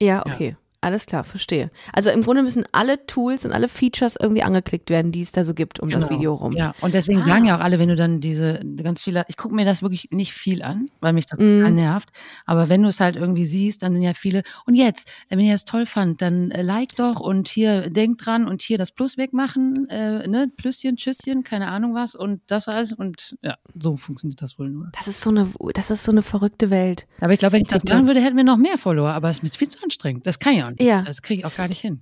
Ja, 0.00 0.24
okay. 0.26 0.56
Alles 0.80 1.06
klar, 1.06 1.24
verstehe. 1.24 1.72
Also 1.92 2.10
im 2.10 2.22
Grunde 2.22 2.44
müssen 2.44 2.64
alle 2.70 3.04
Tools 3.06 3.44
und 3.44 3.50
alle 3.52 3.66
Features 3.66 4.16
irgendwie 4.20 4.44
angeklickt 4.44 4.90
werden, 4.90 5.10
die 5.10 5.22
es 5.22 5.32
da 5.32 5.44
so 5.44 5.52
gibt 5.52 5.80
um 5.80 5.90
das 5.90 6.06
Genau. 6.06 6.18
Video 6.18 6.34
rum. 6.34 6.52
Ja, 6.52 6.72
und 6.80 6.94
deswegen 6.94 7.20
Ah. 7.22 7.26
sagen 7.26 7.44
ja 7.46 7.56
auch 7.56 7.60
alle, 7.60 7.80
wenn 7.80 7.88
du 7.88 7.96
dann 7.96 8.20
diese 8.20 8.60
ganz 8.80 9.02
viele, 9.02 9.24
ich 9.26 9.36
gucke 9.36 9.56
mir 9.56 9.64
das 9.64 9.82
wirklich 9.82 10.08
nicht 10.12 10.32
viel 10.32 10.62
an, 10.62 10.88
weil 11.00 11.12
mich 11.14 11.26
das 11.26 11.38
total 11.38 11.72
nervt. 11.72 12.10
Aber 12.46 12.68
wenn 12.68 12.80
du 12.82 12.88
es 12.90 13.00
halt 13.00 13.16
irgendwie 13.16 13.44
siehst, 13.44 13.82
dann 13.82 13.92
sind 13.92 14.02
ja 14.04 14.14
viele. 14.14 14.42
Und 14.66 14.76
jetzt, 14.76 15.08
äh, 15.28 15.36
wenn 15.36 15.44
ihr 15.44 15.52
das 15.54 15.64
toll 15.64 15.84
fand, 15.84 16.22
dann 16.22 16.52
äh, 16.52 16.62
like 16.62 16.94
doch 16.94 17.18
und 17.18 17.48
hier 17.48 17.90
denkt 17.90 18.24
dran 18.24 18.46
und 18.46 18.62
hier 18.62 18.78
das 18.78 18.92
Plus 18.92 19.18
wegmachen, 19.18 19.88
äh, 19.90 20.28
ne, 20.28 20.46
Plüsschen, 20.56 20.96
Tschüsschen, 20.96 21.42
keine 21.42 21.68
Ahnung 21.68 21.94
was 21.94 22.14
und 22.14 22.40
das 22.46 22.68
alles 22.68 22.92
und 22.92 23.36
ja, 23.42 23.56
so 23.74 23.96
funktioniert 23.96 24.40
das 24.42 24.60
wohl 24.60 24.70
nur. 24.70 24.90
Das 24.96 25.08
ist 25.08 25.22
so 25.22 25.30
eine, 25.30 25.48
das 25.74 25.90
ist 25.90 26.04
so 26.04 26.12
eine 26.12 26.22
verrückte 26.22 26.70
Welt. 26.70 27.08
Aber 27.20 27.32
ich 27.32 27.40
glaube, 27.40 27.54
wenn 27.54 27.62
ich 27.62 27.68
das 27.68 27.82
machen 27.82 28.06
würde, 28.06 28.20
hätten 28.20 28.36
wir 28.36 28.44
noch 28.44 28.56
mehr 28.58 28.78
Follower. 28.78 29.10
Aber 29.10 29.28
es 29.28 29.40
ist 29.40 29.56
viel 29.56 29.66
zu 29.68 29.82
anstrengend. 29.82 30.24
Das 30.24 30.38
kann 30.38 30.52
ich 30.52 30.62
nicht. 30.70 30.82
Ja. 30.82 31.02
Das 31.02 31.22
kriege 31.22 31.40
ich 31.40 31.44
auch 31.46 31.56
gar 31.56 31.68
nicht 31.68 31.80
hin. 31.80 32.00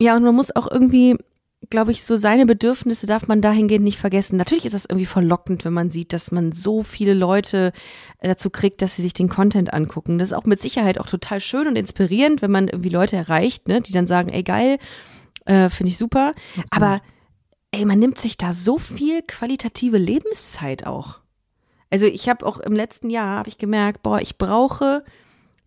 Ja, 0.00 0.16
und 0.16 0.22
man 0.22 0.34
muss 0.34 0.54
auch 0.54 0.70
irgendwie, 0.70 1.16
glaube 1.68 1.90
ich, 1.90 2.02
so 2.04 2.16
seine 2.16 2.46
Bedürfnisse 2.46 3.06
darf 3.06 3.28
man 3.28 3.42
dahingehend 3.42 3.84
nicht 3.84 3.98
vergessen. 3.98 4.36
Natürlich 4.36 4.64
ist 4.64 4.72
das 4.74 4.86
irgendwie 4.86 5.06
verlockend, 5.06 5.64
wenn 5.64 5.74
man 5.74 5.90
sieht, 5.90 6.12
dass 6.14 6.32
man 6.32 6.52
so 6.52 6.82
viele 6.82 7.12
Leute 7.14 7.72
äh, 8.18 8.28
dazu 8.28 8.48
kriegt, 8.50 8.80
dass 8.82 8.96
sie 8.96 9.02
sich 9.02 9.12
den 9.12 9.28
Content 9.28 9.74
angucken. 9.74 10.18
Das 10.18 10.30
ist 10.30 10.36
auch 10.36 10.44
mit 10.46 10.62
Sicherheit 10.62 10.98
auch 10.98 11.06
total 11.06 11.40
schön 11.40 11.66
und 11.68 11.76
inspirierend, 11.76 12.40
wenn 12.40 12.50
man 12.50 12.68
irgendwie 12.68 12.88
Leute 12.88 13.16
erreicht, 13.16 13.68
ne, 13.68 13.80
die 13.82 13.92
dann 13.92 14.06
sagen, 14.06 14.30
ey 14.30 14.42
geil, 14.42 14.78
äh, 15.44 15.68
finde 15.68 15.90
ich 15.90 15.98
super. 15.98 16.32
Aber 16.70 17.02
ey, 17.72 17.84
man 17.84 17.98
nimmt 17.98 18.16
sich 18.18 18.36
da 18.38 18.54
so 18.54 18.78
viel 18.78 19.22
qualitative 19.22 19.98
Lebenszeit 19.98 20.86
auch. 20.86 21.20
Also 21.90 22.06
ich 22.06 22.28
habe 22.28 22.46
auch 22.46 22.58
im 22.60 22.72
letzten 22.72 23.10
Jahr 23.10 23.36
habe 23.38 23.48
ich 23.48 23.58
gemerkt, 23.58 24.02
boah, 24.02 24.20
ich 24.20 24.38
brauche 24.38 25.04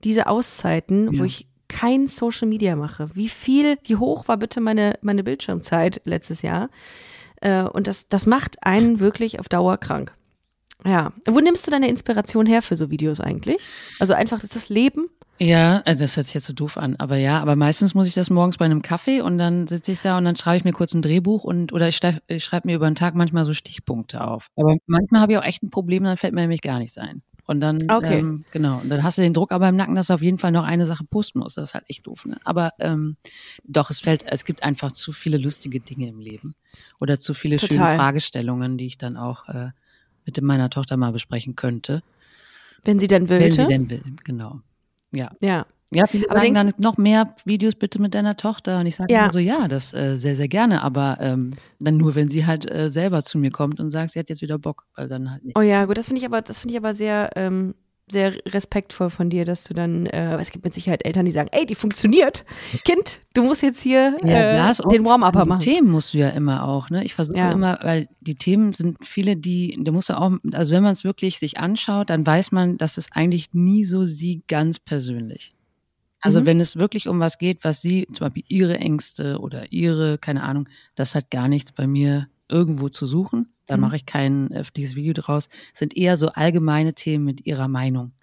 diese 0.04 0.28
Auszeiten, 0.28 1.10
wo 1.12 1.18
Ja. 1.20 1.26
ich 1.26 1.48
kein 1.74 2.08
Social 2.08 2.48
Media 2.48 2.76
mache. 2.76 3.10
Wie 3.16 3.30
viel, 3.30 3.78
wie 3.84 3.96
hoch 3.96 4.28
war 4.28 4.38
bitte 4.38 4.62
meine, 4.62 4.94
meine 5.02 5.24
Bildschirmzeit 5.24 6.02
letztes 6.06 6.44
Jahr? 6.44 6.70
Äh, 7.42 7.64
und 7.64 7.88
das, 7.88 8.08
das 8.08 8.26
macht 8.26 8.58
einen 8.62 9.00
wirklich 9.00 9.40
auf 9.40 9.50
Dauer 9.50 9.78
krank. 9.78 10.14
Ja. 10.86 11.14
Wo 11.28 11.40
nimmst 11.40 11.66
du 11.66 11.72
deine 11.72 11.90
Inspiration 11.90 12.46
her 12.46 12.62
für 12.62 12.76
so 12.76 12.92
Videos 12.92 13.20
eigentlich? 13.20 13.58
Also 14.00 14.14
einfach, 14.14 14.44
ist 14.44 14.56
das 14.56 14.70
Leben? 14.70 15.08
Ja, 15.40 15.82
also 15.86 16.02
das 16.02 16.16
hört 16.16 16.28
sich 16.28 16.36
jetzt 16.36 16.46
so 16.46 16.54
doof 16.54 16.78
an, 16.78 16.96
aber 17.00 17.18
ja, 17.18 17.40
aber 17.40 17.56
meistens 17.56 17.96
muss 17.96 18.08
ich 18.08 18.14
das 18.14 18.30
morgens 18.30 18.58
bei 18.58 18.66
einem 18.66 18.84
Kaffee 18.84 19.22
und 19.22 19.40
dann 19.40 19.68
sitze 19.68 19.92
ich 19.92 20.00
da 20.00 20.18
und 20.18 20.26
dann 20.26 20.36
schreibe 20.36 20.58
ich 20.58 20.64
mir 20.64 20.74
kurz 20.74 20.94
ein 20.94 21.02
Drehbuch 21.02 21.44
und 21.44 21.74
oder 21.74 21.88
ich 21.88 21.96
schreibe 21.96 22.20
ich 22.28 22.44
schreib 22.44 22.66
mir 22.66 22.76
über 22.76 22.86
den 22.86 22.96
Tag 22.96 23.16
manchmal 23.16 23.44
so 23.44 23.54
Stichpunkte 23.54 24.24
auf. 24.24 24.48
Aber 24.56 24.76
manchmal 24.86 25.22
habe 25.22 25.32
ich 25.32 25.38
auch 25.40 25.44
echt 25.44 25.64
ein 25.64 25.72
Problem, 25.72 26.04
dann 26.04 26.18
fällt 26.18 26.36
mir 26.36 26.42
nämlich 26.42 26.62
gar 26.62 26.78
nichts 26.78 27.00
ein. 27.00 27.24
Und 27.46 27.60
dann, 27.60 27.90
Okay. 27.90 28.20
ähm, 28.20 28.46
genau, 28.52 28.80
und 28.80 28.90
dann 28.90 29.04
hast 29.04 29.18
du 29.18 29.22
den 29.22 29.34
Druck 29.34 29.52
aber 29.52 29.68
im 29.68 29.76
Nacken, 29.76 29.96
dass 29.96 30.08
du 30.08 30.14
auf 30.14 30.22
jeden 30.22 30.38
Fall 30.38 30.52
noch 30.52 30.64
eine 30.64 30.86
Sache 30.86 31.04
posten 31.04 31.40
musst. 31.40 31.58
Das 31.58 31.70
ist 31.70 31.74
halt 31.74 31.90
echt 31.90 32.08
doof. 32.08 32.26
Ne? 32.26 32.38
Aber 32.46 32.72
ähm, 32.80 33.18
doch, 33.66 33.90
es 33.90 34.00
fällt, 34.00 34.24
es 34.26 34.46
gibt 34.46 34.64
einfach 34.64 34.94
zu 34.94 35.12
viele 35.12 35.38
lustige 35.38 35.82
Dinge 35.82 36.08
im 36.08 36.20
Leben 36.20 36.56
oder 37.00 37.20
zu 37.20 37.34
viele 37.34 37.60
schöne 37.60 37.80
Total. 37.80 37.98
Fragestellungen, 37.98 38.78
die 38.78 38.86
ich 38.88 38.98
dann 38.98 39.18
auch 39.18 39.48
äh, 39.50 39.72
mit 40.26 40.42
meiner 40.42 40.70
Tochter 40.70 40.96
mal 40.96 41.12
besprechen 41.12 41.56
könnte, 41.56 42.02
Wenn 42.86 43.00
sie 43.00 43.08
dann 43.08 43.28
wenn 43.28 43.42
wollte? 43.42 43.56
sie 43.56 43.68
denn 43.68 43.90
will. 43.90 44.04
Genau. 44.24 44.62
Ja. 45.12 45.32
ja. 45.42 45.66
Ja, 45.92 46.08
viele 46.08 46.30
Aber 46.30 46.40
sagen 46.40 46.54
dann 46.54 46.74
noch 46.78 46.98
mehr 46.98 47.36
Videos 47.46 47.76
bitte 47.76 48.02
mit 48.02 48.14
deiner 48.14 48.36
Tochter. 48.36 48.80
Und 48.80 48.88
ich 48.88 48.96
sage 48.96 49.14
Ja. 49.14 49.24
immer 49.26 49.32
so, 49.34 49.40
ja, 49.40 49.68
das 49.68 49.94
äh, 49.94 50.16
sehr, 50.18 50.36
sehr 50.36 50.48
gerne, 50.48 50.82
aber 50.82 51.18
ähm, 51.22 51.52
dann 51.80 51.98
nur, 51.98 52.16
wenn 52.16 52.30
sie 52.30 52.46
halt 52.46 52.70
äh, 52.70 52.90
selber 52.90 53.24
zu 53.24 53.38
mir 53.38 53.52
kommt 53.52 53.80
und 53.80 53.92
sagt, 53.92 54.12
sie 54.14 54.20
hat 54.20 54.30
jetzt 54.30 54.42
wieder 54.42 54.58
Bock, 54.58 54.86
weil 54.96 55.08
dann 55.08 55.30
halt 55.32 55.44
nicht. 55.46 55.58
Oh 55.58 55.62
ja, 55.62 55.86
gut, 55.86 55.98
das 55.98 56.08
finde 56.08 56.20
ich 56.22 56.26
aber, 56.26 56.42
das 56.42 56.60
finde 56.60 56.74
ich 56.74 56.78
aber 56.80 56.94
sehr, 56.96 57.30
ähm, 57.36 57.76
sehr 58.12 58.34
respektvoll 58.48 59.10
von 59.10 59.30
dir, 59.30 59.46
dass 59.46 59.64
du 59.64 59.74
dann, 59.74 60.06
äh, 60.08 60.36
es 60.38 60.52
gibt 60.52 60.66
mit 60.66 60.74
Sicherheit 60.74 61.06
Eltern, 61.06 61.26
die 61.26 61.32
sagen, 61.32 61.50
ey, 61.54 61.66
die 61.66 61.76
funktioniert. 61.76 62.44
Kind, 62.84 63.20
du 63.34 63.44
musst 63.44 63.62
jetzt 63.62 63.82
hier 63.82 64.18
äh, 64.24 64.56
das 64.56 64.82
auch 64.82 64.90
den 64.90 65.06
Warm-Upper 65.06 65.44
die 65.44 65.50
machen. 65.50 65.62
Themen 65.64 65.90
musst 65.92 66.14
du 66.14 66.18
ja 66.18 66.30
immer 66.30 66.68
auch, 66.68 66.90
ne? 66.90 67.06
Ich 67.06 67.14
versuche 67.14 67.38
Ja. 67.38 67.52
immer, 67.52 67.80
weil 67.82 68.10
die 68.20 68.36
Themen 68.36 68.74
sind 68.74 68.98
viele, 69.06 69.38
die, 69.38 69.78
da 69.82 69.92
musst 69.92 70.10
du 70.10 70.18
auch, 70.18 70.32
also 70.52 70.74
wenn 70.74 70.84
man 70.84 70.92
es 70.92 71.04
wirklich 71.04 71.40
sich 71.40 71.60
anschaut, 71.60 72.10
dann 72.10 72.26
weiß 72.28 72.52
man, 72.52 72.78
dass 72.78 72.98
es 72.98 73.12
eigentlich 73.12 73.54
nie 73.54 73.86
so 73.86 74.04
sie 74.06 74.44
ganz 74.48 74.80
persönlich. 74.80 75.54
Also 76.26 76.40
Mhm. 76.40 76.46
wenn 76.46 76.60
es 76.62 76.78
wirklich 76.78 77.08
um 77.10 77.20
was 77.20 77.38
geht, 77.38 77.64
was 77.66 77.82
sie, 77.82 78.08
zum 78.14 78.26
Beispiel 78.28 78.46
ihre 78.48 78.78
Ängste 78.80 79.40
oder 79.40 79.72
ihre, 79.74 80.18
keine 80.18 80.44
Ahnung, 80.44 80.70
das 80.96 81.16
hat 81.16 81.30
gar 81.32 81.50
nichts 81.50 81.74
bei 81.74 81.86
mir 81.86 82.30
irgendwo 82.50 82.88
zu 82.90 83.06
suchen. 83.06 83.54
Da 83.66 83.76
Mhm. 83.76 83.82
mache 83.82 83.98
ich 83.98 84.06
kein 84.06 84.52
öffentliches 84.54 84.96
Video 84.96 85.14
draus. 85.14 85.50
Es 85.74 85.80
sind 85.80 85.98
eher 85.98 86.16
so 86.18 86.30
allgemeine 86.30 86.94
Themen 86.94 87.26
mit 87.26 87.46
ihrer 87.46 87.68
Meinung. 87.68 88.14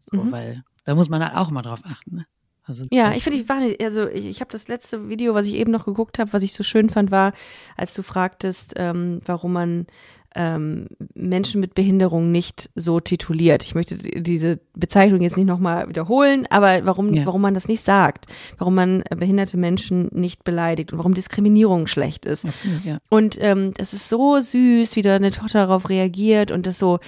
So, 0.00 0.18
Mhm. 0.18 0.30
weil 0.30 0.64
da 0.84 0.94
muss 0.94 1.08
man 1.10 1.24
halt 1.24 1.36
auch 1.36 1.50
mal 1.50 1.62
drauf 1.62 1.82
achten. 1.84 2.16
Ne? 2.16 2.26
Also, 2.64 2.84
Ja, 2.92 3.12
ich 3.12 3.24
finde, 3.24 3.38
ich 3.40 3.48
war 3.48 3.58
nicht, 3.58 3.82
also 3.82 4.08
ich, 4.08 4.24
ich 4.26 4.40
habe 4.40 4.52
das 4.52 4.68
letzte 4.68 5.08
Video, 5.08 5.34
was 5.34 5.46
ich 5.46 5.54
eben 5.54 5.72
noch 5.72 5.84
geguckt 5.84 6.18
habe, 6.18 6.32
was 6.32 6.42
ich 6.42 6.52
so 6.54 6.62
schön 6.62 6.90
fand, 6.90 7.10
war, 7.10 7.32
als 7.76 7.94
du 7.94 8.02
fragtest, 8.02 8.74
ähm, 8.76 9.20
warum 9.24 9.52
man 9.52 9.86
ähm, 10.34 10.86
Menschen 11.14 11.60
mit 11.60 11.74
Behinderung 11.74 12.30
nicht 12.30 12.70
so 12.74 13.00
tituliert. 13.00 13.64
Ich 13.64 13.74
möchte 13.74 13.98
die- 13.98 14.22
diese 14.22 14.60
Bezeichnung 14.74 15.20
jetzt 15.20 15.36
nicht 15.36 15.44
nochmal 15.46 15.90
wiederholen, 15.90 16.46
aber 16.48 16.86
warum, 16.86 17.12
Ja. 17.12 17.26
warum 17.26 17.42
man 17.42 17.52
das 17.52 17.68
nicht 17.68 17.84
sagt, 17.84 18.24
warum 18.56 18.74
man 18.74 19.02
behinderte 19.14 19.58
Menschen 19.58 20.08
nicht 20.10 20.42
beleidigt 20.42 20.90
und 20.92 20.96
warum 20.98 21.12
Diskriminierung 21.12 21.86
schlecht 21.86 22.24
ist. 22.24 22.46
ja. 22.82 22.96
Und 23.10 23.36
ähm, 23.42 23.74
das 23.76 23.92
ist 23.92 24.08
so 24.08 24.40
süß, 24.40 24.96
wie 24.96 25.02
deine 25.02 25.32
Tochter 25.32 25.66
darauf 25.66 25.90
reagiert 25.90 26.50
und 26.50 26.64
das 26.66 26.78
so 26.78 26.98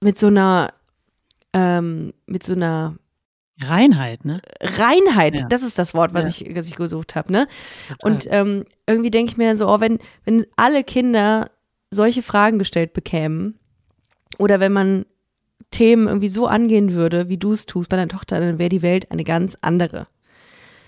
mit 0.00 0.18
so 0.18 0.28
einer, 0.28 0.72
ähm, 1.52 2.14
mit 2.26 2.42
so 2.42 2.54
einer 2.54 2.96
Reinheit, 3.62 4.24
ne? 4.24 4.40
Reinheit, 4.60 5.40
Ja. 5.40 5.46
das 5.48 5.62
ist 5.62 5.78
das 5.78 5.94
Wort, 5.94 6.12
was 6.14 6.22
Ja. 6.24 6.46
ich, 6.48 6.56
was 6.56 6.68
ich 6.68 6.76
gesucht 6.76 7.14
habe, 7.14 7.32
ne? 7.32 7.48
Total. 7.88 8.12
Und 8.12 8.26
ähm, 8.30 8.64
irgendwie 8.86 9.10
denke 9.10 9.30
ich 9.30 9.36
mir 9.36 9.56
so, 9.56 9.68
oh, 9.68 9.80
wenn, 9.80 9.98
wenn 10.24 10.46
alle 10.56 10.84
Kinder 10.84 11.50
solche 11.90 12.22
Fragen 12.22 12.58
gestellt 12.58 12.92
bekämen 12.92 13.58
oder 14.38 14.60
wenn 14.60 14.72
man 14.72 15.06
Themen 15.70 16.06
irgendwie 16.06 16.28
so 16.28 16.46
angehen 16.46 16.92
würde, 16.92 17.28
wie 17.28 17.38
du 17.38 17.52
es 17.52 17.66
tust 17.66 17.88
bei 17.88 17.96
deiner 17.96 18.08
Tochter, 18.10 18.40
dann 18.40 18.58
wäre 18.58 18.68
die 18.68 18.82
Welt 18.82 19.10
eine 19.10 19.24
ganz 19.24 19.56
andere. 19.62 20.06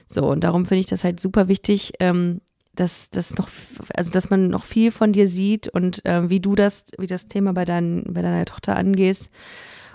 So, 0.06 0.26
und 0.26 0.44
darum 0.44 0.66
finde 0.66 0.80
ich 0.80 0.86
das 0.86 1.04
halt 1.04 1.20
super 1.20 1.48
wichtig, 1.48 1.92
ähm, 2.00 2.40
dass, 2.74 3.10
dass 3.10 3.34
noch, 3.36 3.48
also 3.96 4.12
dass 4.12 4.30
man 4.30 4.48
noch 4.48 4.64
viel 4.64 4.92
von 4.92 5.12
dir 5.12 5.26
sieht 5.26 5.68
und 5.68 6.00
ähm, 6.04 6.30
wie 6.30 6.38
du 6.40 6.54
das, 6.54 6.86
wie 6.98 7.06
das 7.08 7.26
Thema 7.28 7.52
bei, 7.52 7.64
dein, 7.64 8.04
bei 8.08 8.22
deiner 8.22 8.44
Tochter 8.44 8.76
angehst 8.76 9.30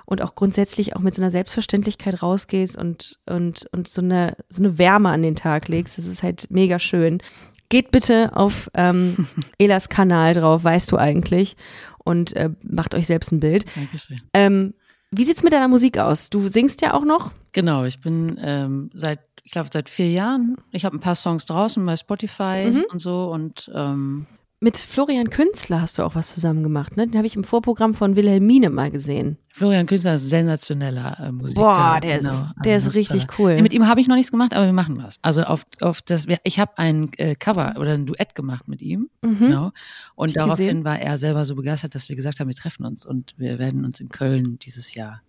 und 0.06 0.22
auch 0.22 0.36
grundsätzlich 0.36 0.96
auch 0.96 1.02
mit 1.02 1.16
so 1.16 1.22
einer 1.22 1.32
Selbstverständlichkeit 1.32 2.22
rausgehst 2.22 2.78
und, 2.78 3.20
und, 3.26 3.66
und 3.72 3.88
so 3.88 4.02
eine, 4.02 4.36
so 4.50 4.62
eine 4.64 4.78
Wärme 4.78 5.10
an 5.10 5.22
den 5.22 5.36
Tag 5.36 5.68
legst. 5.68 5.98
Das 5.98 6.06
ist 6.06 6.24
halt 6.24 6.48
mega 6.50 6.80
schön. 6.80 7.22
Geht 7.70 7.92
bitte 7.92 8.36
auf 8.36 8.70
ähm, 8.74 9.28
Elas 9.58 9.90
Kanal 9.90 10.34
drauf, 10.34 10.64
weißt 10.64 10.92
du 10.92 10.98
eigentlich, 10.98 11.56
und 12.04 12.36
äh, 12.36 12.50
macht 12.64 12.96
euch 12.96 13.08
selbst 13.08 13.32
ein 13.32 13.40
Bild. 13.40 13.66
Dankeschön. 13.76 14.22
Ähm, 14.34 14.74
wie 15.12 15.24
sieht's 15.24 15.44
mit 15.44 15.54
deiner 15.54 15.68
Musik 15.68 15.98
aus? 16.00 16.30
Du 16.30 16.48
singst 16.48 16.82
ja 16.82 16.94
auch 16.94 17.06
noch? 17.06 17.32
Genau, 17.52 17.84
ich 17.86 18.00
bin 18.00 18.38
ähm, 18.42 18.90
seit 18.94 19.20
ich 19.46 19.52
glaube, 19.52 19.70
seit 19.72 19.90
vier 19.90 20.10
Jahren. 20.10 20.56
Ich 20.72 20.86
habe 20.86 20.96
ein 20.96 21.02
paar 21.02 21.16
Songs 21.16 21.46
draußen 21.46 21.86
bei 21.86 21.98
Spotify 21.98 22.72
Mhm. 22.72 22.86
und 22.90 23.00
so 23.00 23.30
und 23.30 23.70
ähm, 23.76 24.26
Mit 24.64 24.78
Florian 24.78 25.30
Künstler 25.30 25.82
hast 25.82 25.98
du 25.98 26.04
auch 26.04 26.16
was 26.16 26.34
zusammen 26.34 26.64
gemacht, 26.64 26.96
ne? 26.96 27.06
Den 27.06 27.18
habe 27.18 27.28
ich 27.28 27.36
im 27.36 27.44
Vorprogramm 27.44 27.94
von 27.94 28.16
Wilhelmine 28.16 28.70
mal 28.70 28.90
gesehen. 28.92 29.38
Florian 29.50 29.86
Künstler 29.86 30.16
ist 30.16 30.24
ein 30.24 30.30
sensationeller 30.30 31.20
äh, 31.20 31.32
Musiker. 31.34 31.60
Boah, 31.62 32.00
der 32.02 32.20
ist- 32.20 32.46
der 32.64 32.78
ist 32.78 32.86
Also, 32.86 32.98
richtig 32.98 33.24
äh, 33.26 33.28
cool. 33.38 33.56
Nee, 33.56 33.62
mit 33.62 33.74
ihm 33.74 33.86
habe 33.88 34.00
ich 34.00 34.08
noch 34.08 34.16
nichts 34.16 34.32
gemacht, 34.32 34.54
aber 34.56 34.66
wir 34.66 34.72
machen 34.72 35.04
was. 35.04 35.18
Also 35.22 35.42
auf, 35.44 35.66
auf 35.82 36.02
das, 36.02 36.28
ich 36.46 36.60
habe 36.60 36.78
ein 36.78 37.12
äh, 37.18 37.36
Cover 37.36 37.74
oder 37.78 37.92
ein 37.94 38.06
Duett 38.06 38.36
gemacht 38.36 38.70
mit 38.70 38.82
ihm. 38.82 39.10
Mhm. 39.22 39.38
Genau. 39.38 39.72
Und 40.16 40.30
ich 40.30 40.36
daraufhin 40.36 40.66
gesehen. 40.68 40.86
war 40.86 40.98
er 40.98 41.18
selber 41.18 41.44
so 41.44 41.56
begeistert, 41.56 41.94
dass 41.94 42.08
wir 42.08 42.16
gesagt 42.16 42.40
haben, 42.40 42.48
wir 42.48 42.56
treffen 42.56 42.86
uns 42.86 43.06
und 43.06 43.34
wir 43.36 43.60
werden 43.60 43.84
uns 43.84 44.00
in 44.00 44.08
Köln 44.08 44.60
dieses 44.60 44.94
Jahr 44.96 45.22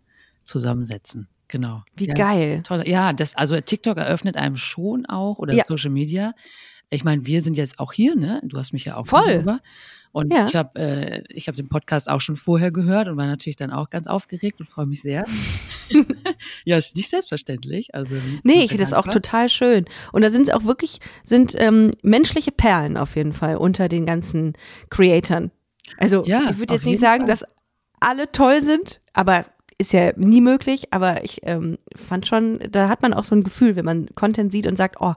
zusammensetzen. 0.44 1.26
Genau. 1.48 1.82
Wie 1.96 2.06
ja, 2.06 2.14
geil. 2.14 2.62
Toll. 2.64 2.84
Ja, 2.86 3.12
das, 3.12 3.34
also 3.36 3.60
TikTok 3.60 3.98
eröffnet 3.98 4.36
einem 4.36 4.56
schon 4.56 5.06
auch 5.06 5.38
oder 5.38 5.54
Ja. 5.54 5.64
Social 5.68 5.90
Media. 5.90 6.32
Ich 6.90 7.04
meine, 7.04 7.26
wir 7.26 7.42
sind 7.42 7.56
jetzt 7.56 7.78
auch 7.80 7.92
hier, 7.92 8.14
ne? 8.16 8.40
Du 8.44 8.58
hast 8.58 8.72
mich 8.72 8.84
ja 8.84 8.96
auch 8.96 9.06
Voll. 9.06 9.26
gegenüber. 9.26 9.60
Und 10.12 10.32
Ja. 10.32 10.46
ich 10.46 10.54
habe 10.54 10.78
äh, 10.80 11.22
ich 11.28 11.48
hab 11.48 11.56
den 11.56 11.68
Podcast 11.68 12.08
auch 12.08 12.20
schon 12.20 12.36
vorher 12.36 12.70
gehört 12.70 13.08
und 13.08 13.16
war 13.16 13.26
natürlich 13.26 13.56
dann 13.56 13.72
auch 13.72 13.90
ganz 13.90 14.06
aufgeregt 14.06 14.60
und 14.60 14.66
freue 14.68 14.86
mich 14.86 15.02
sehr. 15.02 15.24
ja, 16.64 16.76
ist 16.78 16.96
nicht 16.96 17.10
selbstverständlich. 17.10 17.94
Also, 17.94 18.14
Nee, 18.42 18.62
ich 18.64 18.68
finde 18.70 18.84
das 18.84 18.92
auch 18.92 19.06
total 19.08 19.48
schön. 19.48 19.84
Und 20.12 20.22
da 20.22 20.30
sind 20.30 20.52
auch 20.54 20.64
wirklich, 20.64 20.98
sind 21.24 21.54
ähm, 21.58 21.90
menschliche 22.02 22.52
Perlen 22.52 22.96
auf 22.96 23.16
jeden 23.16 23.32
Fall 23.32 23.56
unter 23.56 23.88
den 23.88 24.06
ganzen 24.06 24.54
Creatoren. 24.90 25.50
Also 25.98 26.24
Ja, 26.26 26.42
ich 26.50 26.58
würde 26.58 26.74
jetzt 26.74 26.86
nicht 26.86 27.00
sagen, 27.00 27.22
Fall. 27.22 27.28
dass 27.28 27.44
alle 28.00 28.30
toll 28.32 28.60
sind, 28.60 29.00
aber 29.12 29.46
ist 29.78 29.92
ja 29.92 30.12
nie 30.16 30.40
möglich. 30.40 30.92
Aber 30.92 31.24
ich 31.24 31.40
ähm, 31.42 31.78
fand 31.96 32.26
schon, 32.26 32.60
da 32.70 32.88
hat 32.88 33.02
man 33.02 33.12
auch 33.12 33.24
so 33.24 33.34
ein 33.34 33.42
Gefühl, 33.42 33.74
wenn 33.76 33.84
man 33.84 34.06
Content 34.14 34.52
sieht 34.52 34.66
und 34.66 34.76
sagt, 34.76 34.96
oh, 35.00 35.14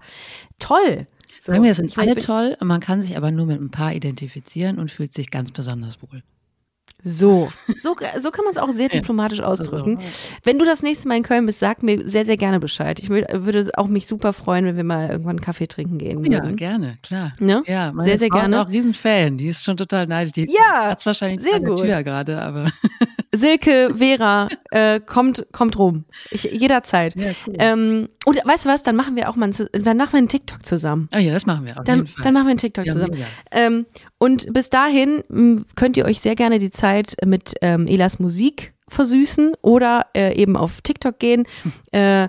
toll. 0.59 1.07
So, 1.41 1.51
Sagen 1.51 1.63
wir, 1.63 1.71
es 1.71 1.77
sind 1.77 1.87
ich 1.87 1.97
alle 1.97 2.09
ich 2.09 2.15
bin- 2.15 2.23
toll 2.25 2.57
man 2.63 2.79
kann 2.79 3.01
sich 3.01 3.15
aber 3.17 3.31
nur 3.31 3.45
mit 3.45 3.59
ein 3.61 3.71
paar 3.71 3.93
identifizieren 3.93 4.79
und 4.79 4.91
fühlt 4.91 5.13
sich 5.13 5.29
ganz 5.31 5.51
besonders 5.51 6.01
wohl. 6.01 6.23
So, 7.03 7.49
so, 7.77 7.95
so 8.19 8.31
kann 8.31 8.43
man 8.43 8.51
es 8.51 8.57
auch 8.57 8.71
sehr 8.71 8.89
diplomatisch 8.89 9.39
ausdrücken. 9.41 9.99
Wenn 10.43 10.57
du 10.57 10.65
das 10.65 10.81
nächste 10.81 11.07
Mal 11.07 11.17
in 11.17 11.23
Köln 11.23 11.45
bist, 11.45 11.59
sag 11.59 11.83
mir 11.83 12.07
sehr, 12.07 12.25
sehr 12.25 12.37
gerne 12.37 12.59
Bescheid. 12.59 12.99
Ich 12.99 13.09
wür- 13.09 13.45
würde 13.45 13.69
auch 13.75 13.87
mich 13.87 14.07
super 14.07 14.33
freuen, 14.33 14.65
wenn 14.65 14.77
wir 14.77 14.83
mal 14.83 15.09
irgendwann 15.09 15.37
einen 15.37 15.41
Kaffee 15.41 15.67
trinken 15.67 15.99
gehen 15.99 16.23
Ja, 16.25 16.41
würden. 16.43 16.55
gerne, 16.55 16.97
klar. 17.03 17.33
Ne? 17.39 17.61
Ja, 17.67 17.93
Sehr, 17.97 18.17
sehr 18.17 18.29
Frau 18.29 18.39
gerne. 18.39 18.55
Ist 18.55 18.61
auch 18.63 18.69
Riesenfan. 18.69 19.37
Die 19.37 19.47
ist 19.47 19.63
schon 19.63 19.77
total 19.77 20.07
neidisch. 20.07 20.33
Die 20.33 20.45
Ja, 20.51 20.85
hat's 20.89 21.05
wahrscheinlich 21.05 21.41
sehr 21.41 21.59
gut. 21.59 21.81
Tür 21.81 22.01
gerade, 22.03 22.41
aber 22.41 22.65
Silke, 23.37 23.93
Vera, 23.97 24.47
äh, 24.71 24.99
kommt, 24.99 25.45
kommt 25.51 25.77
rum. 25.79 26.05
Ich, 26.31 26.43
jederzeit. 26.43 27.15
Ja, 27.15 27.31
cool. 27.45 27.53
ähm, 27.59 28.09
und 28.25 28.37
weißt 28.45 28.65
du 28.65 28.69
was, 28.69 28.83
dann 28.83 28.95
machen 28.95 29.15
wir 29.15 29.29
auch 29.29 29.35
mal 29.35 29.45
einen, 29.45 29.53
zu- 29.53 29.69
dann 29.71 29.97
machen 29.97 30.11
wir 30.13 30.17
einen 30.17 30.27
TikTok 30.29 30.65
zusammen. 30.65 31.09
oh 31.15 31.19
ja, 31.19 31.31
das 31.31 31.45
machen 31.45 31.65
wir 31.65 31.73
Dann, 31.85 32.07
dann 32.23 32.33
machen 32.33 32.45
wir 32.47 32.49
einen 32.51 32.57
TikTok 32.57 32.85
Ja, 32.85 32.93
zusammen. 32.93 33.17
Ähm, 33.51 33.85
und 34.17 34.51
bis 34.53 34.69
dahin 34.69 35.23
m, 35.29 35.65
könnt 35.75 35.95
ihr 35.97 36.05
euch 36.05 36.19
sehr 36.19 36.35
gerne 36.35 36.59
die 36.59 36.71
Zeit 36.71 37.15
mit 37.25 37.53
ähm, 37.61 37.87
Elas 37.87 38.19
Musik 38.19 38.73
versüßen 38.89 39.53
oder 39.61 40.07
äh, 40.15 40.33
eben 40.35 40.55
auf 40.57 40.81
TikTok 40.81 41.19
gehen. 41.19 41.45
Äh, 41.91 42.27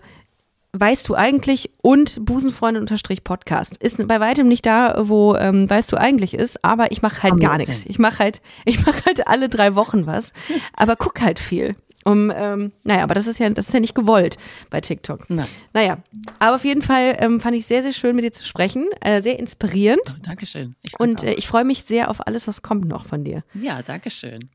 weißt 0.73 1.09
du 1.09 1.15
eigentlich 1.15 1.71
und 1.83 2.25
Busenfreunde 2.25 2.81
unterstrich 2.81 3.25
Podcast 3.25 3.77
ist 3.79 4.07
bei 4.07 4.21
weitem 4.21 4.49
nicht 4.49 4.67
da, 4.67 5.09
wo 5.09 5.35
ähm, 5.35 5.69
weißt 5.69 5.91
du 5.93 5.97
eigentlich 5.97 6.35
ist, 6.35 6.65
aber 6.65 6.93
ich 6.93 7.03
mache 7.03 7.23
halt 7.23 7.33
Am 7.33 7.41
gar 7.41 7.59
19.. 7.59 7.67
nichts. 7.67 7.87
Ich 7.89 7.99
mache 7.99 8.19
halt, 8.19 8.43
ich 8.65 8.85
mache 8.85 9.05
halt 9.07 9.27
alle 9.27 9.49
drei 9.49 9.75
Wochen 9.75 10.07
was, 10.07 10.33
aber 10.75 10.97
guck 10.97 11.21
halt 11.21 11.39
viel. 11.39 11.75
Um, 12.05 12.33
ähm, 12.35 12.73
naja, 12.85 13.03
aber 13.03 13.15
das 13.15 13.27
ist 13.27 13.39
ja, 13.39 13.51
das 13.51 13.69
ist 13.69 13.75
ja 13.75 13.81
nicht 13.81 13.95
gewollt 13.95 14.39
bei 14.71 14.81
TikTok. 14.81 15.29
Nein. 15.29 15.49
Naja, 15.75 15.99
aber 16.39 16.57
auf 16.57 16.65
jeden 16.65 16.81
Fall 16.81 17.19
ähm, 17.19 17.39
fand 17.39 17.55
ich 17.55 17.67
sehr, 17.67 17.83
sehr 17.83 17.93
schön 17.93 18.17
mit 18.17 18.25
dir 18.25 18.33
zu 18.33 18.47
sprechen, 18.47 18.87
äh, 19.01 19.21
sehr 19.21 19.39
inspirierend. 19.39 20.01
Oh, 20.17 20.23
Dankeschön. 20.23 20.75
Ich 20.83 20.99
Und 20.99 21.23
äh, 21.25 21.35
ich 21.35 21.47
freue 21.49 21.65
mich 21.65 21.85
sehr 21.85 22.11
auf 22.11 22.27
alles, 22.27 22.49
was 22.49 22.63
kommt 22.63 22.87
noch 22.87 23.05
von 23.05 23.25
dir. 23.25 23.45
ja, 23.53 23.83
Dankeschön. 23.83 24.49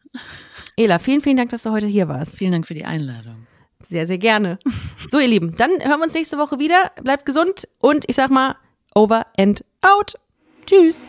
Ela, 0.77 0.97
vielen, 0.97 1.21
vielen 1.21 1.37
Dank, 1.37 1.51
dass 1.51 1.63
du 1.63 1.71
heute 1.71 1.85
hier 1.85 2.07
warst. 2.07 2.37
Vielen 2.37 2.53
Dank 2.53 2.65
für 2.65 2.73
die 2.73 2.85
Einladung. 2.85 3.45
Sehr, 3.89 4.07
sehr 4.07 4.17
gerne. 4.17 4.57
So, 5.09 5.19
ihr 5.19 5.27
Lieben, 5.27 5.55
dann 5.57 5.71
hören 5.71 5.99
wir 5.99 6.03
uns 6.03 6.13
nächste 6.13 6.37
Woche 6.37 6.59
wieder. 6.59 6.91
Bleibt 7.01 7.25
gesund 7.25 7.67
und 7.79 8.05
ich 8.07 8.15
sag 8.15 8.31
mal, 8.31 8.55
over 8.95 9.25
and 9.37 9.65
out. 9.81 10.13
Tschüss. 10.65 11.05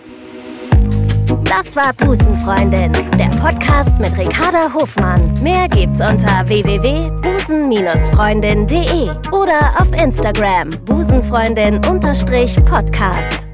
Das 1.45 1.77
war 1.77 1.93
Busenfreundin, 1.95 2.93
der 3.19 3.29
Podcast 3.41 3.99
mit 3.99 4.17
Ricarda 4.17 4.73
Hofmann. 4.73 5.35
Mehr 5.43 5.69
gibt's 5.69 6.01
unter 6.01 6.49
www.busen-freundin.de 6.49 9.11
oder 9.31 9.75
auf 9.79 9.93
Instagram 9.93 10.71
busenfreundin-podcast. 10.85 13.54